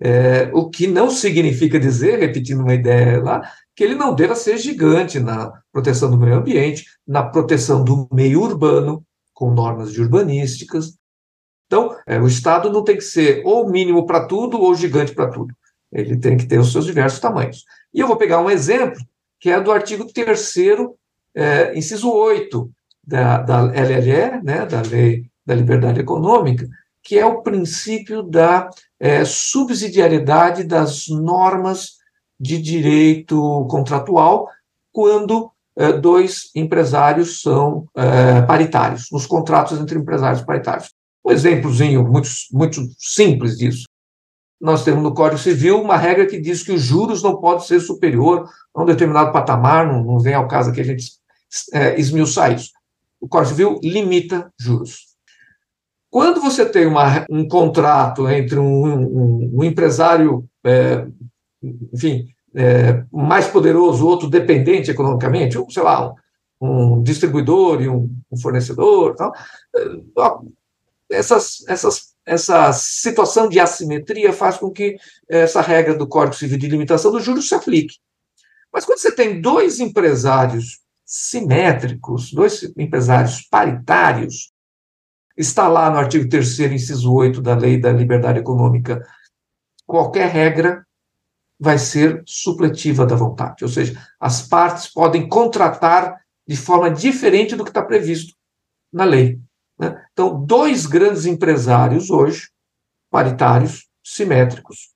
É, 0.00 0.50
o 0.52 0.68
que 0.68 0.86
não 0.86 1.10
significa 1.10 1.78
dizer, 1.78 2.18
repetindo 2.18 2.60
uma 2.60 2.74
ideia 2.74 3.22
lá, 3.22 3.42
que 3.74 3.82
ele 3.84 3.94
não 3.94 4.14
deva 4.14 4.34
ser 4.34 4.58
gigante 4.58 5.20
na 5.20 5.52
proteção 5.72 6.10
do 6.10 6.18
meio 6.18 6.36
ambiente, 6.36 6.84
na 7.06 7.22
proteção 7.22 7.82
do 7.82 8.08
meio 8.12 8.40
urbano, 8.40 9.04
com 9.32 9.50
normas 9.50 9.92
de 9.92 10.00
urbanísticas. 10.00 10.96
Então, 11.66 11.96
é, 12.06 12.20
o 12.20 12.26
Estado 12.26 12.70
não 12.70 12.84
tem 12.84 12.96
que 12.96 13.04
ser 13.04 13.42
ou 13.44 13.68
mínimo 13.68 14.06
para 14.06 14.26
tudo 14.26 14.60
ou 14.60 14.74
gigante 14.74 15.12
para 15.12 15.30
tudo. 15.30 15.54
Ele 15.92 16.16
tem 16.16 16.36
que 16.36 16.46
ter 16.46 16.58
os 16.58 16.72
seus 16.72 16.86
diversos 16.86 17.20
tamanhos. 17.20 17.64
E 17.92 18.00
eu 18.00 18.06
vou 18.06 18.16
pegar 18.16 18.40
um 18.40 18.50
exemplo, 18.50 19.00
que 19.40 19.50
é 19.50 19.60
do 19.60 19.72
artigo 19.72 20.06
3 20.12 20.54
é, 21.36 21.76
inciso 21.76 22.10
8 22.10 22.70
da, 23.06 23.38
da 23.38 23.62
LLE, 23.62 24.42
né, 24.42 24.66
da 24.66 24.82
Lei 24.82 25.24
da 25.44 25.54
Liberdade 25.54 26.00
Econômica, 26.00 26.66
que 27.02 27.18
é 27.18 27.26
o 27.26 27.42
princípio 27.42 28.22
da 28.22 28.70
é, 29.04 29.22
subsidiariedade 29.22 30.64
das 30.64 31.08
normas 31.08 31.98
de 32.40 32.56
direito 32.58 33.66
contratual 33.68 34.48
quando 34.90 35.50
é, 35.76 35.92
dois 35.92 36.50
empresários 36.54 37.42
são 37.42 37.86
é, 37.94 38.40
paritários, 38.40 39.08
nos 39.12 39.26
contratos 39.26 39.78
entre 39.78 39.98
empresários 39.98 40.40
paritários. 40.40 40.90
Um 41.22 41.32
exemplozinho 41.32 42.02
muito, 42.02 42.30
muito 42.50 42.80
simples 42.98 43.58
disso. 43.58 43.84
Nós 44.58 44.82
temos 44.84 45.02
no 45.02 45.12
Código 45.12 45.38
Civil 45.38 45.82
uma 45.82 45.98
regra 45.98 46.26
que 46.26 46.40
diz 46.40 46.62
que 46.62 46.72
os 46.72 46.80
juros 46.80 47.22
não 47.22 47.38
podem 47.38 47.66
ser 47.66 47.80
superior 47.80 48.48
a 48.74 48.82
um 48.82 48.86
determinado 48.86 49.32
patamar, 49.32 49.86
não, 49.86 50.02
não 50.02 50.18
vem 50.18 50.32
ao 50.32 50.48
caso 50.48 50.70
aqui 50.70 50.80
a 50.80 50.84
gente 50.84 51.12
é, 51.74 52.00
esmiuçar 52.00 52.54
isso. 52.54 52.70
O 53.20 53.28
Código 53.28 53.50
Civil 53.50 53.80
limita 53.82 54.50
juros. 54.58 55.13
Quando 56.14 56.40
você 56.40 56.64
tem 56.64 56.86
uma, 56.86 57.26
um 57.28 57.48
contrato 57.48 58.28
entre 58.28 58.56
um, 58.56 58.86
um, 58.86 59.50
um 59.52 59.64
empresário, 59.64 60.48
é, 60.64 61.08
enfim, 61.92 62.28
é, 62.54 63.02
mais 63.10 63.48
poderoso, 63.48 64.06
outro 64.06 64.30
dependente 64.30 64.92
economicamente, 64.92 65.58
ou, 65.58 65.68
sei 65.68 65.82
lá, 65.82 66.14
um, 66.60 66.98
um 66.98 67.02
distribuidor 67.02 67.82
e 67.82 67.88
um, 67.88 68.08
fornecedor, 68.40 69.16
tal, 69.16 69.34
é, 69.74 71.16
essas, 71.16 71.64
essas, 71.66 72.14
essa 72.24 72.72
situação 72.72 73.48
de 73.48 73.58
assimetria 73.58 74.32
faz 74.32 74.56
com 74.56 74.70
que 74.70 74.96
essa 75.28 75.60
regra 75.60 75.96
do 75.96 76.06
Código 76.06 76.36
Civil 76.36 76.58
de 76.58 76.68
limitação 76.68 77.10
dos 77.10 77.24
juros 77.24 77.48
se 77.48 77.56
aplique. 77.56 77.96
Mas 78.72 78.84
quando 78.84 78.98
você 78.98 79.10
tem 79.10 79.40
dois 79.40 79.80
empresários 79.80 80.78
simétricos, 81.04 82.32
dois 82.32 82.62
empresários 82.78 83.40
paritários, 83.50 84.53
está 85.36 85.68
lá 85.68 85.90
no 85.90 85.98
artigo 85.98 86.28
3 86.28 86.60
inciso 86.60 87.12
8 87.12 87.40
da 87.42 87.54
Lei 87.54 87.80
da 87.80 87.90
Liberdade 87.92 88.38
Econômica, 88.38 89.04
qualquer 89.86 90.28
regra 90.28 90.86
vai 91.58 91.78
ser 91.78 92.22
supletiva 92.26 93.06
da 93.06 93.16
vontade, 93.16 93.64
ou 93.64 93.70
seja, 93.70 94.00
as 94.18 94.42
partes 94.42 94.92
podem 94.92 95.28
contratar 95.28 96.20
de 96.46 96.56
forma 96.56 96.90
diferente 96.90 97.56
do 97.56 97.64
que 97.64 97.70
está 97.70 97.82
previsto 97.82 98.34
na 98.92 99.04
lei. 99.04 99.40
Né? 99.78 100.04
Então, 100.12 100.44
dois 100.44 100.86
grandes 100.86 101.26
empresários 101.26 102.10
hoje, 102.10 102.48
paritários, 103.10 103.88
simétricos, 104.02 104.94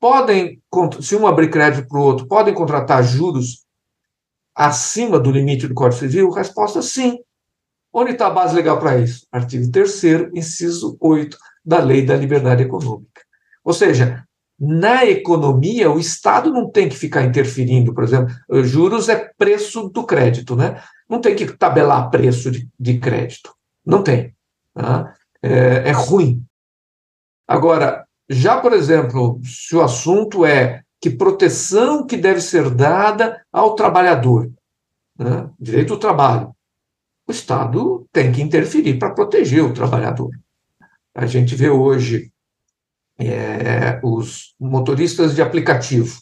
podem, 0.00 0.62
se 1.00 1.14
um 1.16 1.26
abrir 1.26 1.50
crédito 1.50 1.86
para 1.88 1.98
o 1.98 2.02
outro, 2.02 2.26
podem 2.26 2.54
contratar 2.54 3.02
juros 3.02 3.66
acima 4.54 5.18
do 5.18 5.30
limite 5.30 5.68
do 5.68 5.74
Código 5.74 6.00
Civil? 6.00 6.30
Resposta 6.30 6.80
sim. 6.82 7.18
Onde 7.92 8.12
está 8.12 8.26
a 8.26 8.30
base 8.30 8.54
legal 8.54 8.78
para 8.78 8.98
isso? 8.98 9.26
Artigo 9.32 9.70
3, 9.70 10.02
inciso 10.34 10.96
8 11.00 11.36
da 11.64 11.80
Lei 11.80 12.04
da 12.04 12.16
Liberdade 12.16 12.62
Econômica. 12.62 13.22
Ou 13.64 13.72
seja, 13.72 14.24
na 14.58 15.04
economia, 15.06 15.90
o 15.90 15.98
Estado 15.98 16.52
não 16.52 16.68
tem 16.68 16.88
que 16.88 16.96
ficar 16.96 17.22
interferindo, 17.24 17.94
por 17.94 18.02
exemplo, 18.02 18.34
juros 18.64 19.08
é 19.08 19.30
preço 19.38 19.88
do 19.88 20.04
crédito, 20.04 20.56
né? 20.56 20.82
Não 21.08 21.20
tem 21.20 21.36
que 21.36 21.46
tabelar 21.56 22.10
preço 22.10 22.50
de, 22.50 22.68
de 22.78 22.98
crédito. 22.98 23.54
Não 23.86 24.02
tem. 24.02 24.34
Tá? 24.74 25.14
É, 25.42 25.88
é 25.88 25.92
ruim. 25.92 26.44
Agora, 27.46 28.04
já, 28.28 28.60
por 28.60 28.72
exemplo, 28.72 29.40
se 29.44 29.74
o 29.76 29.80
assunto 29.80 30.44
é 30.44 30.82
que 31.00 31.08
proteção 31.08 32.04
que 32.04 32.16
deve 32.16 32.40
ser 32.40 32.68
dada 32.70 33.40
ao 33.52 33.74
trabalhador, 33.74 34.50
né? 35.16 35.48
direito 35.58 35.94
ao 35.94 36.00
trabalho, 36.00 36.54
o 37.28 37.30
Estado 37.30 38.06
tem 38.10 38.32
que 38.32 38.40
interferir 38.40 38.98
para 38.98 39.10
proteger 39.10 39.62
o 39.62 39.74
trabalhador. 39.74 40.30
A 41.14 41.26
gente 41.26 41.54
vê 41.54 41.68
hoje 41.68 42.32
é, 43.18 44.00
os 44.02 44.54
motoristas 44.58 45.34
de 45.34 45.42
aplicativo, 45.42 46.18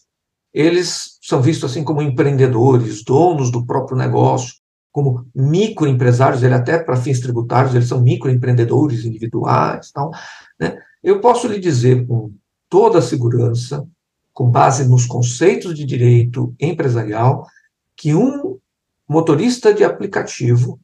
eles 0.52 1.18
são 1.22 1.40
vistos 1.40 1.70
assim 1.70 1.84
como 1.84 2.02
empreendedores, 2.02 3.04
donos 3.04 3.52
do 3.52 3.64
próprio 3.64 3.96
negócio, 3.96 4.54
como 4.90 5.26
microempresários, 5.34 6.42
ele 6.42 6.54
até 6.54 6.78
para 6.78 6.96
fins 6.96 7.20
tributários, 7.20 7.74
eles 7.74 7.86
são 7.86 8.00
microempreendedores 8.00 9.04
individuais, 9.04 9.92
tal, 9.92 10.10
né? 10.58 10.78
Eu 11.04 11.20
posso 11.20 11.46
lhe 11.46 11.60
dizer 11.60 12.06
com 12.06 12.32
toda 12.68 12.98
a 12.98 13.02
segurança, 13.02 13.86
com 14.32 14.50
base 14.50 14.88
nos 14.88 15.04
conceitos 15.04 15.74
de 15.74 15.84
direito 15.84 16.54
empresarial, 16.58 17.46
que 17.94 18.14
um 18.14 18.58
motorista 19.06 19.74
de 19.74 19.84
aplicativo 19.84 20.80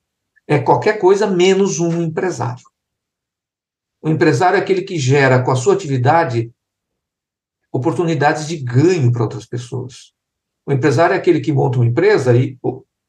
é 0.47 0.59
qualquer 0.59 0.99
coisa 0.99 1.26
menos 1.26 1.78
um 1.78 2.03
empresário. 2.03 2.64
O 4.01 4.09
empresário 4.09 4.57
é 4.57 4.61
aquele 4.61 4.82
que 4.82 4.99
gera 4.99 5.43
com 5.43 5.51
a 5.51 5.57
sua 5.57 5.74
atividade 5.74 6.53
oportunidades 7.72 8.47
de 8.47 8.57
ganho 8.57 9.11
para 9.12 9.22
outras 9.22 9.47
pessoas. 9.47 10.12
O 10.66 10.72
empresário 10.72 11.14
é 11.14 11.16
aquele 11.16 11.40
que 11.40 11.53
monta 11.53 11.78
uma 11.78 11.86
empresa 11.86 12.36
e 12.36 12.59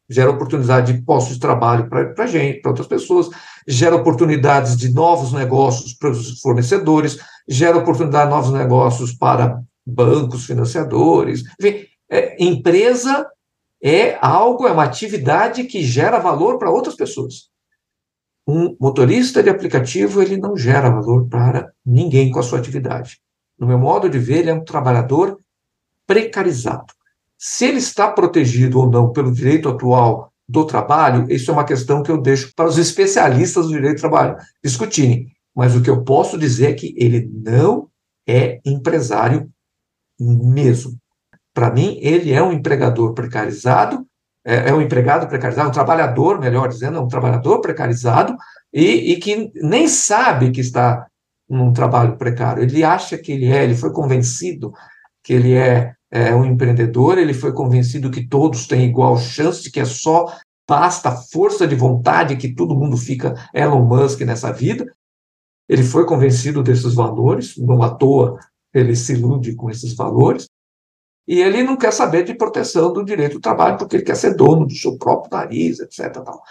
gera 0.10 0.32
oportunidade 0.32 0.94
de 0.94 1.02
postos 1.02 1.36
de 1.36 1.40
trabalho 1.40 1.90
para 1.90 2.28
gente, 2.28 2.62
para 2.62 2.72
outras 2.72 2.88
pessoas, 2.88 3.30
gera 3.68 3.96
oportunidades 3.96 4.78
de 4.78 4.94
novos 4.94 5.34
negócios 5.34 5.94
para 5.94 6.10
os 6.10 6.40
fornecedores, 6.40 7.18
gera 7.48 7.78
oportunidade 7.78 8.26
de 8.26 8.36
novos 8.36 8.54
negócios 8.54 9.14
para 9.14 9.62
bancos, 9.86 10.46
financiadores. 10.46 11.44
Enfim, 11.60 11.86
é, 12.10 12.44
empresa 12.44 13.28
é 13.84 14.18
algo, 14.22 14.66
é 14.66 14.72
uma 14.72 14.86
atividade 14.86 15.66
que 15.66 15.84
gera 15.84 16.18
valor 16.18 16.58
para 16.58 16.72
outras 16.72 16.96
pessoas. 16.96 17.50
Um 18.48 18.78
motorista 18.80 19.44
de 19.44 19.50
aplicativo, 19.50 20.22
ele 20.22 20.38
não 20.38 20.56
gera 20.56 20.90
valor 20.90 21.28
para 21.28 21.70
ninguém 21.86 22.32
com 22.32 22.40
a 22.40 22.44
sua 22.44 22.60
atividade. 22.60 23.20
No 23.60 23.68
meu 23.68 23.78
modo 23.78 24.10
de 24.10 24.18
ver, 24.18 24.40
ele 24.40 24.50
é 24.50 24.54
um 24.54 24.64
trabalhador 24.64 25.38
precarizado. 26.08 26.94
Se 27.38 27.66
ele 27.66 27.80
está 27.80 28.10
protegido 28.10 28.80
ou 28.80 28.90
não 28.90 29.12
pelo 29.12 29.34
direito 29.34 29.68
atual 29.68 30.32
do 30.48 30.66
trabalho, 30.66 31.30
isso 31.30 31.52
é 31.52 31.54
uma 31.54 31.66
questão 31.66 32.02
que 32.02 32.12
eu 32.12 32.22
deixo 32.22 32.54
para 32.56 32.68
os 32.68 32.78
especialistas 32.78 33.66
do 33.66 33.74
direito 33.74 33.98
do 33.98 34.02
trabalho 34.02 34.38
discutirem. 34.64 35.28
Mas 35.54 35.76
o 35.76 35.82
que 35.82 35.90
eu 35.90 36.04
posso 36.04 36.38
dizer 36.38 36.72
é 36.72 36.74
que 36.74 36.96
ele 36.98 37.30
não 37.32 37.90
é 38.28 38.62
empresário 38.66 39.50
mesmo. 40.20 40.98
Para 41.54 41.72
mim, 41.72 41.98
ele 42.02 42.32
é 42.32 42.42
um 42.42 42.52
empregador 42.52 43.14
precarizado 43.14 44.06
é, 44.46 44.70
é 44.70 44.74
um 44.74 44.82
empregado 44.82 45.28
precarizado, 45.28 45.70
um 45.70 45.74
trabalhador, 45.74 46.40
melhor 46.40 46.68
dizendo, 46.68 46.98
é 46.98 47.02
um 47.02 47.08
trabalhador 47.08 47.62
precarizado 47.62 48.36
e, 48.74 49.14
e 49.14 49.16
que 49.18 49.52
nem 49.56 49.88
sabe 49.88 50.52
que 50.52 50.60
está 50.60 51.08
num 51.50 51.72
trabalho 51.72 52.18
precário. 52.18 52.62
Ele 52.62 52.84
acha 52.84 53.18
que 53.18 53.32
ele 53.32 53.46
é, 53.46 53.64
ele 53.64 53.76
foi 53.76 53.92
convencido 53.94 54.74
que 55.24 55.32
ele 55.34 55.54
é, 55.54 55.94
é 56.12 56.36
um 56.36 56.44
empreendedor, 56.44 57.18
ele 57.18 57.34
foi 57.34 57.54
convencido 57.54 58.12
que 58.12 58.28
todos 58.28 58.68
têm 58.68 58.86
igual 58.86 59.18
chance, 59.18 59.72
que 59.72 59.80
é 59.80 59.86
só 59.86 60.26
basta 60.68 61.12
força 61.12 61.66
de 61.66 61.76
vontade 61.76 62.36
que 62.36 62.54
todo 62.54 62.76
mundo 62.76 62.98
fica 62.98 63.34
Elon 63.54 63.86
Musk 63.86 64.22
nessa 64.22 64.52
vida. 64.52 64.86
Ele 65.70 65.84
foi 65.84 66.06
convencido 66.06 66.62
desses 66.62 66.94
valores, 66.94 67.56
não 67.58 67.82
à 67.82 67.90
toa 67.90 68.38
ele 68.74 68.96
se 68.96 69.14
ilude 69.14 69.56
com 69.56 69.70
esses 69.70 69.94
valores, 69.94 70.50
e 71.28 71.42
ele 71.42 71.64
não 71.64 71.78
quer 71.78 71.92
saber 71.92 72.24
de 72.24 72.34
proteção 72.34 72.92
do 72.92 73.04
direito 73.04 73.34
do 73.34 73.42
trabalho, 73.42 73.78
porque 73.78 73.96
ele 73.96 74.04
quer 74.04 74.16
ser 74.16 74.36
dono 74.36 74.66
do 74.66 74.74
seu 74.74 74.98
próprio 74.98 75.32
nariz, 75.32 75.80
etc. 75.80 76.12
Tal. 76.12 76.42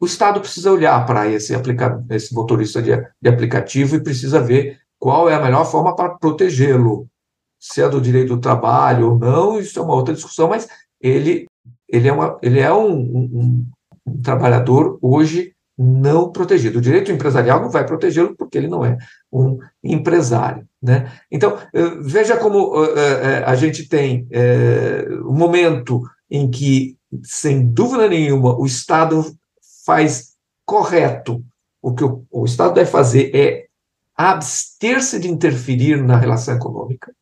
O 0.00 0.06
Estado 0.06 0.40
precisa 0.40 0.72
olhar 0.72 1.06
para 1.06 1.28
esse, 1.28 1.54
esse 2.10 2.34
motorista 2.34 2.82
de, 2.82 2.90
de 3.20 3.28
aplicativo 3.28 3.96
e 3.96 4.02
precisa 4.02 4.40
ver 4.40 4.80
qual 4.98 5.28
é 5.28 5.34
a 5.34 5.42
melhor 5.42 5.64
forma 5.64 5.94
para 5.94 6.10
protegê-lo. 6.10 7.06
Se 7.60 7.80
é 7.80 7.88
do 7.88 8.00
direito 8.00 8.34
do 8.34 8.40
trabalho 8.40 9.12
ou 9.12 9.18
não, 9.18 9.58
isso 9.58 9.78
é 9.78 9.82
uma 9.82 9.94
outra 9.94 10.12
discussão, 10.12 10.48
mas 10.48 10.68
ele 11.00 11.46
ele 11.88 12.08
é, 12.08 12.12
uma, 12.12 12.38
ele 12.42 12.58
é 12.58 12.72
um, 12.72 12.92
um, 12.92 13.66
um 14.06 14.22
trabalhador 14.22 14.98
hoje 15.00 15.53
não 15.76 16.30
protegido. 16.30 16.78
O 16.78 16.82
direito 16.82 17.10
empresarial 17.10 17.60
não 17.60 17.70
vai 17.70 17.84
protegê-lo 17.84 18.34
porque 18.36 18.56
ele 18.56 18.68
não 18.68 18.84
é 18.84 18.96
um 19.32 19.58
empresário. 19.82 20.66
Né? 20.80 21.12
Então, 21.30 21.58
eh, 21.72 21.96
veja 22.00 22.36
como 22.36 22.84
eh, 22.84 22.92
eh, 22.96 23.44
a 23.44 23.54
gente 23.56 23.88
tem 23.88 24.28
um 25.24 25.34
momento 25.36 26.02
em 26.30 26.50
que, 26.50 26.96
sem 27.22 27.66
dúvida 27.66 28.08
nenhuma, 28.08 28.56
o 28.58 28.66
Estado 28.66 29.24
faz 29.84 30.34
correto. 30.64 31.44
O 31.82 31.94
que 31.94 32.04
o, 32.04 32.24
o 32.30 32.44
Estado 32.44 32.74
deve 32.74 32.90
fazer 32.90 33.34
é 33.34 33.66
abster-se 34.16 35.18
de 35.18 35.28
interferir 35.28 36.02
na 36.02 36.16
relação 36.16 36.54
econômica 36.54 37.12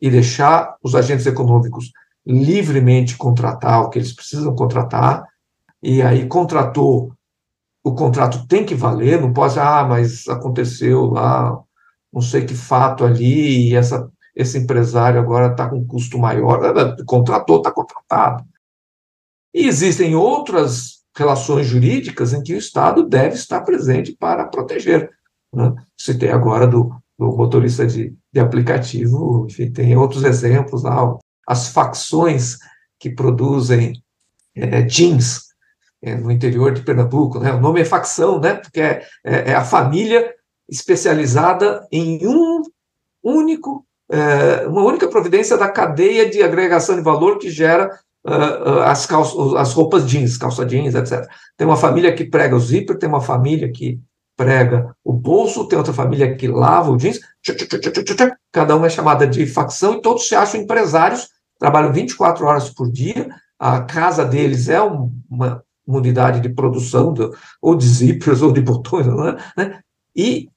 e 0.00 0.10
deixar 0.10 0.76
os 0.82 0.94
agentes 0.94 1.26
econômicos 1.26 1.92
livremente 2.26 3.16
contratar 3.16 3.82
o 3.82 3.88
que 3.88 3.98
eles 3.98 4.12
precisam 4.12 4.54
contratar, 4.54 5.24
e 5.82 6.02
aí 6.02 6.26
contratou 6.26 7.12
o 7.88 7.94
contrato 7.94 8.46
tem 8.46 8.64
que 8.64 8.74
valer, 8.74 9.20
não 9.20 9.32
pode, 9.32 9.58
ah, 9.58 9.84
mas 9.84 10.28
aconteceu 10.28 11.06
lá, 11.06 11.58
não 12.12 12.20
sei 12.20 12.44
que 12.44 12.54
fato 12.54 13.04
ali, 13.04 13.70
e 13.70 13.74
essa, 13.74 14.10
esse 14.36 14.58
empresário 14.58 15.20
agora 15.20 15.50
está 15.50 15.68
com 15.68 15.86
custo 15.86 16.18
maior, 16.18 16.60
contratou, 17.06 17.58
está 17.58 17.70
contratado. 17.72 18.44
E 19.54 19.66
existem 19.66 20.14
outras 20.14 20.98
relações 21.16 21.66
jurídicas 21.66 22.32
em 22.32 22.42
que 22.42 22.54
o 22.54 22.58
Estado 22.58 23.08
deve 23.08 23.34
estar 23.34 23.62
presente 23.62 24.12
para 24.12 24.46
proteger. 24.46 25.10
Né? 25.52 25.74
Citei 25.96 26.30
agora 26.30 26.66
do, 26.66 26.94
do 27.18 27.36
motorista 27.36 27.86
de, 27.86 28.14
de 28.32 28.40
aplicativo, 28.40 29.46
enfim, 29.48 29.70
tem 29.70 29.96
outros 29.96 30.24
exemplos 30.24 30.82
lá, 30.82 31.16
as 31.46 31.68
facções 31.68 32.58
que 33.00 33.08
produzem 33.10 34.02
é, 34.54 34.82
jeans, 34.82 35.47
é, 36.02 36.14
no 36.14 36.30
interior 36.30 36.72
de 36.72 36.82
Pernambuco, 36.82 37.40
né? 37.40 37.52
O 37.52 37.60
nome 37.60 37.80
é 37.80 37.84
facção, 37.84 38.40
né? 38.40 38.54
Porque 38.54 38.80
é, 38.80 39.06
é, 39.24 39.50
é 39.50 39.54
a 39.54 39.64
família 39.64 40.32
especializada 40.68 41.86
em 41.90 42.26
um 42.26 42.62
único, 43.22 43.84
é, 44.10 44.66
uma 44.66 44.82
única 44.82 45.08
providência 45.08 45.56
da 45.56 45.68
cadeia 45.68 46.28
de 46.28 46.42
agregação 46.42 46.94
de 46.94 47.02
valor 47.02 47.38
que 47.38 47.50
gera 47.50 47.90
uh, 48.26 48.80
as, 48.84 49.06
calças, 49.06 49.54
as 49.54 49.72
roupas 49.72 50.06
jeans, 50.06 50.36
calça 50.36 50.64
jeans, 50.64 50.94
etc. 50.94 51.26
Tem 51.56 51.66
uma 51.66 51.76
família 51.76 52.14
que 52.14 52.24
prega 52.24 52.54
o 52.54 52.60
zíper, 52.60 52.98
tem 52.98 53.08
uma 53.08 53.20
família 53.20 53.70
que 53.72 54.00
prega 54.36 54.94
o 55.02 55.12
bolso, 55.12 55.66
tem 55.66 55.76
outra 55.76 55.92
família 55.92 56.36
que 56.36 56.46
lava 56.46 56.92
o 56.92 56.96
jeans, 56.96 57.18
cada 58.52 58.76
uma 58.76 58.86
é 58.86 58.90
chamada 58.90 59.26
de 59.26 59.44
facção 59.46 59.94
e 59.94 60.02
todos 60.02 60.28
se 60.28 60.34
acham 60.34 60.60
empresários, 60.60 61.28
trabalham 61.58 61.92
24 61.92 62.46
horas 62.46 62.70
por 62.70 62.90
dia, 62.90 63.28
a 63.58 63.80
casa 63.80 64.24
deles 64.24 64.68
é 64.68 64.80
uma, 64.80 65.64
unidade 65.96 66.40
de 66.40 66.48
produção 66.48 67.14
ou 67.60 67.74
de 67.74 67.86
zippers 67.86 68.42
ou 68.42 68.52
de 68.52 68.60
botões, 68.60 69.06
né? 69.06 69.36
né? 69.56 69.80
e 70.14 70.50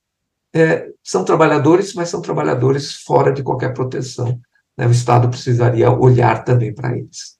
é, 0.53 0.89
são 1.03 1.23
trabalhadores, 1.23 1.93
mas 1.93 2.09
são 2.09 2.21
trabalhadores 2.21 2.93
fora 3.03 3.31
de 3.31 3.41
qualquer 3.41 3.73
proteção. 3.73 4.39
Né? 4.77 4.87
O 4.87 4.91
Estado 4.91 5.29
precisaria 5.29 5.89
olhar 5.89 6.43
também 6.43 6.73
para 6.73 6.97
eles. 6.97 7.37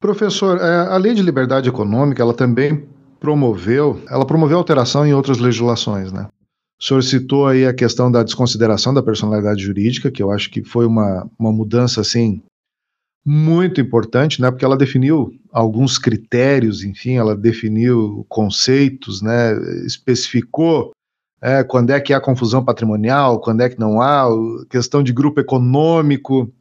Professor, 0.00 0.58
é, 0.58 0.88
a 0.88 0.96
Lei 0.96 1.14
de 1.14 1.22
Liberdade 1.22 1.68
Econômica, 1.68 2.20
ela 2.20 2.34
também 2.34 2.88
promoveu, 3.20 4.02
ela 4.10 4.26
promoveu 4.26 4.58
alteração 4.58 5.06
em 5.06 5.14
outras 5.14 5.38
legislações, 5.38 6.10
né? 6.10 6.26
O 6.80 6.84
senhor 6.84 7.02
citou 7.04 7.46
aí 7.46 7.64
a 7.64 7.72
questão 7.72 8.10
da 8.10 8.24
desconsideração 8.24 8.92
da 8.92 9.00
personalidade 9.00 9.62
jurídica, 9.62 10.10
que 10.10 10.20
eu 10.20 10.32
acho 10.32 10.50
que 10.50 10.64
foi 10.64 10.84
uma, 10.84 11.30
uma 11.38 11.52
mudança, 11.52 12.00
assim, 12.00 12.42
muito 13.24 13.80
importante, 13.80 14.40
né, 14.40 14.50
porque 14.50 14.64
ela 14.64 14.76
definiu 14.76 15.32
alguns 15.52 15.96
critérios, 15.96 16.82
enfim, 16.82 17.16
ela 17.16 17.36
definiu 17.36 18.26
conceitos, 18.28 19.22
né, 19.22 19.52
especificou 19.86 20.92
é, 21.42 21.64
quando 21.64 21.90
é 21.90 22.00
que 22.00 22.12
há 22.12 22.20
confusão 22.20 22.64
patrimonial, 22.64 23.40
quando 23.40 23.62
é 23.62 23.68
que 23.68 23.78
não 23.78 24.00
há, 24.00 24.28
questão 24.70 25.02
de 25.02 25.12
grupo 25.12 25.40
econômico. 25.40 26.52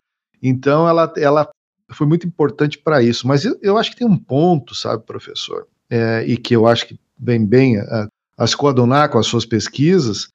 Então, 0.42 0.90
ela, 0.90 1.14
ela 1.18 1.48
foi 1.92 2.08
muito 2.08 2.26
importante 2.26 2.80
para 2.80 3.02
isso. 3.04 3.28
Mas 3.28 3.46
eu, 3.46 3.58
eu, 3.62 3.78
acho 3.78 3.92
que 3.92 3.98
tem 3.98 4.08
um 4.08 4.18
ponto, 4.18 4.74
sabe, 4.74 5.04
professor, 5.04 5.68
é, 5.88 6.26
e 6.26 6.36
que 6.36 6.56
eu 6.56 6.66
acho 6.66 6.88
que 6.88 7.00
vem 7.18 7.46
bem 7.46 7.78
a, 7.78 8.08
a 8.36 8.48
se 8.48 8.58
coadunar 8.58 9.10
com 9.12 9.20
as 9.20 9.28
suas 9.28 9.46
pesquisas. 9.46 10.30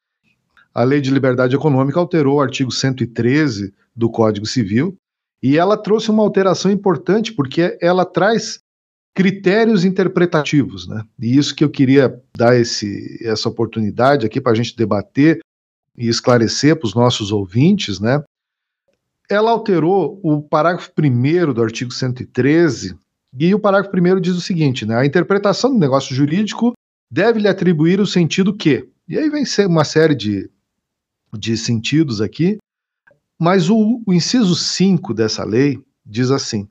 A 0.73 0.85
Lei 0.85 1.01
de 1.01 1.11
Liberdade 1.11 1.57
Econômica 1.57 1.99
alterou 1.99 2.37
o 2.37 2.41
artigo 2.41 2.71
113 2.71 3.75
do 3.97 4.09
Código 4.09 4.47
Civil, 4.47 4.97
e 5.43 5.57
ela 5.57 5.77
trouxe 5.77 6.11
uma 6.11 6.23
alteração 6.23 6.71
importante, 6.71 7.33
porque 7.33 7.77
ela 7.81 8.05
traz 8.05 8.61
critérios 9.15 9.85
interpretativos, 9.85 10.87
né? 10.87 11.03
E 11.19 11.39
isso 11.39 11.55
que 11.55 11.65
eu 11.65 11.71
queria 11.71 12.21
dar 12.37 12.55
esse, 12.55 13.19
essa 13.23 13.49
oportunidade 13.49 14.27
aqui 14.27 14.41
para 14.41 14.53
a 14.53 14.55
gente 14.55 14.77
debater 14.77 15.41
e 15.97 16.09
esclarecer 16.09 16.77
para 16.77 16.87
os 16.87 16.95
nossos 16.95 17.33
ouvintes, 17.33 17.99
né? 17.99 18.23
Ela 19.29 19.51
alterou 19.51 20.21
o 20.23 20.43
parágrafo 20.43 20.91
1 20.99 21.53
do 21.53 21.63
artigo 21.63 21.91
113, 21.91 22.95
e 23.39 23.55
o 23.55 23.59
parágrafo 23.59 23.97
1 23.97 24.21
diz 24.21 24.35
o 24.35 24.41
seguinte: 24.41 24.85
né? 24.85 24.97
A 24.97 25.07
interpretação 25.07 25.71
do 25.73 25.79
negócio 25.79 26.15
jurídico 26.15 26.73
deve 27.11 27.41
lhe 27.41 27.49
atribuir 27.49 28.01
o 28.01 28.07
sentido 28.07 28.55
que. 28.55 28.89
E 29.09 29.19
aí 29.19 29.31
vem 29.31 29.45
uma 29.67 29.85
série 29.85 30.15
de, 30.15 30.51
de 31.33 31.57
sentidos 31.57 32.21
aqui, 32.21 32.59
mas 33.39 33.69
o, 33.69 34.03
o 34.07 34.13
inciso 34.13 34.55
5 34.55 35.13
dessa 35.13 35.45
lei 35.45 35.79
diz 36.05 36.31
assim: 36.31 36.69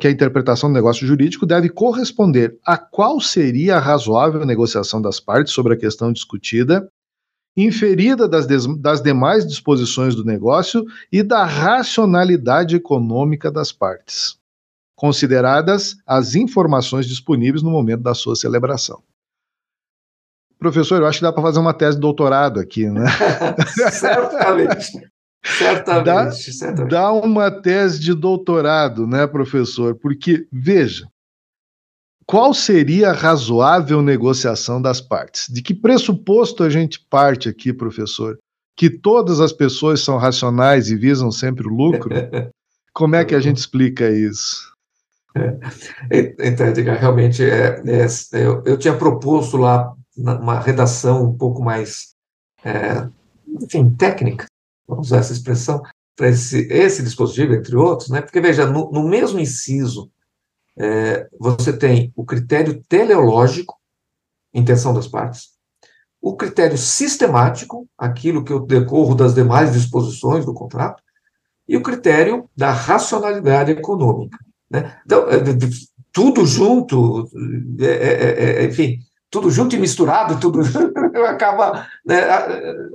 que 0.00 0.08
a 0.08 0.10
interpretação 0.10 0.70
do 0.70 0.74
negócio 0.74 1.06
jurídico 1.06 1.46
deve 1.46 1.68
corresponder 1.68 2.58
a 2.64 2.76
qual 2.78 3.20
seria 3.20 3.76
a 3.76 3.80
razoável 3.80 4.44
negociação 4.44 5.00
das 5.00 5.20
partes 5.20 5.52
sobre 5.52 5.74
a 5.74 5.76
questão 5.76 6.12
discutida, 6.12 6.90
inferida 7.56 8.26
das, 8.26 8.46
das 8.78 9.02
demais 9.02 9.46
disposições 9.46 10.14
do 10.14 10.24
negócio 10.24 10.84
e 11.12 11.22
da 11.22 11.44
racionalidade 11.44 12.74
econômica 12.74 13.50
das 13.50 13.70
partes, 13.70 14.38
consideradas 14.96 15.96
as 16.06 16.34
informações 16.34 17.06
disponíveis 17.06 17.62
no 17.62 17.70
momento 17.70 18.02
da 18.02 18.14
sua 18.14 18.34
celebração. 18.34 19.02
Professor, 20.58 21.00
eu 21.00 21.06
acho 21.06 21.18
que 21.18 21.24
dá 21.24 21.32
para 21.32 21.42
fazer 21.42 21.58
uma 21.58 21.72
tese 21.72 21.96
de 21.96 22.02
doutorado 22.02 22.60
aqui, 22.60 22.86
né? 22.86 23.06
Certamente. 23.92 25.10
Certamente, 25.42 26.04
dá, 26.04 26.30
certamente. 26.30 26.90
Dá 26.90 27.12
uma 27.12 27.50
tese 27.50 27.98
de 27.98 28.14
doutorado, 28.14 29.06
né, 29.06 29.26
professor? 29.26 29.94
Porque, 29.94 30.46
veja, 30.52 31.06
qual 32.26 32.54
seria 32.54 33.10
a 33.10 33.12
razoável 33.12 34.02
negociação 34.02 34.80
das 34.80 35.00
partes? 35.00 35.52
De 35.52 35.62
que 35.62 35.74
pressuposto 35.74 36.62
a 36.62 36.70
gente 36.70 37.04
parte 37.10 37.48
aqui, 37.48 37.72
professor? 37.72 38.38
Que 38.76 38.88
todas 38.88 39.40
as 39.40 39.52
pessoas 39.52 40.00
são 40.00 40.16
racionais 40.16 40.90
e 40.90 40.96
visam 40.96 41.32
sempre 41.32 41.66
o 41.66 41.70
lucro? 41.70 42.10
Como 42.94 43.16
é 43.16 43.24
que 43.24 43.34
a 43.34 43.40
gente 43.40 43.56
explica 43.56 44.10
isso? 44.10 44.70
É. 45.36 46.38
Então, 46.48 46.66
Edgar, 46.66 46.98
realmente, 46.98 47.42
é, 47.42 47.80
é, 47.86 48.06
eu, 48.32 48.62
eu, 48.64 48.76
tinha 48.76 48.96
proposto 48.96 49.56
lá 49.56 49.94
uma 50.16 50.58
redação 50.58 51.24
um 51.24 51.36
pouco 51.36 51.62
mais, 51.62 52.14
é, 52.64 53.08
enfim, 53.60 53.90
técnica, 53.90 54.46
vamos 54.90 55.06
usar 55.06 55.18
essa 55.18 55.32
expressão, 55.32 55.82
para 56.16 56.28
esse, 56.28 56.66
esse 56.70 57.02
dispositivo, 57.02 57.54
entre 57.54 57.74
outros, 57.76 58.10
né? 58.10 58.20
porque, 58.20 58.40
veja, 58.40 58.66
no, 58.66 58.90
no 58.90 59.08
mesmo 59.08 59.40
inciso, 59.40 60.10
é, 60.78 61.28
você 61.38 61.72
tem 61.72 62.12
o 62.14 62.24
critério 62.24 62.82
teleológico, 62.88 63.78
intenção 64.52 64.92
das 64.92 65.08
partes, 65.08 65.50
o 66.20 66.36
critério 66.36 66.76
sistemático, 66.76 67.88
aquilo 67.96 68.44
que 68.44 68.52
eu 68.52 68.60
decorro 68.60 69.14
das 69.14 69.34
demais 69.34 69.72
disposições 69.72 70.44
do 70.44 70.52
contrato, 70.52 71.02
e 71.66 71.76
o 71.76 71.82
critério 71.82 72.50
da 72.54 72.72
racionalidade 72.72 73.70
econômica. 73.70 74.36
Né? 74.70 75.00
Então, 75.06 75.28
é, 75.30 75.38
tudo 76.12 76.44
junto, 76.44 77.30
é, 77.80 77.86
é, 77.86 78.62
é, 78.62 78.64
enfim, 78.66 78.98
tudo 79.30 79.50
junto 79.50 79.74
e 79.74 79.78
misturado, 79.78 80.38
tudo 80.40 80.60
acaba, 81.26 81.86
né, 82.04 82.20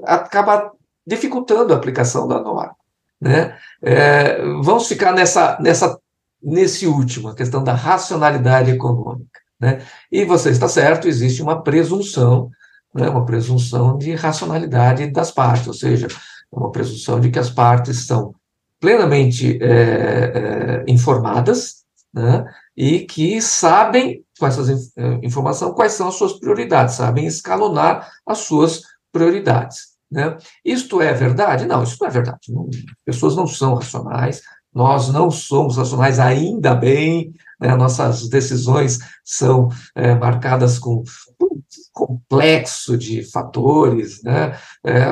acaba 0.03 0.71
dificultando 1.05 1.73
a 1.73 1.77
aplicação 1.77 2.27
da 2.27 2.41
norma. 2.41 2.75
Né? 3.19 3.57
É, 3.81 4.41
vamos 4.61 4.87
ficar 4.87 5.11
nessa, 5.13 5.57
nessa, 5.59 5.99
nesse 6.41 6.87
último, 6.87 7.29
a 7.29 7.35
questão 7.35 7.63
da 7.63 7.73
racionalidade 7.73 8.71
econômica. 8.71 9.39
Né? 9.59 9.81
E 10.11 10.25
você 10.25 10.49
está 10.49 10.67
certo, 10.67 11.07
existe 11.07 11.41
uma 11.41 11.61
presunção, 11.61 12.49
né, 12.93 13.09
uma 13.09 13.25
presunção 13.25 13.97
de 13.97 14.13
racionalidade 14.13 15.07
das 15.07 15.31
partes, 15.31 15.67
ou 15.67 15.73
seja, 15.73 16.07
uma 16.51 16.71
presunção 16.71 17.19
de 17.19 17.29
que 17.29 17.39
as 17.39 17.49
partes 17.49 18.05
são 18.05 18.33
plenamente 18.79 19.57
é, 19.61 19.67
é, 19.67 20.83
informadas 20.87 21.85
né, 22.13 22.45
e 22.75 22.99
que 22.99 23.41
sabem, 23.41 24.23
com 24.39 24.47
essa 24.47 24.61
é, 24.71 25.19
informação, 25.23 25.73
quais 25.73 25.93
são 25.93 26.07
as 26.07 26.15
suas 26.15 26.33
prioridades, 26.33 26.95
sabem 26.95 27.25
escalonar 27.25 28.09
as 28.25 28.39
suas 28.39 28.83
prioridades. 29.11 29.94
Né? 30.11 30.37
Isto 30.63 31.01
é 31.01 31.13
verdade? 31.13 31.65
Não, 31.65 31.83
isso 31.83 31.97
não 31.99 32.07
é 32.07 32.11
verdade. 32.11 32.53
Não, 32.53 32.69
pessoas 33.05 33.35
não 33.35 33.47
são 33.47 33.75
racionais, 33.75 34.41
nós 34.73 35.07
não 35.07 35.31
somos 35.31 35.77
racionais, 35.77 36.19
ainda 36.19 36.75
bem, 36.75 37.33
né, 37.59 37.73
nossas 37.75 38.27
decisões 38.27 38.99
são 39.23 39.69
é, 39.95 40.13
marcadas 40.13 40.77
com 40.77 41.03
um 41.41 41.61
complexo 41.93 42.97
de 42.97 43.23
fatores, 43.23 44.21
né, 44.21 44.57
é, 44.83 45.03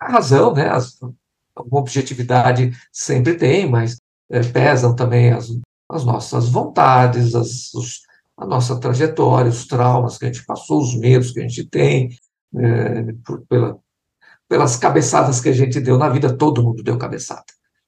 a 0.00 0.12
razão, 0.12 0.54
né, 0.54 0.70
as, 0.70 0.98
uma 1.02 1.80
objetividade 1.80 2.72
sempre 2.90 3.34
tem, 3.34 3.68
mas 3.68 4.00
é, 4.30 4.40
pesam 4.40 4.94
também 4.94 5.32
as, 5.32 5.50
as 5.90 6.04
nossas 6.04 6.48
vontades, 6.48 7.34
as, 7.34 7.72
os, 7.74 8.00
a 8.38 8.46
nossa 8.46 8.80
trajetória, 8.80 9.50
os 9.50 9.66
traumas 9.66 10.16
que 10.16 10.24
a 10.24 10.32
gente 10.32 10.46
passou, 10.46 10.80
os 10.80 10.98
medos 10.98 11.30
que 11.30 11.40
a 11.40 11.42
gente 11.42 11.64
tem, 11.68 12.18
é, 12.56 13.12
por, 13.24 13.42
pela, 13.46 13.78
pelas 14.54 14.76
cabeçadas 14.76 15.40
que 15.40 15.48
a 15.48 15.52
gente 15.52 15.80
deu 15.80 15.98
na 15.98 16.08
vida, 16.08 16.32
todo 16.32 16.62
mundo 16.62 16.80
deu 16.80 16.96
cabeçada. 16.96 17.42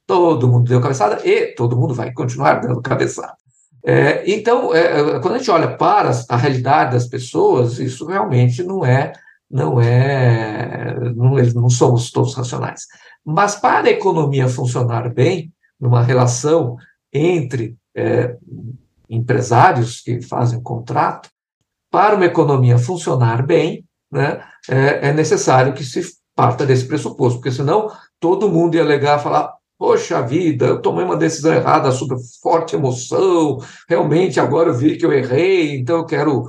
Todo 0.04 0.48
mundo 0.48 0.68
deu 0.68 0.80
cabeçada 0.80 1.24
e 1.24 1.54
todo 1.54 1.76
mundo 1.76 1.94
vai 1.94 2.12
continuar 2.12 2.54
dando 2.54 2.82
cabeçada. 2.82 3.36
É, 3.84 4.28
então, 4.28 4.74
é, 4.74 4.98
é 4.98 5.20
quando 5.20 5.34
a 5.34 5.38
gente 5.38 5.48
olha 5.48 5.76
para 5.76 6.10
a 6.28 6.36
realidade 6.36 6.90
das 6.90 7.06
pessoas, 7.06 7.78
isso 7.78 8.04
realmente 8.04 8.64
não 8.64 8.84
é, 8.84 9.12
não 9.48 9.80
é, 9.80 10.92
não, 11.14 11.36
não 11.54 11.70
somos 11.70 12.10
todos 12.10 12.34
racionais. 12.34 12.86
Mas 13.24 13.54
para 13.54 13.86
a 13.86 13.92
economia 13.92 14.48
funcionar 14.48 15.14
bem, 15.14 15.52
numa 15.78 16.02
relação 16.02 16.76
entre 17.12 17.76
é, 17.96 18.36
empresários 19.08 20.00
que 20.00 20.20
fazem 20.20 20.60
contrato, 20.60 21.30
para 21.92 22.16
uma 22.16 22.26
economia 22.26 22.76
funcionar 22.76 23.46
bem, 23.46 23.84
né, 24.10 24.42
é, 24.68 25.10
é 25.10 25.12
necessário 25.12 25.72
que 25.72 25.84
se 25.84 26.15
parta 26.36 26.64
desse 26.64 26.86
pressuposto, 26.86 27.40
porque 27.40 27.50
senão 27.50 27.90
todo 28.20 28.48
mundo 28.48 28.76
ia 28.76 28.82
alegar, 28.82 29.18
falar, 29.18 29.56
Poxa 29.78 30.22
vida, 30.22 30.66
eu 30.66 30.80
tomei 30.80 31.04
uma 31.04 31.18
decisão 31.18 31.52
errada 31.52 31.92
sob 31.92 32.14
forte 32.42 32.74
emoção, 32.74 33.58
realmente 33.86 34.40
agora 34.40 34.70
eu 34.70 34.74
vi 34.74 34.96
que 34.96 35.04
eu 35.04 35.12
errei, 35.12 35.76
então 35.76 35.98
eu 35.98 36.06
quero, 36.06 36.44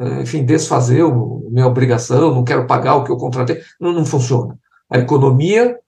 eh, 0.00 0.22
enfim, 0.22 0.44
desfazer 0.44 1.04
a 1.04 1.08
minha 1.08 1.66
obrigação, 1.68 2.34
não 2.34 2.42
quero 2.42 2.66
pagar 2.66 2.96
o 2.96 3.04
que 3.04 3.12
eu 3.12 3.16
contratei. 3.16 3.60
Não, 3.80 3.92
não 3.92 4.04
funciona. 4.04 4.58
A 4.90 4.98
economia 4.98 5.78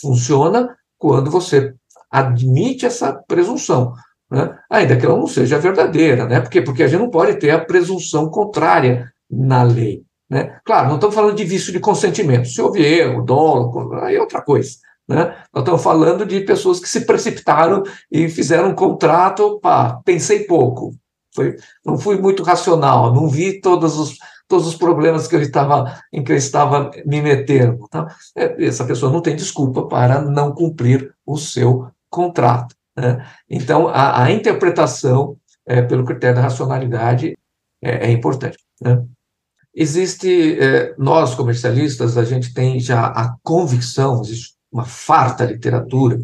funciona 0.00 0.76
quando 0.98 1.30
você 1.30 1.74
admite 2.10 2.84
essa 2.84 3.14
presunção, 3.26 3.94
né? 4.30 4.58
ainda 4.70 4.96
que 4.96 5.06
ela 5.06 5.16
não 5.16 5.26
seja 5.26 5.58
verdadeira, 5.58 6.26
né? 6.26 6.40
Por 6.40 6.50
quê? 6.50 6.60
Porque 6.60 6.82
a 6.82 6.86
gente 6.86 7.00
não 7.00 7.10
pode 7.10 7.36
ter 7.38 7.50
a 7.50 7.64
presunção 7.64 8.28
contrária 8.28 9.10
na 9.30 9.62
lei. 9.62 10.05
Né? 10.28 10.58
Claro, 10.64 10.88
não 10.88 10.96
estamos 10.96 11.14
falando 11.14 11.36
de 11.36 11.44
vício 11.44 11.72
de 11.72 11.80
consentimento. 11.80 12.48
Se 12.48 12.60
houve 12.60 12.84
erro, 12.84 13.22
dolo, 13.22 13.94
aí 13.94 14.16
é 14.16 14.20
outra 14.20 14.42
coisa. 14.42 14.70
Né? 15.08 15.36
Nós 15.54 15.62
estamos 15.62 15.82
falando 15.82 16.26
de 16.26 16.40
pessoas 16.40 16.80
que 16.80 16.88
se 16.88 17.06
precipitaram 17.06 17.82
e 18.10 18.28
fizeram 18.28 18.70
um 18.70 18.74
contrato, 18.74 19.60
pá, 19.60 20.00
pensei 20.04 20.44
pouco, 20.44 20.94
foi, 21.34 21.56
não 21.84 21.98
fui 21.98 22.18
muito 22.18 22.42
racional, 22.42 23.14
não 23.14 23.28
vi 23.28 23.60
todos 23.60 23.98
os, 23.98 24.16
todos 24.48 24.66
os 24.66 24.74
problemas 24.74 25.28
que 25.28 25.36
eu 25.36 25.42
estava, 25.42 26.00
em 26.12 26.24
que 26.24 26.32
eu 26.32 26.36
estava 26.36 26.90
me 27.04 27.20
metendo. 27.20 27.86
Tá? 27.88 28.08
Essa 28.34 28.84
pessoa 28.84 29.12
não 29.12 29.20
tem 29.20 29.36
desculpa 29.36 29.86
para 29.86 30.20
não 30.22 30.52
cumprir 30.52 31.14
o 31.24 31.36
seu 31.36 31.88
contrato. 32.10 32.74
Né? 32.96 33.24
Então, 33.48 33.86
a, 33.88 34.24
a 34.24 34.32
interpretação 34.32 35.36
é, 35.66 35.82
pelo 35.82 36.04
critério 36.04 36.36
da 36.36 36.42
racionalidade 36.42 37.36
é, 37.82 38.08
é 38.08 38.10
importante. 38.10 38.58
Né? 38.80 39.04
Existe, 39.78 40.58
é, 40.58 40.94
nós 40.96 41.34
comercialistas, 41.34 42.16
a 42.16 42.24
gente 42.24 42.54
tem 42.54 42.80
já 42.80 43.08
a 43.08 43.36
convicção, 43.42 44.22
existe 44.22 44.54
uma 44.72 44.86
farta 44.86 45.44
literatura, 45.44 46.18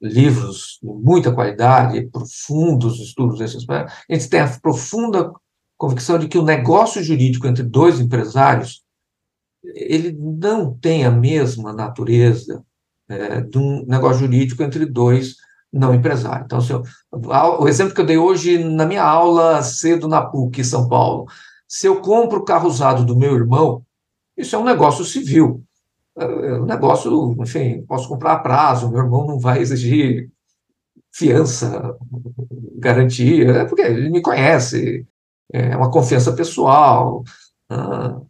livros 0.00 0.78
de 0.80 0.88
muita 0.88 1.32
qualidade, 1.32 2.08
profundos 2.10 3.00
estudos 3.00 3.40
desses, 3.40 3.68
a 3.68 3.86
gente 4.08 4.28
tem 4.28 4.40
a 4.40 4.48
profunda 4.60 5.32
convicção 5.76 6.16
de 6.16 6.28
que 6.28 6.38
o 6.38 6.44
negócio 6.44 7.02
jurídico 7.02 7.48
entre 7.48 7.64
dois 7.64 7.98
empresários 7.98 8.82
ele 9.64 10.12
não 10.12 10.72
tem 10.74 11.04
a 11.04 11.10
mesma 11.10 11.72
natureza 11.72 12.64
é, 13.08 13.40
de 13.40 13.58
um 13.58 13.84
negócio 13.86 14.20
jurídico 14.20 14.62
entre 14.62 14.86
dois 14.86 15.36
não 15.72 15.94
empresários. 15.94 16.44
Então, 16.44 16.60
eu, 16.68 17.60
o 17.60 17.68
exemplo 17.68 17.94
que 17.94 18.00
eu 18.00 18.06
dei 18.06 18.18
hoje 18.18 18.62
na 18.62 18.84
minha 18.84 19.02
aula 19.02 19.62
cedo 19.62 20.06
na 20.06 20.20
PUC, 20.20 20.62
São 20.64 20.88
Paulo, 20.88 21.26
se 21.72 21.86
eu 21.86 22.00
compro 22.00 22.40
o 22.40 22.44
carro 22.44 22.68
usado 22.68 23.04
do 23.04 23.16
meu 23.16 23.34
irmão, 23.34 23.82
isso 24.36 24.54
é 24.54 24.58
um 24.58 24.64
negócio 24.64 25.04
civil 25.04 25.64
o 26.14 26.66
negócio, 26.66 27.34
enfim, 27.40 27.82
posso 27.82 28.08
comprar 28.08 28.32
a 28.32 28.38
prazo, 28.38 28.90
meu 28.90 29.00
irmão 29.00 29.26
não 29.26 29.38
vai 29.38 29.60
exigir 29.60 30.30
fiança, 31.10 31.96
garantia, 32.76 33.50
é 33.50 33.64
porque 33.64 33.82
ele 33.82 34.10
me 34.10 34.20
conhece, 34.20 35.06
é 35.52 35.76
uma 35.76 35.90
confiança 35.90 36.32
pessoal. 36.32 37.22
Ah, 37.68 38.20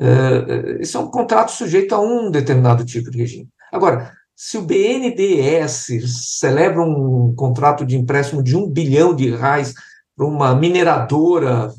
é, 0.00 0.82
isso 0.82 0.96
é 0.96 1.00
um 1.00 1.10
contrato 1.10 1.50
sujeito 1.50 1.94
a 1.94 2.00
um 2.00 2.30
determinado 2.30 2.84
tipo 2.84 3.10
de 3.10 3.18
regime. 3.18 3.48
Agora, 3.72 4.12
se 4.34 4.56
o 4.56 4.62
BNDES 4.62 6.38
celebra 6.38 6.82
um 6.82 7.34
contrato 7.34 7.84
de 7.84 7.96
empréstimo 7.96 8.42
de 8.42 8.56
um 8.56 8.68
bilhão 8.68 9.14
de 9.14 9.30
reais 9.30 9.74
para 10.16 10.26
uma 10.26 10.54
mineradora 10.54 11.72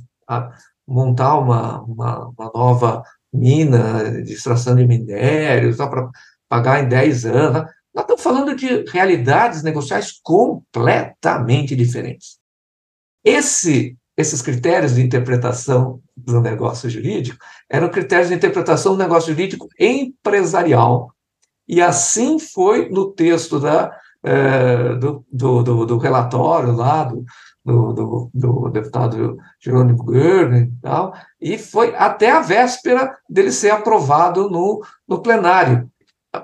montar 0.90 1.38
uma, 1.38 1.82
uma, 1.84 2.28
uma 2.30 2.52
nova 2.54 3.04
mina, 3.32 4.22
de 4.24 4.34
extração 4.34 4.76
de 4.76 4.86
minérios, 4.86 5.78
para 5.78 6.10
pagar 6.48 6.84
em 6.84 6.90
10 6.90 7.26
anos. 7.26 7.72
Nós 7.94 8.04
estamos 8.04 8.24
falando 8.24 8.56
de 8.56 8.84
realidades 8.90 9.62
negociais 9.62 10.20
completamente 10.24 11.76
diferentes. 11.76 12.40
Esse, 13.24 13.96
esses 14.18 14.42
critérios 14.42 14.96
de 14.96 15.02
interpretação 15.02 16.02
do 16.16 16.42
negócio 16.42 16.90
jurídico 16.90 17.38
eram 17.70 17.90
critérios 17.90 18.30
de 18.30 18.36
interpretação 18.36 18.94
do 18.94 18.98
negócio 19.00 19.32
jurídico 19.34 19.68
empresarial. 19.80 21.14
E 21.68 21.82
assim 21.82 22.40
foi 22.40 22.90
no 22.90 23.12
texto 23.12 23.60
da, 23.60 23.96
é, 24.24 24.96
do, 24.96 25.24
do, 25.32 25.64
do, 25.64 25.86
do, 25.86 25.98
relatório 25.98 26.74
lá 26.74 27.04
do, 27.04 27.24
do, 27.70 27.93
do, 27.93 28.32
do 28.34 28.70
deputado 28.70 29.38
Jerônimo 29.59 30.11
Gergen 30.11 30.63
e 30.63 30.82
tal, 30.82 31.13
e 31.39 31.57
foi 31.57 31.95
até 31.95 32.32
a 32.32 32.41
véspera 32.41 33.15
dele 33.30 33.51
ser 33.51 33.70
aprovado 33.70 34.49
no, 34.49 34.84
no 35.07 35.22
plenário. 35.22 35.89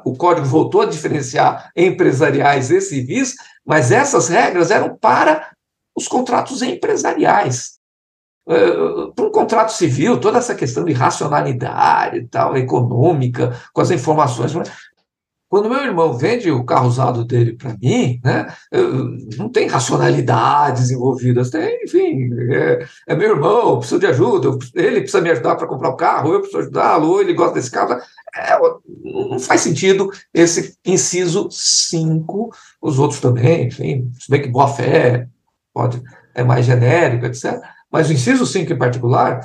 O 0.03 0.15
código 0.15 0.45
voltou 0.45 0.81
a 0.81 0.85
diferenciar 0.85 1.71
empresariais 1.75 2.71
e 2.71 2.81
civis, 2.81 3.35
mas 3.65 3.91
essas 3.91 4.27
regras 4.29 4.71
eram 4.71 4.95
para 4.95 5.51
os 5.95 6.07
contratos 6.07 6.61
empresariais. 6.61 7.75
Uh, 8.47 9.11
para 9.15 9.25
um 9.25 9.31
contrato 9.31 9.69
civil, 9.69 10.19
toda 10.19 10.37
essa 10.37 10.53
questão 10.53 10.85
de 10.85 10.93
racionalidade 10.93 12.27
tal, 12.27 12.55
econômica, 12.55 13.59
com 13.73 13.81
as 13.81 13.89
informações, 13.89 14.53
quando 15.49 15.69
meu 15.69 15.79
irmão 15.79 16.13
vende 16.17 16.49
o 16.51 16.63
carro 16.63 16.87
usado 16.87 17.23
dele 17.23 17.53
para 17.53 17.75
mim, 17.81 18.19
né, 18.23 18.47
não 19.37 19.49
tem 19.49 19.67
racionalidades 19.67 20.91
envolvidas, 20.91 21.49
tem, 21.49 21.83
enfim, 21.83 22.29
é, 22.51 22.85
é 23.07 23.15
meu 23.15 23.35
irmão, 23.35 23.77
preciso 23.77 23.99
de 23.99 24.07
ajuda, 24.07 24.57
ele 24.73 25.01
precisa 25.01 25.21
me 25.21 25.29
ajudar 25.29 25.55
para 25.55 25.67
comprar 25.67 25.89
o 25.89 25.95
carro, 25.95 26.33
eu 26.33 26.39
preciso 26.39 26.59
ajudá-lo, 26.59 27.21
ele 27.21 27.33
gosta 27.33 27.55
desse 27.55 27.71
carro. 27.71 27.99
É, 28.35 28.59
não 29.03 29.39
faz 29.39 29.61
sentido 29.61 30.11
esse 30.33 30.75
inciso 30.85 31.47
5, 31.49 32.49
os 32.81 32.99
outros 32.99 33.21
também, 33.21 33.67
enfim, 33.67 34.11
se 34.19 34.29
bem 34.29 34.41
que 34.41 34.49
boa 34.49 34.67
fé 34.67 35.29
pode, 35.73 36.01
é 36.33 36.43
mais 36.43 36.65
genérico, 36.65 37.25
etc. 37.25 37.61
Mas 37.91 38.09
o 38.09 38.13
inciso 38.13 38.45
5 38.45 38.73
em 38.73 38.77
particular 38.77 39.41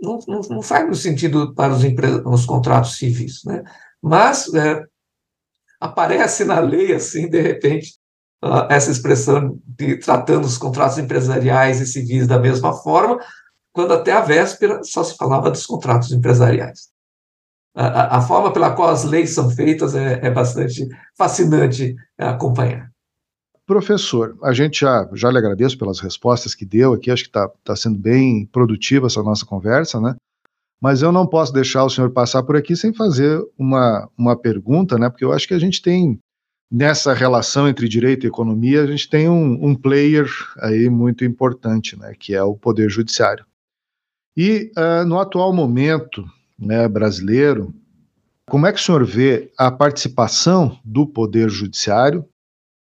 não, 0.00 0.18
não, 0.26 0.40
não 0.40 0.62
faz 0.62 0.98
sentido 0.98 1.54
para 1.54 1.72
os, 1.72 1.84
os 2.24 2.46
contratos 2.46 2.96
civis, 2.96 3.44
né? 3.44 3.62
Mas 4.02 4.52
é, 4.54 4.82
aparece 5.80 6.44
na 6.44 6.60
lei, 6.60 6.92
assim, 6.92 7.28
de 7.28 7.40
repente, 7.40 7.94
essa 8.68 8.90
expressão 8.90 9.58
de 9.66 9.96
tratando 9.96 10.44
os 10.44 10.58
contratos 10.58 10.98
empresariais 10.98 11.80
e 11.80 11.86
civis 11.86 12.26
da 12.26 12.38
mesma 12.38 12.72
forma, 12.72 13.18
quando 13.72 13.94
até 13.94 14.12
a 14.12 14.20
véspera 14.20 14.80
só 14.84 15.02
se 15.02 15.16
falava 15.16 15.50
dos 15.50 15.66
contratos 15.66 16.12
empresariais. 16.12 16.90
A, 17.74 18.18
a 18.18 18.20
forma 18.20 18.52
pela 18.52 18.74
qual 18.74 18.90
as 18.90 19.04
leis 19.04 19.30
são 19.30 19.48
feitas 19.48 19.94
é, 19.94 20.26
é 20.26 20.30
bastante 20.30 20.88
fascinante 21.16 21.94
acompanhar. 22.18 22.90
Professor, 23.64 24.36
a 24.42 24.52
gente 24.52 24.80
já, 24.80 25.08
já 25.12 25.30
lhe 25.30 25.38
agradeço 25.38 25.78
pelas 25.78 26.00
respostas 26.00 26.56
que 26.56 26.66
deu 26.66 26.92
aqui, 26.92 27.08
acho 27.10 27.22
que 27.22 27.28
está 27.28 27.48
tá 27.62 27.76
sendo 27.76 27.96
bem 27.96 28.44
produtiva 28.46 29.06
essa 29.06 29.22
nossa 29.22 29.46
conversa, 29.46 30.00
né? 30.00 30.16
Mas 30.82 31.02
eu 31.02 31.12
não 31.12 31.26
posso 31.26 31.52
deixar 31.52 31.84
o 31.84 31.90
senhor 31.90 32.10
passar 32.10 32.42
por 32.42 32.56
aqui 32.56 32.74
sem 32.74 32.92
fazer 32.92 33.38
uma, 33.58 34.08
uma 34.16 34.34
pergunta, 34.36 34.96
né? 34.98 35.10
Porque 35.10 35.24
eu 35.24 35.32
acho 35.32 35.46
que 35.46 35.54
a 35.54 35.58
gente 35.58 35.82
tem, 35.82 36.18
nessa 36.72 37.12
relação 37.12 37.68
entre 37.68 37.88
direito 37.88 38.24
e 38.24 38.28
economia, 38.28 38.82
a 38.82 38.86
gente 38.86 39.08
tem 39.08 39.28
um, 39.28 39.58
um 39.62 39.74
player 39.74 40.26
aí 40.58 40.88
muito 40.88 41.24
importante, 41.24 41.98
né? 41.98 42.14
Que 42.18 42.34
é 42.34 42.42
o 42.42 42.56
Poder 42.56 42.88
Judiciário. 42.88 43.44
E 44.36 44.70
uh, 44.78 45.04
no 45.04 45.18
atual 45.18 45.52
momento 45.52 46.24
né, 46.58 46.88
brasileiro, 46.88 47.74
como 48.48 48.66
é 48.66 48.72
que 48.72 48.80
o 48.80 48.82
senhor 48.82 49.04
vê 49.04 49.52
a 49.58 49.70
participação 49.70 50.78
do 50.84 51.06
Poder 51.06 51.48
Judiciário 51.50 52.24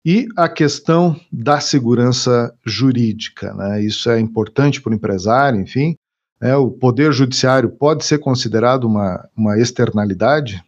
E 0.05 0.28
a 0.36 0.49
questão 0.49 1.18
da 1.32 1.61
segurança 1.61 2.55
jurídica, 2.64 3.53
né? 3.55 3.82
Isso 3.82 4.09
é 4.11 4.20
importante 4.20 4.80
para 4.80 4.93
o 4.93 4.95
empresário, 4.95 5.61
enfim. 5.61 5.97
É, 6.41 6.55
o 6.55 6.70
poder 6.70 7.12
judiciário 7.12 7.68
pode 7.68 8.05
ser 8.05 8.18
considerado 8.18 8.84
uma, 8.84 9.28
uma 9.36 9.59
externalidade? 9.59 10.62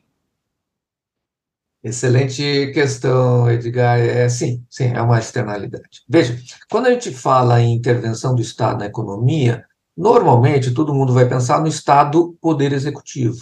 Excelente 1.82 2.72
questão, 2.74 3.50
Edgar. 3.50 3.98
É, 3.98 4.28
sim, 4.28 4.64
sim, 4.68 4.92
é 4.92 5.00
uma 5.00 5.18
externalidade. 5.18 6.02
Veja, 6.08 6.38
quando 6.68 6.86
a 6.86 6.90
gente 6.90 7.10
fala 7.12 7.60
em 7.60 7.74
intervenção 7.74 8.34
do 8.34 8.42
Estado 8.42 8.80
na 8.80 8.86
economia, 8.86 9.64
normalmente 9.96 10.74
todo 10.74 10.94
mundo 10.94 11.14
vai 11.14 11.26
pensar 11.28 11.60
no 11.60 11.68
Estado 11.68 12.36
poder 12.40 12.72
executivo. 12.72 13.38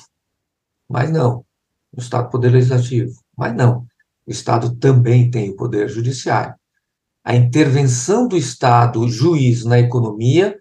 Mas 0.88 1.10
não. 1.10 1.44
No 1.92 2.02
Estado 2.02 2.30
poder 2.30 2.50
legislativo. 2.50 3.12
Mas 3.36 3.54
não. 3.54 3.86
O 4.26 4.30
Estado 4.30 4.76
também 4.76 5.30
tem 5.30 5.50
o 5.50 5.56
poder 5.56 5.88
judiciário. 5.88 6.54
A 7.24 7.34
intervenção 7.34 8.28
do 8.28 8.36
Estado, 8.36 9.08
juiz 9.08 9.64
na 9.64 9.78
economia, 9.78 10.56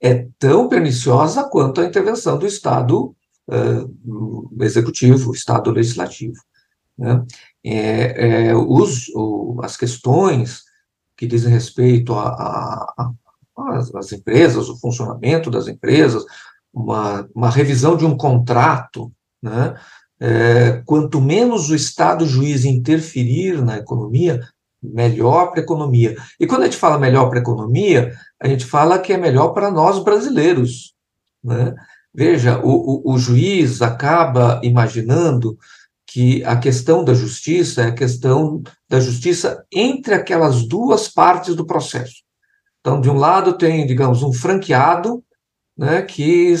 é 0.00 0.28
tão 0.38 0.68
perniciosa 0.68 1.44
quanto 1.44 1.80
a 1.80 1.84
intervenção 1.84 2.38
do 2.38 2.46
Estado 2.46 3.14
uh, 3.48 4.62
executivo, 4.62 5.32
Estado 5.32 5.70
legislativo. 5.70 6.40
Né? 6.96 7.24
É, 7.64 8.48
é, 8.48 8.56
os, 8.56 9.08
o, 9.14 9.60
as 9.62 9.76
questões 9.76 10.62
que 11.16 11.26
dizem 11.26 11.52
respeito 11.52 12.14
às 13.94 14.12
empresas, 14.12 14.68
o 14.68 14.78
funcionamento 14.78 15.50
das 15.50 15.66
empresas, 15.66 16.24
uma, 16.72 17.28
uma 17.34 17.50
revisão 17.50 17.96
de 17.96 18.04
um 18.04 18.16
contrato, 18.16 19.12
né? 19.42 19.74
É, 20.20 20.82
quanto 20.84 21.20
menos 21.20 21.70
o 21.70 21.76
Estado 21.76 22.26
juiz 22.26 22.64
interferir 22.64 23.62
na 23.62 23.76
economia, 23.76 24.40
melhor 24.82 25.50
para 25.50 25.60
a 25.60 25.62
economia. 25.62 26.16
E 26.38 26.46
quando 26.46 26.62
a 26.62 26.64
gente 26.66 26.76
fala 26.76 26.98
melhor 26.98 27.28
para 27.28 27.38
a 27.38 27.42
economia, 27.42 28.12
a 28.40 28.48
gente 28.48 28.64
fala 28.64 28.98
que 28.98 29.12
é 29.12 29.16
melhor 29.16 29.48
para 29.48 29.70
nós 29.70 30.02
brasileiros. 30.02 30.94
Né? 31.42 31.74
Veja, 32.14 32.58
o, 32.64 33.10
o, 33.10 33.14
o 33.14 33.18
juiz 33.18 33.82
acaba 33.82 34.60
imaginando 34.62 35.58
que 36.06 36.42
a 36.44 36.56
questão 36.56 37.04
da 37.04 37.12
justiça 37.12 37.82
é 37.82 37.86
a 37.88 37.94
questão 37.94 38.62
da 38.88 38.98
justiça 38.98 39.64
entre 39.70 40.14
aquelas 40.14 40.66
duas 40.66 41.06
partes 41.06 41.54
do 41.54 41.66
processo. 41.66 42.22
Então, 42.80 43.00
de 43.00 43.10
um 43.10 43.18
lado 43.18 43.58
tem, 43.58 43.86
digamos, 43.86 44.22
um 44.22 44.32
franqueado, 44.32 45.22
né, 45.76 46.00
que 46.02 46.54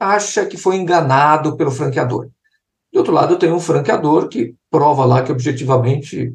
acha 0.00 0.46
que 0.46 0.56
foi 0.56 0.76
enganado 0.76 1.56
pelo 1.56 1.70
franqueador. 1.70 2.30
De 2.90 2.98
outro 2.98 3.12
lado, 3.12 3.38
tem 3.38 3.52
um 3.52 3.60
franqueador 3.60 4.28
que 4.28 4.54
prova 4.70 5.04
lá 5.04 5.22
que 5.22 5.30
objetivamente 5.30 6.34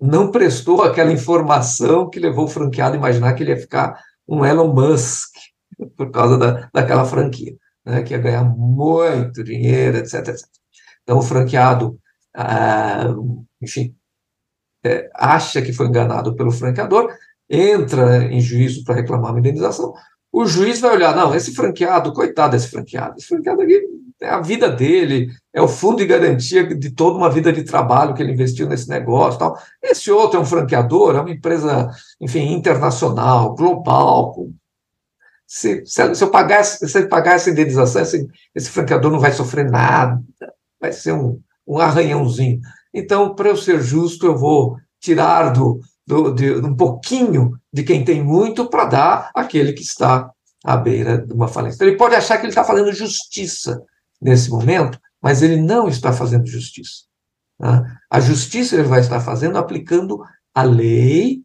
não 0.00 0.30
prestou 0.30 0.82
aquela 0.82 1.12
informação 1.12 2.08
que 2.08 2.20
levou 2.20 2.44
o 2.44 2.48
franqueado 2.48 2.94
a 2.94 2.98
imaginar 2.98 3.32
que 3.34 3.42
ele 3.42 3.50
ia 3.50 3.60
ficar 3.60 4.00
um 4.26 4.44
Elon 4.44 4.72
Musk 4.72 5.34
por 5.96 6.10
causa 6.10 6.38
da, 6.38 6.68
daquela 6.72 7.04
franquia, 7.04 7.56
né, 7.84 8.02
que 8.02 8.14
ia 8.14 8.18
ganhar 8.18 8.44
muito 8.44 9.42
dinheiro, 9.44 9.98
etc, 9.98 10.28
etc. 10.28 10.46
Então, 11.02 11.18
o 11.18 11.22
franqueado, 11.22 11.98
ah, 12.34 13.14
enfim, 13.60 13.94
é, 14.84 15.10
acha 15.14 15.62
que 15.62 15.72
foi 15.72 15.86
enganado 15.86 16.34
pelo 16.34 16.50
franqueador, 16.50 17.12
entra 17.48 18.24
em 18.24 18.40
juízo 18.40 18.84
para 18.84 18.96
reclamar 18.96 19.30
uma 19.30 19.40
indenização. 19.40 19.94
O 20.32 20.46
juiz 20.46 20.80
vai 20.80 20.94
olhar, 20.94 21.14
não, 21.14 21.34
esse 21.34 21.54
franqueado, 21.54 22.12
coitado 22.12 22.52
desse 22.52 22.68
franqueado, 22.68 23.16
esse 23.18 23.28
franqueado 23.28 23.62
aqui 23.62 23.93
é 24.24 24.30
a 24.30 24.40
vida 24.40 24.68
dele, 24.68 25.30
é 25.52 25.60
o 25.60 25.68
fundo 25.68 25.98
de 25.98 26.06
garantia 26.06 26.66
de 26.66 26.90
toda 26.90 27.18
uma 27.18 27.30
vida 27.30 27.52
de 27.52 27.62
trabalho 27.62 28.14
que 28.14 28.22
ele 28.22 28.32
investiu 28.32 28.68
nesse 28.68 28.88
negócio. 28.88 29.38
Tal. 29.38 29.58
Esse 29.82 30.10
outro 30.10 30.38
é 30.38 30.42
um 30.42 30.46
franqueador, 30.46 31.14
é 31.14 31.20
uma 31.20 31.30
empresa, 31.30 31.90
enfim, 32.20 32.52
internacional, 32.52 33.54
global. 33.54 34.34
Se, 35.46 35.84
se, 35.84 36.14
se 36.14 36.24
eu 36.24 36.30
pagar, 36.30 36.64
se 36.64 36.98
eu 36.98 37.08
pagar 37.08 37.34
essa 37.34 37.50
indenização, 37.50 38.02
esse, 38.02 38.26
esse 38.54 38.70
franqueador 38.70 39.10
não 39.10 39.20
vai 39.20 39.32
sofrer 39.32 39.70
nada 39.70 40.20
vai 40.84 40.92
ser 40.92 41.12
um, 41.12 41.40
um 41.66 41.78
arranhãozinho. 41.78 42.60
Então, 42.92 43.34
para 43.34 43.48
eu 43.48 43.56
ser 43.56 43.80
justo, 43.80 44.26
eu 44.26 44.36
vou 44.36 44.76
tirar 45.00 45.50
do, 45.50 45.80
do, 46.06 46.34
de, 46.34 46.54
um 46.56 46.76
pouquinho 46.76 47.58
de 47.72 47.82
quem 47.82 48.04
tem 48.04 48.22
muito 48.22 48.68
para 48.68 48.84
dar 48.84 49.30
àquele 49.34 49.72
que 49.72 49.82
está 49.82 50.30
à 50.62 50.76
beira 50.76 51.18
de 51.18 51.32
uma 51.32 51.48
falência. 51.48 51.76
Então, 51.76 51.88
ele 51.88 51.96
pode 51.96 52.14
achar 52.14 52.36
que 52.36 52.42
ele 52.42 52.50
está 52.50 52.64
fazendo 52.64 52.92
justiça 52.92 53.82
nesse 54.24 54.48
momento, 54.48 54.98
mas 55.20 55.42
ele 55.42 55.60
não 55.60 55.86
está 55.86 56.12
fazendo 56.12 56.46
justiça. 56.46 57.04
Tá? 57.58 57.84
A 58.10 58.18
justiça 58.20 58.74
ele 58.74 58.84
vai 58.84 59.00
estar 59.00 59.20
fazendo 59.20 59.58
aplicando 59.58 60.20
a 60.54 60.62
lei 60.62 61.42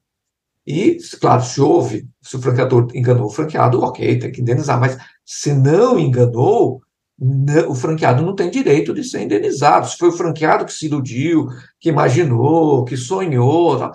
e, 0.65 0.97
claro, 1.19 1.43
se 1.43 1.59
houve, 1.59 2.07
se 2.21 2.36
o 2.36 2.41
franqueador 2.41 2.88
enganou 2.93 3.25
o 3.25 3.32
franqueado, 3.32 3.82
ok, 3.82 4.19
tem 4.19 4.32
que 4.32 4.41
indenizar, 4.41 4.80
mas 4.80 4.97
se 5.25 5.53
não 5.53 5.99
enganou, 5.99 6.82
o 7.67 7.75
franqueado 7.75 8.23
não 8.23 8.34
tem 8.34 8.49
direito 8.49 8.93
de 8.93 9.03
ser 9.03 9.23
indenizado. 9.23 9.89
Se 9.89 9.97
foi 9.97 10.09
o 10.09 10.13
franqueado 10.13 10.65
que 10.65 10.71
se 10.71 10.86
iludiu, 10.86 11.47
que 11.80 11.89
imaginou, 11.89 12.86
que 12.86 12.95
sonhou, 12.95 13.91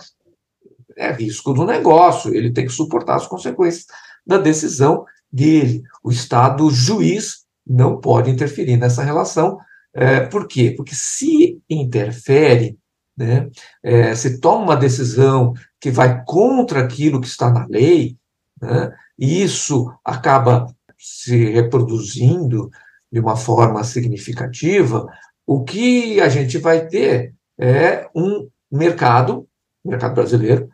é 0.96 1.12
risco 1.12 1.54
do 1.54 1.64
negócio, 1.64 2.34
ele 2.34 2.52
tem 2.52 2.66
que 2.66 2.72
suportar 2.72 3.16
as 3.16 3.26
consequências 3.26 3.86
da 4.26 4.36
decisão 4.36 5.04
dele. 5.32 5.82
O 6.02 6.10
Estado 6.10 6.68
juiz 6.70 7.43
não 7.66 8.00
pode 8.00 8.30
interferir 8.30 8.76
nessa 8.76 9.02
relação. 9.02 9.58
É, 9.92 10.20
por 10.20 10.46
quê? 10.46 10.72
Porque 10.76 10.94
se 10.94 11.60
interfere, 11.68 12.78
né, 13.16 13.48
é, 13.82 14.14
se 14.14 14.40
toma 14.40 14.64
uma 14.64 14.76
decisão 14.76 15.54
que 15.80 15.90
vai 15.90 16.24
contra 16.24 16.80
aquilo 16.80 17.20
que 17.20 17.28
está 17.28 17.50
na 17.50 17.66
lei, 17.66 18.16
né, 18.60 18.92
e 19.18 19.42
isso 19.42 19.92
acaba 20.04 20.66
se 20.98 21.50
reproduzindo 21.50 22.70
de 23.10 23.20
uma 23.20 23.36
forma 23.36 23.84
significativa, 23.84 25.06
o 25.46 25.62
que 25.62 26.20
a 26.20 26.28
gente 26.28 26.58
vai 26.58 26.86
ter 26.86 27.34
é 27.58 28.08
um 28.14 28.48
mercado, 28.70 29.46
mercado 29.84 30.14
brasileiro, 30.14 30.68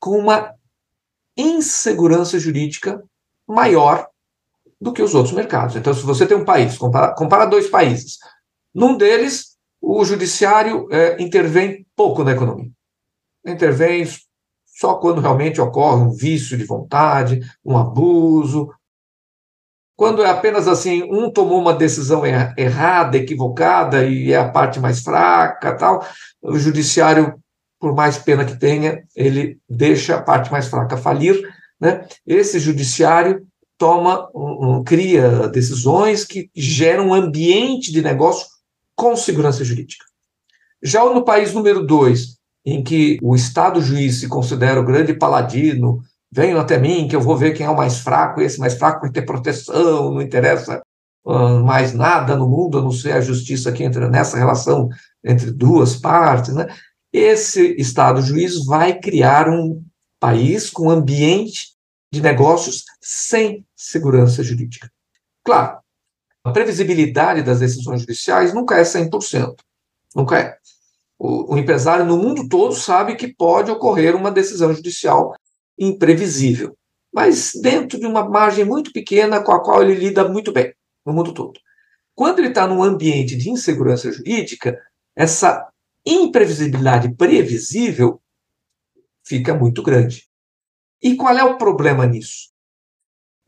com 0.00 0.18
uma 0.18 0.54
insegurança 1.36 2.38
jurídica 2.38 3.02
maior 3.46 4.08
do 4.80 4.92
que 4.92 5.02
os 5.02 5.14
outros 5.14 5.34
mercados. 5.34 5.76
Então, 5.76 5.94
se 5.94 6.02
você 6.02 6.26
tem 6.26 6.36
um 6.36 6.44
país, 6.44 6.76
compara, 6.76 7.14
compara 7.14 7.46
dois 7.46 7.68
países, 7.68 8.18
num 8.74 8.96
deles, 8.96 9.56
o 9.80 10.04
judiciário 10.04 10.86
é, 10.90 11.22
intervém 11.22 11.86
pouco 11.94 12.22
na 12.22 12.32
economia. 12.32 12.70
Intervém 13.44 14.06
só 14.66 14.94
quando 14.96 15.20
realmente 15.20 15.60
ocorre 15.60 16.02
um 16.02 16.12
vício 16.12 16.56
de 16.58 16.64
vontade, 16.64 17.40
um 17.64 17.78
abuso, 17.78 18.70
quando 19.96 20.22
é 20.22 20.28
apenas 20.28 20.68
assim, 20.68 21.02
um 21.04 21.30
tomou 21.30 21.58
uma 21.58 21.72
decisão 21.72 22.22
errada, 22.26 23.16
equivocada, 23.16 24.04
e 24.04 24.30
é 24.30 24.36
a 24.36 24.48
parte 24.48 24.78
mais 24.78 25.00
fraca, 25.00 25.74
tal, 25.74 26.06
o 26.42 26.58
judiciário, 26.58 27.40
por 27.80 27.94
mais 27.94 28.18
pena 28.18 28.44
que 28.44 28.58
tenha, 28.58 29.02
ele 29.16 29.58
deixa 29.66 30.16
a 30.16 30.22
parte 30.22 30.52
mais 30.52 30.68
fraca 30.68 30.98
falir, 30.98 31.40
né? 31.80 32.06
Esse 32.26 32.58
judiciário 32.58 33.46
toma, 33.78 34.28
um, 34.34 34.82
cria 34.82 35.48
decisões 35.48 36.24
que 36.24 36.50
geram 36.54 37.08
um 37.08 37.14
ambiente 37.14 37.92
de 37.92 38.02
negócio 38.02 38.46
com 38.94 39.14
segurança 39.14 39.64
jurídica. 39.64 40.04
Já 40.82 41.04
no 41.04 41.24
país 41.24 41.52
número 41.52 41.86
dois, 41.86 42.36
em 42.64 42.82
que 42.82 43.18
o 43.22 43.34
Estado 43.34 43.80
juiz 43.80 44.20
se 44.20 44.28
considera 44.28 44.80
o 44.80 44.84
grande 44.84 45.14
paladino 45.14 46.00
venham 46.30 46.60
até 46.60 46.78
mim, 46.78 47.08
que 47.08 47.16
eu 47.16 47.20
vou 47.20 47.36
ver 47.36 47.54
quem 47.54 47.64
é 47.64 47.70
o 47.70 47.76
mais 47.76 48.00
fraco, 48.00 48.40
esse 48.40 48.58
mais 48.58 48.74
fraco 48.74 49.02
vai 49.02 49.10
ter 49.10 49.22
proteção, 49.22 50.12
não 50.12 50.20
interessa 50.20 50.82
uh, 51.24 51.64
mais 51.64 51.92
nada 51.92 52.36
no 52.36 52.48
mundo, 52.48 52.78
a 52.78 52.82
não 52.82 52.90
ser 52.90 53.12
a 53.12 53.20
justiça 53.20 53.72
que 53.72 53.84
entra 53.84 54.08
nessa 54.08 54.36
relação 54.36 54.88
entre 55.24 55.50
duas 55.50 55.96
partes. 55.96 56.54
Né? 56.54 56.66
Esse 57.12 57.74
Estado 57.78 58.20
juiz 58.20 58.64
vai 58.64 58.98
criar 58.98 59.48
um 59.48 59.82
país 60.20 60.70
com 60.70 60.90
ambiente 60.90 61.74
de 62.12 62.20
negócios 62.20 62.84
sem 63.00 63.64
segurança 63.76 64.42
jurídica. 64.42 64.90
Claro, 65.44 65.78
a 66.42 66.50
previsibilidade 66.50 67.42
das 67.42 67.60
decisões 67.60 68.00
judiciais 68.00 68.54
nunca 68.54 68.76
é 68.76 68.82
100%, 68.82 69.56
nunca 70.14 70.38
é. 70.38 70.58
O, 71.18 71.54
o 71.54 71.58
empresário 71.58 72.04
no 72.04 72.16
mundo 72.16 72.48
todo 72.48 72.74
sabe 72.74 73.16
que 73.16 73.28
pode 73.28 73.70
ocorrer 73.70 74.16
uma 74.16 74.30
decisão 74.30 74.72
judicial 74.72 75.34
imprevisível, 75.78 76.76
mas 77.12 77.52
dentro 77.54 77.98
de 77.98 78.06
uma 78.06 78.28
margem 78.28 78.64
muito 78.64 78.92
pequena 78.92 79.42
com 79.42 79.52
a 79.52 79.62
qual 79.62 79.82
ele 79.82 79.94
lida 79.94 80.28
muito 80.28 80.52
bem 80.52 80.74
no 81.04 81.12
mundo 81.12 81.32
todo. 81.32 81.60
Quando 82.14 82.38
ele 82.38 82.48
está 82.48 82.66
num 82.66 82.82
ambiente 82.82 83.36
de 83.36 83.50
insegurança 83.50 84.10
jurídica, 84.10 84.80
essa 85.14 85.68
imprevisibilidade 86.04 87.14
previsível 87.14 88.20
fica 89.24 89.54
muito 89.54 89.82
grande. 89.82 90.28
E 91.02 91.16
qual 91.16 91.36
é 91.36 91.44
o 91.44 91.58
problema 91.58 92.06
nisso? 92.06 92.50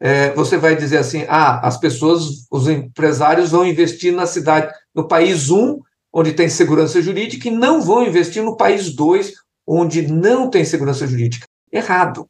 É, 0.01 0.33
você 0.33 0.57
vai 0.57 0.77
dizer 0.77 0.99
assim: 0.99 1.25
ah, 1.29 1.67
as 1.67 1.77
pessoas, 1.77 2.47
os 2.51 2.69
empresários 2.69 3.51
vão 3.51 3.67
investir 3.67 4.13
na 4.13 4.27
cidade, 4.27 4.73
no 4.95 5.09
país 5.09 5.51
1, 5.51 5.81
onde 6.13 6.33
tem 6.33 6.49
segurança 6.49 7.03
jurídica, 7.03 7.49
e 7.49 7.51
não 7.51 7.81
vão 7.81 8.07
investir 8.07 8.43
no 8.43 8.57
país 8.57 8.95
2, 8.95 9.33
onde 9.67 10.03
não 10.03 10.49
tem 10.49 10.65
segurança 10.65 11.07
jurídica. 11.07 11.47
Errado. 11.71 12.29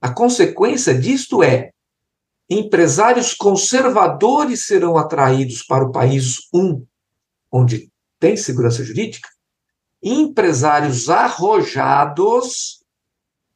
A 0.00 0.10
consequência 0.10 0.94
disto 0.94 1.42
é 1.42 1.70
empresários 2.48 3.34
conservadores 3.34 4.66
serão 4.66 4.96
atraídos 4.96 5.62
para 5.62 5.84
o 5.84 5.92
país 5.92 6.48
1, 6.54 6.84
onde 7.50 7.90
tem 8.18 8.36
segurança 8.36 8.84
jurídica, 8.84 9.28
empresários 10.02 11.08
arrojados 11.10 12.82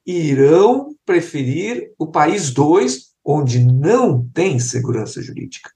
irão 0.05 0.92
preferir 1.05 1.91
o 1.99 2.07
país 2.07 2.51
2, 2.51 3.13
onde 3.25 3.59
não 3.59 4.27
tem 4.33 4.59
segurança 4.59 5.23
jurídica. 5.23 5.71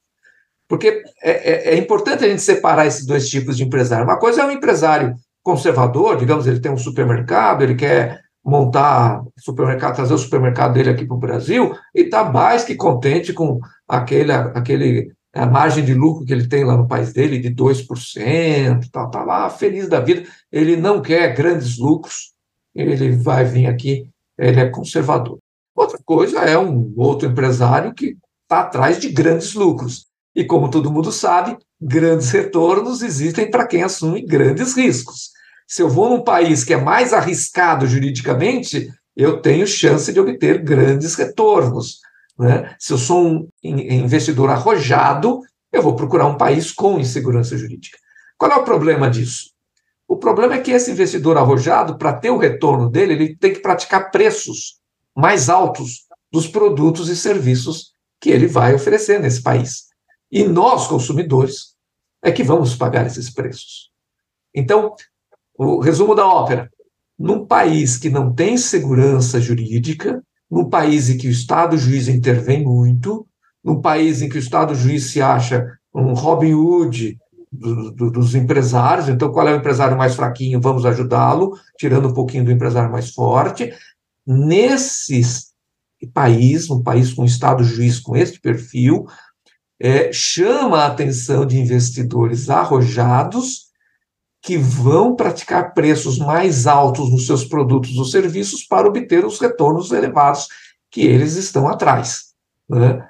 Porque 0.69 1.03
é, 1.23 1.31
é, 1.31 1.75
é, 1.75 1.79
importante 1.79 2.25
a 2.25 2.29
gente 2.29 2.43
separar 2.43 2.87
esses 2.87 3.07
dois 3.07 3.29
tipos 3.29 3.57
de 3.57 3.65
empresário. 3.65 4.05
Uma 4.05 4.19
coisa 4.19 4.43
é 4.43 4.47
um 4.47 4.51
empresário 4.51 5.15
conservador, 5.43 6.17
digamos, 6.17 6.47
ele 6.47 6.59
tem 6.59 6.73
um 6.73 6.77
supermercado, 6.77 7.63
ele 7.63 7.77
quer 7.77 8.21
montar 8.45 9.23
supermercado, 9.39 9.97
trazer 9.97 10.15
o 10.15 10.19
supermercado 10.19 10.75
dele 10.75 10.91
aqui 10.91 11.05
para 11.05 11.17
o 11.17 11.21
Brasil, 11.21 11.75
e 11.95 12.03
está 12.03 12.25
mais 12.25 12.65
que 12.65 12.75
contente 12.75 13.33
com 13.33 13.61
aquele, 13.89 14.33
aquele 14.33 15.13
a 15.33 15.47
margem 15.47 15.85
de 15.85 15.95
lucro 15.95 16.25
que 16.25 16.33
ele 16.33 16.49
tem 16.49 16.65
lá 16.65 16.77
no 16.77 16.89
país 16.89 17.13
dele, 17.13 17.39
de 17.39 17.55
2%, 17.55 18.83
está 18.83 19.07
tá 19.07 19.23
lá 19.23 19.51
feliz 19.51 19.89
da 19.89 20.01
vida. 20.01 20.25
Ele 20.51 20.77
não 20.77 21.03
quer 21.03 21.35
grandes 21.35 21.79
lucros, 21.79 22.33
ele 22.75 23.13
vai 23.13 23.45
vir 23.45 23.67
aqui, 23.67 24.09
ele 24.39 24.61
é 24.61 24.69
conservador. 24.69 25.39
Outra 25.75 25.99
coisa 26.05 26.41
é 26.41 26.59
um 26.59 26.93
outro 26.97 27.29
empresário 27.29 27.93
que 27.95 28.17
está 28.43 28.61
atrás 28.61 28.99
de 28.99 29.09
grandes 29.09 29.55
lucros. 29.55 30.07
E 30.35 30.45
como 30.45 30.71
todo 30.71 30.91
mundo 30.93 31.11
sabe, 31.13 31.57
grandes 31.81 32.31
retornos 32.31 33.03
existem 33.03 33.51
para 33.51 33.67
quem 33.67 33.83
assume 33.83 34.25
grandes 34.25 34.75
riscos. 34.77 35.31
Se 35.67 35.83
eu 35.83 35.89
vou 35.89 36.11
num 36.11 36.23
país 36.23 36.63
que 36.63 36.73
é 36.73 36.77
mais 36.77 37.13
arriscado 37.13 37.87
juridicamente, 37.87 38.89
eu 39.17 39.41
tenho 39.41 39.67
chance 39.67 40.13
de 40.13 40.21
obter 40.21 40.63
grandes 40.63 41.15
retornos. 41.15 42.01
Né? 42.39 42.75
Se 42.79 42.93
eu 42.93 42.99
sou 42.99 43.27
um 43.27 43.49
investidor 43.65 44.51
arrojado, 44.51 45.41
eu 45.73 45.83
vou 45.83 45.97
procurar 45.97 46.27
um 46.27 46.37
país 46.37 46.71
com 46.71 47.01
insegurança 47.01 47.57
jurídica. 47.57 47.99
Qual 48.39 48.51
é 48.51 48.57
o 48.57 48.65
problema 48.65 49.11
disso? 49.11 49.51
O 50.09 50.17
problema 50.17 50.55
é 50.55 50.61
que 50.61 50.71
esse 50.71 50.91
investidor 50.91 51.37
arrojado, 51.37 51.99
para 51.99 52.13
ter 52.13 52.31
o 52.31 52.39
retorno 52.39 52.89
dele, 52.89 53.15
ele 53.15 53.37
tem 53.37 53.53
que 53.53 53.61
praticar 53.61 54.11
preços 54.11 54.79
mais 55.15 55.49
altos 55.49 56.07
dos 56.31 56.47
produtos 56.47 57.09
e 57.09 57.17
serviços 57.17 57.93
que 58.21 58.31
ele 58.31 58.47
vai 58.47 58.75
oferecer 58.75 59.21
nesse 59.21 59.43
país. 59.43 59.87
E 60.31 60.45
nós, 60.45 60.87
consumidores, 60.87 61.75
é 62.23 62.31
que 62.31 62.43
vamos 62.43 62.75
pagar 62.75 63.07
esses 63.07 63.31
preços. 63.31 63.91
Então, 64.55 64.95
o 65.59 65.81
resumo 65.81 66.15
da 66.15 66.27
ópera: 66.27 66.71
num 67.19 67.47
país 67.47 67.97
que 67.97 68.11
não 68.11 68.33
tem 68.33 68.57
segurança 68.57 69.41
jurídica, 69.41 70.23
num 70.51 70.69
país 70.69 71.09
em 71.09 71.19
que 71.19 71.29
o 71.29 71.31
Estado 71.31 71.77
juiz 71.77 72.09
intervém 72.09 72.63
muito, 72.65 73.27
num 73.63 73.81
país 73.81 74.23
em 74.23 74.29
que 74.29 74.37
o 74.37 74.39
Estado 74.39 74.75
juiz 74.75 75.11
se 75.11 75.21
acha 75.21 75.67
um 75.95 76.13
Robin 76.13 76.55
Hood 76.55 77.19
do, 77.59 77.91
do, 77.93 78.11
dos 78.11 78.35
empresários, 78.35 79.09
então 79.09 79.31
qual 79.31 79.49
é 79.49 79.55
o 79.55 79.57
empresário 79.57 79.97
mais 79.97 80.15
fraquinho? 80.15 80.61
Vamos 80.61 80.85
ajudá-lo, 80.87 81.59
tirando 81.79 82.09
um 82.09 82.15
pouquinho 82.15 82.45
do 82.45 82.53
empresário 82.53 82.91
mais 82.91 83.13
forte. 83.13 83.73
Nesses 84.27 85.55
país, 86.13 86.69
um 86.69 86.83
país 86.83 87.13
com 87.15 87.25
Estado 87.25 87.65
juiz 87.65 87.99
com 87.99 88.17
este 88.17 88.41
perfil, 88.41 89.07
é, 89.81 90.13
chama 90.13 90.81
a 90.81 90.87
atenção 90.87 91.47
de 91.47 91.59
investidores 91.59 92.51
arrojados 92.51 93.67
que 94.43 94.57
vão 94.57 95.17
praticar 95.17 95.75
preços 95.75 96.19
mais 96.19 96.67
altos 96.67 97.11
nos 97.11 97.27
seus 97.27 97.45
produtos 97.45 97.97
ou 97.97 98.05
serviços 98.05 98.63
para 98.65 98.87
obter 98.87 99.25
os 99.25 99.41
retornos 99.41 99.91
elevados 99.91 100.49
que 100.91 101.01
eles 101.01 101.35
estão 101.35 101.67
atrás. 101.67 102.33
Né? 102.69 103.07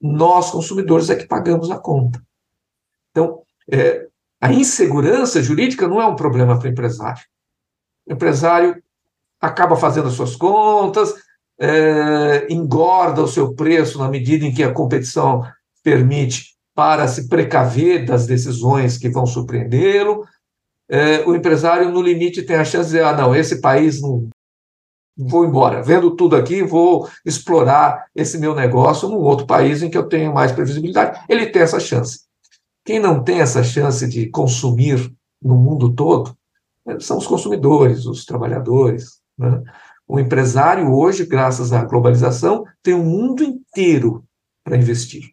Nós, 0.00 0.50
consumidores, 0.50 1.08
é 1.08 1.16
que 1.16 1.26
pagamos 1.26 1.70
a 1.70 1.78
conta. 1.78 2.22
Então, 3.10 3.43
é, 3.70 4.06
a 4.40 4.52
insegurança 4.52 5.42
jurídica 5.42 5.88
não 5.88 6.00
é 6.00 6.06
um 6.06 6.16
problema 6.16 6.58
para 6.58 6.68
o 6.68 6.70
empresário. 6.70 7.22
O 8.06 8.12
empresário 8.12 8.82
acaba 9.40 9.76
fazendo 9.76 10.08
as 10.08 10.14
suas 10.14 10.36
contas, 10.36 11.14
é, 11.58 12.46
engorda 12.52 13.22
o 13.22 13.28
seu 13.28 13.54
preço 13.54 13.98
na 13.98 14.08
medida 14.08 14.44
em 14.44 14.52
que 14.52 14.62
a 14.62 14.72
competição 14.72 15.42
permite 15.82 16.54
para 16.74 17.06
se 17.06 17.28
precaver 17.28 18.04
das 18.04 18.26
decisões 18.26 18.98
que 18.98 19.08
vão 19.08 19.26
surpreendê-lo, 19.26 20.24
é, 20.88 21.20
o 21.26 21.34
empresário, 21.34 21.90
no 21.90 22.02
limite, 22.02 22.42
tem 22.42 22.56
a 22.56 22.64
chance 22.64 22.90
de 22.90 22.96
dizer: 22.96 23.04
ah, 23.04 23.16
não, 23.16 23.34
esse 23.34 23.60
país 23.60 24.00
não. 24.00 24.28
Vou 25.16 25.44
embora, 25.44 25.80
vendo 25.80 26.16
tudo 26.16 26.34
aqui, 26.34 26.62
vou 26.62 27.08
explorar 27.24 28.06
esse 28.14 28.36
meu 28.36 28.54
negócio 28.54 29.08
num 29.08 29.18
outro 29.18 29.46
país 29.46 29.80
em 29.80 29.88
que 29.88 29.96
eu 29.96 30.08
tenho 30.08 30.34
mais 30.34 30.50
previsibilidade. 30.50 31.20
Ele 31.28 31.46
tem 31.46 31.62
essa 31.62 31.78
chance. 31.78 32.23
Quem 32.84 33.00
não 33.00 33.22
tem 33.22 33.40
essa 33.40 33.62
chance 33.62 34.06
de 34.08 34.28
consumir 34.28 35.12
no 35.42 35.56
mundo 35.56 35.94
todo 35.94 36.36
né, 36.86 36.98
são 37.00 37.18
os 37.18 37.26
consumidores, 37.26 38.06
os 38.06 38.24
trabalhadores. 38.24 39.20
Né? 39.38 39.62
O 40.06 40.20
empresário, 40.20 40.92
hoje, 40.92 41.24
graças 41.24 41.72
à 41.72 41.84
globalização, 41.84 42.64
tem 42.82 42.94
um 42.94 43.04
mundo 43.04 43.42
inteiro 43.42 44.24
para 44.62 44.76
investir. 44.76 45.30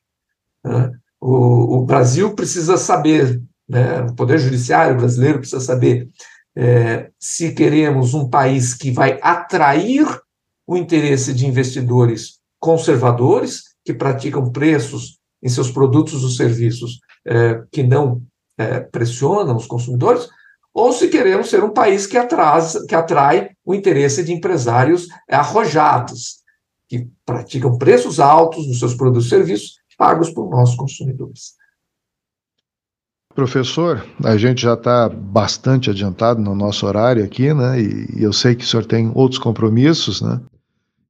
Né? 0.64 0.92
O, 1.20 1.78
o 1.78 1.86
Brasil 1.86 2.34
precisa 2.34 2.78
saber 2.78 3.42
né, 3.68 4.02
o 4.02 4.16
Poder 4.16 4.38
Judiciário 4.38 4.98
brasileiro 4.98 5.40
precisa 5.40 5.62
saber 5.62 6.10
é, 6.56 7.10
se 7.18 7.54
queremos 7.54 8.14
um 8.14 8.30
país 8.30 8.74
que 8.74 8.92
vai 8.92 9.18
atrair 9.22 10.06
o 10.68 10.76
interesse 10.76 11.34
de 11.34 11.46
investidores 11.46 12.40
conservadores, 12.60 13.64
que 13.86 13.94
praticam 13.94 14.52
preços 14.52 15.20
em 15.42 15.50
seus 15.50 15.72
produtos 15.72 16.24
ou 16.24 16.30
serviços 16.30 17.00
é, 17.26 17.64
que 17.72 17.84
não 17.84 18.22
é, 18.58 18.80
pressionam 18.80 19.56
os 19.56 19.68
consumidores, 19.68 20.30
ou 20.74 20.94
se 20.94 21.10
queremos 21.10 21.50
ser 21.50 21.64
um 21.64 21.70
país 21.70 22.08
que, 22.08 22.18
atras, 22.18 22.78
que 22.88 22.96
atrai 22.96 23.52
o 23.66 23.74
interesse 23.74 24.24
de 24.24 24.32
empresários 24.32 25.08
arrojados, 25.30 26.42
que 26.88 27.08
praticam 27.26 27.78
preços 27.78 28.20
altos 28.20 28.68
nos 28.68 28.80
seus 28.80 28.96
produtos 28.96 29.28
e 29.28 29.30
serviços 29.30 29.82
pagos 29.98 30.32
por 30.32 30.50
nós 30.50 30.76
consumidores. 30.76 31.54
Professor, 33.36 34.06
a 34.24 34.36
gente 34.36 34.64
já 34.64 34.74
está 34.74 35.08
bastante 35.08 35.90
adiantado 35.90 36.42
no 36.42 36.56
nosso 36.56 36.86
horário 36.86 37.24
aqui, 37.24 37.54
né? 37.54 37.80
E, 37.80 38.24
eu 38.24 38.34
sei 38.34 38.56
que 38.56 38.64
o 38.64 38.68
senhor 38.68 38.86
tem 38.86 39.12
outros 39.14 39.40
compromissos, 39.40 40.22
né? 40.22 40.42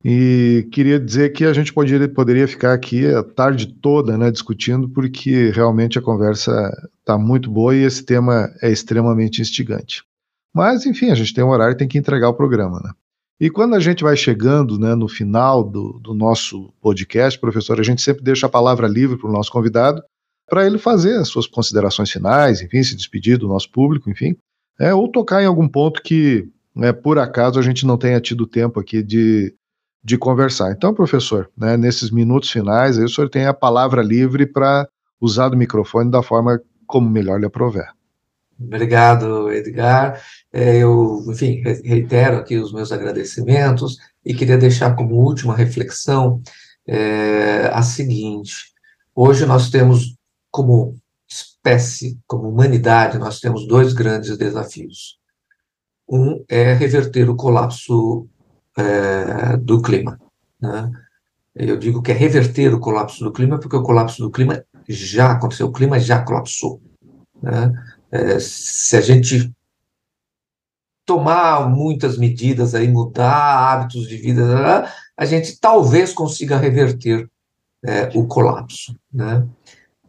E 0.04 0.68
queria 0.72 1.00
dizer 1.00 1.32
que 1.32 1.46
a 1.46 1.54
gente 1.54 1.72
poderia, 1.72 2.10
poderia 2.10 2.48
ficar 2.48 2.74
aqui 2.74 3.06
a 3.06 3.22
tarde 3.22 3.68
toda, 3.68 4.18
né, 4.18 4.32
discutindo, 4.32 4.90
porque 4.90 5.52
realmente 5.52 6.00
a 6.00 6.02
conversa 6.02 6.52
está 7.00 7.18
muito 7.18 7.52
boa 7.52 7.76
e 7.76 7.84
esse 7.84 8.04
tema 8.04 8.52
é 8.62 8.72
extremamente 8.72 9.42
instigante. 9.42 10.04
Mas, 10.54 10.86
enfim, 10.86 11.12
a 11.12 11.16
gente 11.16 11.34
tem 11.34 11.44
um 11.44 11.50
horário 11.50 11.74
e 11.74 11.78
tem 11.78 11.88
que 11.88 11.98
entregar 11.98 12.30
o 12.30 12.34
programa, 12.34 12.80
né? 12.84 12.92
E 13.40 13.50
quando 13.50 13.74
a 13.74 13.80
gente 13.80 14.04
vai 14.04 14.16
chegando 14.16 14.78
né, 14.78 14.94
no 14.94 15.08
final 15.08 15.64
do, 15.64 16.00
do 16.00 16.14
nosso 16.14 16.72
podcast, 16.80 17.40
professor, 17.40 17.80
a 17.80 17.84
gente 17.84 18.02
sempre 18.02 18.24
deixa 18.24 18.46
a 18.46 18.50
palavra 18.50 18.88
livre 18.88 19.18
para 19.18 19.28
o 19.28 19.34
nosso 19.34 19.52
convidado 19.52 20.04
para 20.48 20.66
ele 20.66 20.78
fazer 20.78 21.16
as 21.16 21.30
suas 21.30 21.48
considerações 21.48 22.12
finais, 22.12 22.62
enfim, 22.62 22.84
se 22.84 22.96
despedir 22.96 23.38
do 23.38 23.48
nosso 23.48 23.72
público, 23.72 24.10
enfim, 24.10 24.36
é, 24.78 24.94
ou 24.94 25.08
tocar 25.08 25.42
em 25.42 25.46
algum 25.46 25.68
ponto 25.68 26.04
que, 26.04 26.48
né, 26.76 26.92
por 26.92 27.18
acaso, 27.18 27.58
a 27.58 27.64
gente 27.64 27.86
não 27.86 27.98
tenha 27.98 28.20
tido 28.20 28.46
tempo 28.46 28.80
aqui 28.80 29.02
de, 29.02 29.56
de 30.04 30.18
conversar. 30.18 30.72
Então, 30.72 30.94
professor, 30.94 31.50
né, 31.58 31.78
nesses 31.78 32.10
minutos 32.10 32.50
finais, 32.50 32.98
aí 32.98 33.06
o 33.06 33.10
senhor 33.10 33.30
tem 33.30 33.46
a 33.46 33.54
palavra 33.54 34.02
livre 34.02 34.46
para 34.46 34.88
usar 35.20 35.50
do 35.50 35.58
microfone 35.58 36.10
da 36.10 36.24
forma 36.24 36.60
como 36.88 37.10
melhor 37.10 37.40
lhe 37.40 37.46
aprover. 37.46 37.86
Obrigado, 38.60 39.52
Edgar. 39.52 40.22
É, 40.52 40.78
eu, 40.78 41.24
enfim, 41.28 41.62
reitero 41.84 42.38
aqui 42.38 42.58
os 42.58 42.72
meus 42.72 42.92
agradecimentos 42.92 43.98
e 44.24 44.34
queria 44.34 44.58
deixar 44.58 44.96
como 44.96 45.16
última 45.16 45.56
reflexão 45.56 46.42
é, 46.88 47.70
a 47.74 47.82
seguinte: 47.82 48.54
hoje 49.16 49.46
nós 49.46 49.70
temos 49.70 50.16
como 50.52 50.96
espécie, 51.28 52.20
como 52.28 52.50
humanidade, 52.50 53.18
nós 53.18 53.40
temos 53.40 53.68
dois 53.68 53.94
grandes 53.94 54.38
desafios. 54.38 55.18
Um 56.10 56.44
é 56.50 56.74
reverter 56.74 57.30
o 57.30 57.36
colapso 57.36 58.28
é, 58.78 59.58
do 59.58 59.82
clima. 59.82 60.20
Né? 60.60 60.92
Eu 61.56 61.78
digo 61.78 62.02
que 62.02 62.12
é 62.12 62.16
reverter 62.16 62.74
o 62.74 62.80
colapso 62.80 63.24
do 63.24 63.32
clima, 63.32 63.60
porque 63.60 63.76
o 63.76 63.84
colapso 63.84 64.22
do 64.22 64.32
clima 64.32 64.64
já 64.88 65.32
aconteceu, 65.32 65.68
o 65.68 65.72
clima 65.72 66.00
já 66.00 66.24
colapsou. 66.24 66.82
Né? 67.42 67.74
É, 68.12 68.40
se 68.40 68.96
a 68.96 69.02
gente 69.02 69.52
tomar 71.06 71.70
muitas 71.70 72.18
medidas 72.18 72.74
aí, 72.74 72.88
mudar 72.88 73.74
hábitos 73.74 74.08
de 74.08 74.18
vida, 74.18 74.86
a 75.18 75.26
gente 75.26 75.60
talvez 75.60 76.14
consiga 76.14 76.58
reverter 76.58 77.30
é, 77.84 78.10
o 78.16 78.26
colapso. 78.26 78.96
Né? 79.12 79.46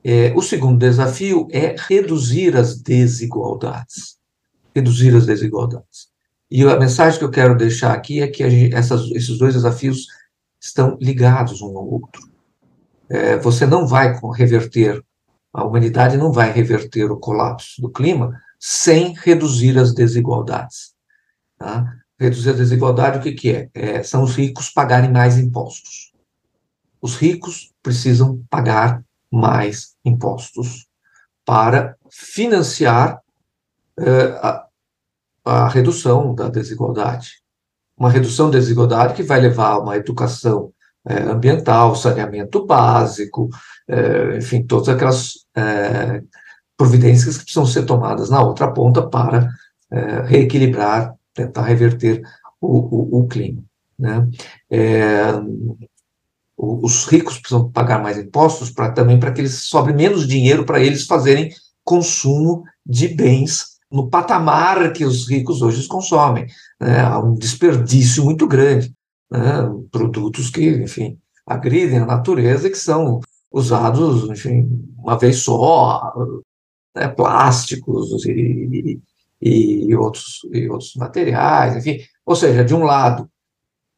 É, 0.04 0.32
o 0.36 0.42
segundo 0.42 0.78
desafio 0.78 1.48
é 1.50 1.74
reduzir 1.88 2.56
as 2.56 2.80
desigualdades. 2.80 4.18
Reduzir 4.74 5.14
as 5.16 5.26
desigualdades. 5.26 6.11
E 6.54 6.62
a 6.64 6.78
mensagem 6.78 7.18
que 7.18 7.24
eu 7.24 7.30
quero 7.30 7.56
deixar 7.56 7.94
aqui 7.94 8.20
é 8.20 8.28
que 8.28 8.48
gente, 8.50 8.74
essas, 8.74 9.10
esses 9.12 9.38
dois 9.38 9.54
desafios 9.54 10.06
estão 10.60 10.98
ligados 11.00 11.62
um 11.62 11.78
ao 11.78 11.88
outro. 11.88 12.20
É, 13.08 13.38
você 13.38 13.64
não 13.64 13.86
vai 13.86 14.14
reverter, 14.34 15.02
a 15.50 15.64
humanidade 15.64 16.18
não 16.18 16.30
vai 16.30 16.52
reverter 16.52 17.10
o 17.10 17.16
colapso 17.16 17.80
do 17.80 17.90
clima 17.90 18.38
sem 18.60 19.14
reduzir 19.14 19.78
as 19.78 19.94
desigualdades. 19.94 20.92
Tá? 21.58 21.90
Reduzir 22.20 22.50
a 22.50 22.52
desigualdade, 22.52 23.16
o 23.16 23.22
que, 23.22 23.32
que 23.32 23.50
é? 23.50 23.70
é? 23.72 24.02
São 24.02 24.22
os 24.22 24.36
ricos 24.36 24.68
pagarem 24.68 25.10
mais 25.10 25.38
impostos. 25.38 26.12
Os 27.00 27.16
ricos 27.16 27.72
precisam 27.82 28.44
pagar 28.50 29.02
mais 29.30 29.94
impostos 30.04 30.86
para 31.46 31.96
financiar 32.10 33.22
é, 33.98 34.38
a, 34.42 34.66
a 35.44 35.68
redução 35.68 36.34
da 36.34 36.48
desigualdade. 36.48 37.42
Uma 37.96 38.10
redução 38.10 38.50
da 38.50 38.58
desigualdade 38.58 39.14
que 39.14 39.22
vai 39.22 39.40
levar 39.40 39.72
a 39.72 39.78
uma 39.78 39.96
educação 39.96 40.72
é, 41.04 41.22
ambiental, 41.22 41.96
saneamento 41.96 42.64
básico, 42.64 43.48
é, 43.88 44.38
enfim, 44.38 44.62
todas 44.62 44.88
aquelas 44.88 45.46
é, 45.56 46.22
providências 46.76 47.36
que 47.36 47.44
precisam 47.44 47.66
ser 47.66 47.84
tomadas 47.84 48.30
na 48.30 48.42
outra 48.42 48.70
ponta 48.70 49.06
para 49.06 49.48
é, 49.90 50.22
reequilibrar, 50.22 51.14
tentar 51.34 51.62
reverter 51.62 52.22
o, 52.60 53.18
o, 53.18 53.20
o 53.20 53.28
clima. 53.28 53.62
Né? 53.98 54.28
É, 54.70 55.22
os 56.56 57.06
ricos 57.06 57.38
precisam 57.38 57.70
pagar 57.70 58.00
mais 58.00 58.16
impostos 58.16 58.70
para 58.70 58.92
também 58.92 59.18
para 59.18 59.32
que 59.32 59.40
eles 59.40 59.64
sobre 59.64 59.92
menos 59.92 60.26
dinheiro 60.26 60.64
para 60.64 60.80
eles 60.80 61.06
fazerem 61.06 61.50
consumo 61.84 62.64
de 62.86 63.08
bens 63.08 63.71
no 63.92 64.08
patamar 64.08 64.92
que 64.92 65.04
os 65.04 65.28
ricos 65.28 65.60
hoje 65.60 65.86
consomem. 65.86 66.46
Né? 66.80 67.00
Há 67.00 67.18
um 67.18 67.34
desperdício 67.34 68.24
muito 68.24 68.46
grande. 68.46 68.92
Né? 69.30 69.40
Produtos 69.90 70.50
que, 70.50 70.68
enfim, 70.68 71.18
agridem 71.46 71.98
a 71.98 72.06
natureza 72.06 72.66
e 72.66 72.70
que 72.70 72.78
são 72.78 73.20
usados, 73.50 74.30
enfim, 74.30 74.66
uma 74.96 75.18
vez 75.18 75.36
só, 75.36 76.12
né? 76.96 77.08
plásticos 77.08 78.24
e, 78.24 78.98
e, 79.40 79.86
e, 79.88 79.94
outros, 79.94 80.40
e 80.52 80.68
outros 80.68 80.94
materiais, 80.96 81.76
enfim. 81.76 81.98
Ou 82.24 82.34
seja, 82.34 82.64
de 82.64 82.74
um 82.74 82.84
lado, 82.84 83.28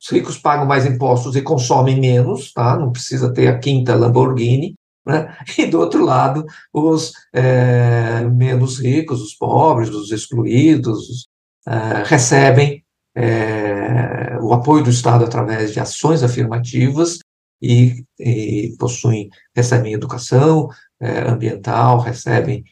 os 0.01 0.11
ricos 0.11 0.39
pagam 0.39 0.67
mais 0.67 0.85
impostos 0.85 1.37
e 1.37 1.43
consomem 1.43 2.01
menos, 2.01 2.53
tá? 2.53 2.77
não 2.77 2.91
precisa 2.91 3.33
ter 3.33 3.47
a 3.47 3.59
quinta 3.59 3.95
Lamborghini, 3.95 4.75
né? 5.07 5.37
E 5.59 5.67
do 5.67 5.79
outro 5.79 6.05
lado, 6.05 6.45
os 6.73 7.13
é, 7.33 8.25
menos 8.25 8.79
ricos, 8.79 9.21
os 9.21 9.35
pobres, 9.35 9.91
os 9.91 10.11
excluídos, 10.11 11.29
é, 11.67 12.03
recebem 12.05 12.85
é, 13.17 14.39
o 14.41 14.53
apoio 14.53 14.83
do 14.85 14.91
Estado 14.91 15.25
através 15.25 15.73
de 15.73 15.81
ações 15.81 16.23
afirmativas 16.23 17.19
e, 17.63 18.05
e 18.19 18.75
possuem, 18.79 19.29
recebem 19.55 19.93
educação 19.93 20.69
ambiental, 21.01 22.01
recebem 22.01 22.65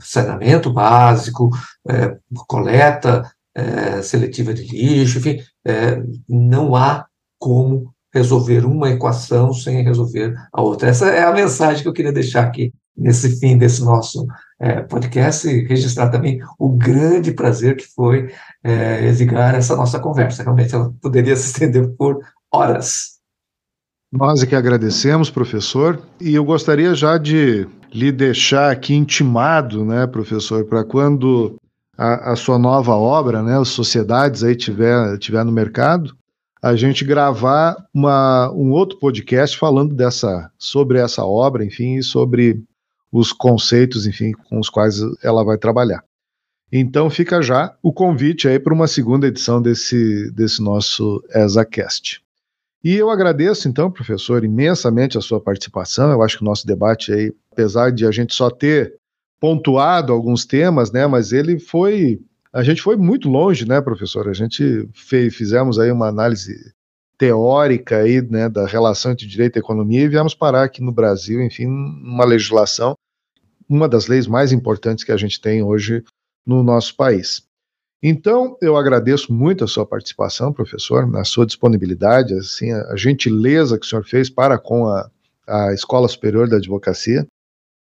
saneamento 0.00 0.72
básico, 0.72 1.50
coleta 2.46 3.30
seletiva 4.02 4.54
de 4.54 4.62
lixo, 4.62 5.18
enfim, 5.18 5.42
não 6.28 6.74
há 6.76 7.06
como 7.38 7.94
resolver 8.16 8.64
uma 8.64 8.90
equação 8.90 9.52
sem 9.52 9.82
resolver 9.82 10.34
a 10.52 10.62
outra. 10.62 10.88
Essa 10.88 11.08
é 11.08 11.22
a 11.22 11.32
mensagem 11.32 11.82
que 11.82 11.88
eu 11.88 11.92
queria 11.92 12.12
deixar 12.12 12.44
aqui 12.44 12.72
nesse 12.96 13.38
fim 13.38 13.58
desse 13.58 13.84
nosso 13.84 14.26
é, 14.58 14.80
podcast 14.80 15.46
e 15.46 15.66
registrar 15.66 16.08
também 16.08 16.40
o 16.58 16.70
grande 16.70 17.32
prazer 17.32 17.76
que 17.76 17.86
foi 17.94 18.32
é, 18.64 19.04
exigrar 19.04 19.54
essa 19.54 19.76
nossa 19.76 19.98
conversa. 19.98 20.42
Realmente 20.42 20.74
ela 20.74 20.92
poderia 21.02 21.36
se 21.36 21.48
estender 21.48 21.88
por 21.98 22.20
horas. 22.50 23.16
Nós 24.10 24.42
é 24.42 24.46
que 24.46 24.56
agradecemos, 24.56 25.28
professor, 25.28 26.00
e 26.18 26.34
eu 26.34 26.44
gostaria 26.44 26.94
já 26.94 27.18
de 27.18 27.68
lhe 27.92 28.10
deixar 28.10 28.70
aqui 28.70 28.94
intimado, 28.94 29.84
né, 29.84 30.06
professor, 30.06 30.64
para 30.64 30.84
quando 30.84 31.56
a, 31.98 32.32
a, 32.32 32.36
sua 32.36 32.58
nova 32.58 32.94
obra, 32.94 33.42
né, 33.42 33.58
as 33.58 33.68
sociedades 33.68 34.42
aí 34.42 34.54
tiver, 34.56 35.18
tiver 35.18 35.44
no 35.44 35.52
mercado, 35.52 36.16
a 36.62 36.74
gente 36.74 37.04
gravar 37.04 37.76
uma, 37.92 38.50
um 38.52 38.70
outro 38.72 38.98
podcast 38.98 39.56
falando 39.58 39.94
dessa, 39.94 40.50
sobre 40.58 40.98
essa 40.98 41.24
obra, 41.24 41.64
enfim, 41.64 41.96
e 41.96 42.02
sobre 42.02 42.62
os 43.12 43.32
conceitos, 43.32 44.06
enfim, 44.06 44.32
com 44.32 44.58
os 44.58 44.68
quais 44.68 45.00
ela 45.22 45.44
vai 45.44 45.58
trabalhar. 45.58 46.02
Então 46.72 47.08
fica 47.08 47.40
já 47.40 47.76
o 47.82 47.92
convite 47.92 48.48
aí 48.48 48.58
para 48.58 48.74
uma 48.74 48.88
segunda 48.88 49.26
edição 49.26 49.62
desse, 49.62 50.30
desse 50.32 50.60
nosso 50.60 51.22
ESACast. 51.34 52.20
E 52.82 52.94
eu 52.94 53.10
agradeço, 53.10 53.68
então, 53.68 53.90
professor, 53.90 54.44
imensamente 54.44 55.16
a 55.18 55.20
sua 55.20 55.40
participação. 55.40 56.10
Eu 56.10 56.22
acho 56.22 56.38
que 56.38 56.42
o 56.42 56.46
nosso 56.46 56.66
debate 56.66 57.12
aí, 57.12 57.32
apesar 57.50 57.90
de 57.90 58.06
a 58.06 58.10
gente 58.10 58.34
só 58.34 58.50
ter 58.50 58.94
pontuado 59.40 60.12
alguns 60.12 60.44
temas, 60.44 60.90
né, 60.90 61.06
mas 61.06 61.32
ele 61.32 61.58
foi 61.58 62.20
a 62.56 62.62
gente 62.62 62.80
foi 62.80 62.96
muito 62.96 63.28
longe, 63.28 63.68
né, 63.68 63.82
professor? 63.82 64.30
A 64.30 64.32
gente 64.32 64.88
fez, 64.94 65.36
fizemos 65.36 65.78
aí 65.78 65.92
uma 65.92 66.08
análise 66.08 66.72
teórica 67.18 67.98
aí, 67.98 68.22
né, 68.22 68.48
da 68.48 68.66
relação 68.66 69.12
entre 69.12 69.26
direito 69.26 69.56
e 69.56 69.58
economia 69.58 70.00
e 70.00 70.08
viemos 70.08 70.34
parar 70.34 70.64
aqui 70.64 70.82
no 70.82 70.90
Brasil, 70.90 71.42
enfim, 71.42 71.66
uma 71.66 72.24
legislação, 72.24 72.94
uma 73.68 73.86
das 73.86 74.06
leis 74.06 74.26
mais 74.26 74.52
importantes 74.52 75.04
que 75.04 75.12
a 75.12 75.18
gente 75.18 75.38
tem 75.38 75.62
hoje 75.62 76.02
no 76.46 76.62
nosso 76.62 76.96
país. 76.96 77.42
Então, 78.02 78.56
eu 78.62 78.74
agradeço 78.74 79.34
muito 79.34 79.62
a 79.62 79.68
sua 79.68 79.84
participação, 79.84 80.50
professor, 80.50 81.14
a 81.14 81.24
sua 81.24 81.44
disponibilidade, 81.44 82.32
assim, 82.32 82.72
a 82.72 82.96
gentileza 82.96 83.78
que 83.78 83.84
o 83.84 83.88
senhor 83.88 84.04
fez 84.04 84.30
para 84.30 84.58
com 84.58 84.86
a, 84.86 85.10
a 85.46 85.74
Escola 85.74 86.08
Superior 86.08 86.48
da 86.48 86.56
Advocacia, 86.56 87.26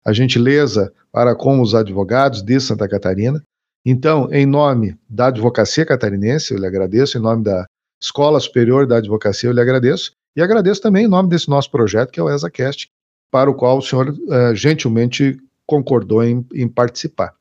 a 0.03 0.12
gentileza 0.14 0.91
para 1.12 1.36
com 1.36 1.62
os 1.62 1.76
advogados 1.76 2.41
de 2.41 2.60
Santa 2.60 2.88
Catarina, 2.89 3.43
então, 3.89 4.27
em 4.33 4.45
nome 4.45 4.97
da 5.09 5.27
Advocacia 5.27 5.85
Catarinense, 5.85 6.53
eu 6.53 6.59
lhe 6.59 6.65
agradeço, 6.65 7.17
em 7.17 7.21
nome 7.21 7.45
da 7.45 7.65
Escola 8.01 8.38
Superior 8.38 8.85
da 8.85 8.97
Advocacia, 8.97 9.49
eu 9.49 9.53
lhe 9.53 9.61
agradeço, 9.61 10.11
e 10.35 10.41
agradeço 10.41 10.81
também 10.81 11.05
em 11.05 11.07
nome 11.07 11.29
desse 11.29 11.47
nosso 11.47 11.71
projeto, 11.71 12.11
que 12.11 12.19
é 12.19 12.23
o 12.23 12.29
ESACast, 12.29 12.89
para 13.31 13.49
o 13.49 13.55
qual 13.55 13.77
o 13.77 13.81
senhor 13.81 14.09
uh, 14.09 14.53
gentilmente 14.53 15.38
concordou 15.65 16.21
em, 16.21 16.45
em 16.53 16.67
participar. 16.67 17.33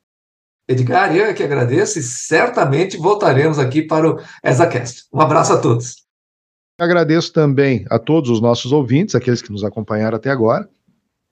Edgar, 0.69 1.13
eu 1.13 1.25
é 1.25 1.33
que 1.33 1.43
agradeço 1.43 1.99
e 1.99 2.03
certamente 2.03 2.95
voltaremos 2.95 3.59
aqui 3.59 3.81
para 3.81 4.09
o 4.09 4.21
ESACast. 4.41 5.03
Um 5.13 5.19
abraço 5.19 5.51
a 5.51 5.57
todos. 5.57 5.97
Agradeço 6.79 7.33
também 7.33 7.85
a 7.89 7.99
todos 7.99 8.29
os 8.29 8.39
nossos 8.39 8.71
ouvintes, 8.71 9.15
aqueles 9.15 9.41
que 9.41 9.51
nos 9.51 9.65
acompanharam 9.65 10.15
até 10.15 10.29
agora, 10.29 10.69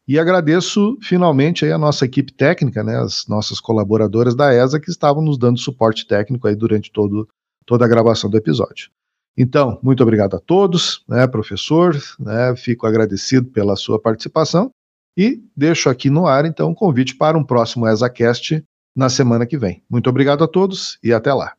e 0.08 0.20
agradeço 0.20 0.98
finalmente 1.02 1.66
a 1.66 1.78
nossa 1.78 2.06
equipe 2.06 2.32
técnica, 2.32 2.84
né, 2.84 2.98
as 2.98 3.26
nossas 3.28 3.60
colaboradoras 3.60 4.36
da 4.36 4.54
ESA 4.54 4.80
que 4.80 4.90
estavam 4.90 5.24
nos 5.24 5.38
dando 5.38 5.60
suporte 5.60 6.08
técnico 6.08 6.48
aí 6.48 6.56
durante 6.56 6.92
todo, 6.92 7.28
toda 7.66 7.86
a 7.86 7.88
gravação 7.88 8.30
do 8.30 8.38
episódio. 8.38 8.90
Então, 9.38 9.80
muito 9.82 10.02
obrigado 10.02 10.36
a 10.36 10.40
todos, 10.40 11.04
né, 11.08 11.28
professor, 11.28 11.98
né, 12.20 12.56
fico 12.56 12.86
agradecido 12.86 13.50
pela 13.50 13.76
sua 13.76 14.00
participação 14.00 14.70
e 15.18 15.42
deixo 15.56 15.90
aqui 15.90 16.10
no 16.10 16.28
ar 16.28 16.46
então 16.46 16.70
um 16.70 16.76
convite 16.76 17.16
para 17.16 17.38
um 17.38 17.44
próximo 17.44 17.88
ESAcast 17.88 18.64
na 18.96 19.10
semana 19.10 19.46
que 19.46 19.58
vem. 19.58 19.84
Muito 19.90 20.10
obrigado 20.10 20.44
a 20.44 20.48
todos 20.48 20.98
e 21.04 21.12
até 21.12 21.34
lá. 21.34 21.54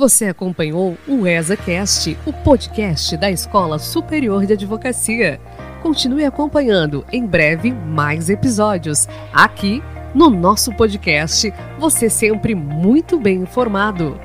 Você 0.00 0.28
acompanhou 0.28 0.96
o 1.06 1.26
ESAcast, 1.26 2.16
o 2.24 2.32
podcast 2.32 3.18
da 3.18 3.30
Escola 3.30 3.78
Superior 3.78 4.46
de 4.46 4.54
Advocacia. 4.54 5.38
Continue 5.82 6.24
acompanhando 6.24 7.04
em 7.12 7.26
breve 7.26 7.70
mais 7.70 8.30
episódios. 8.30 9.06
Aqui 9.30 9.82
no 10.14 10.30
nosso 10.30 10.72
podcast, 10.72 11.52
você 11.78 12.08
sempre 12.08 12.54
muito 12.54 13.20
bem 13.20 13.42
informado. 13.42 14.18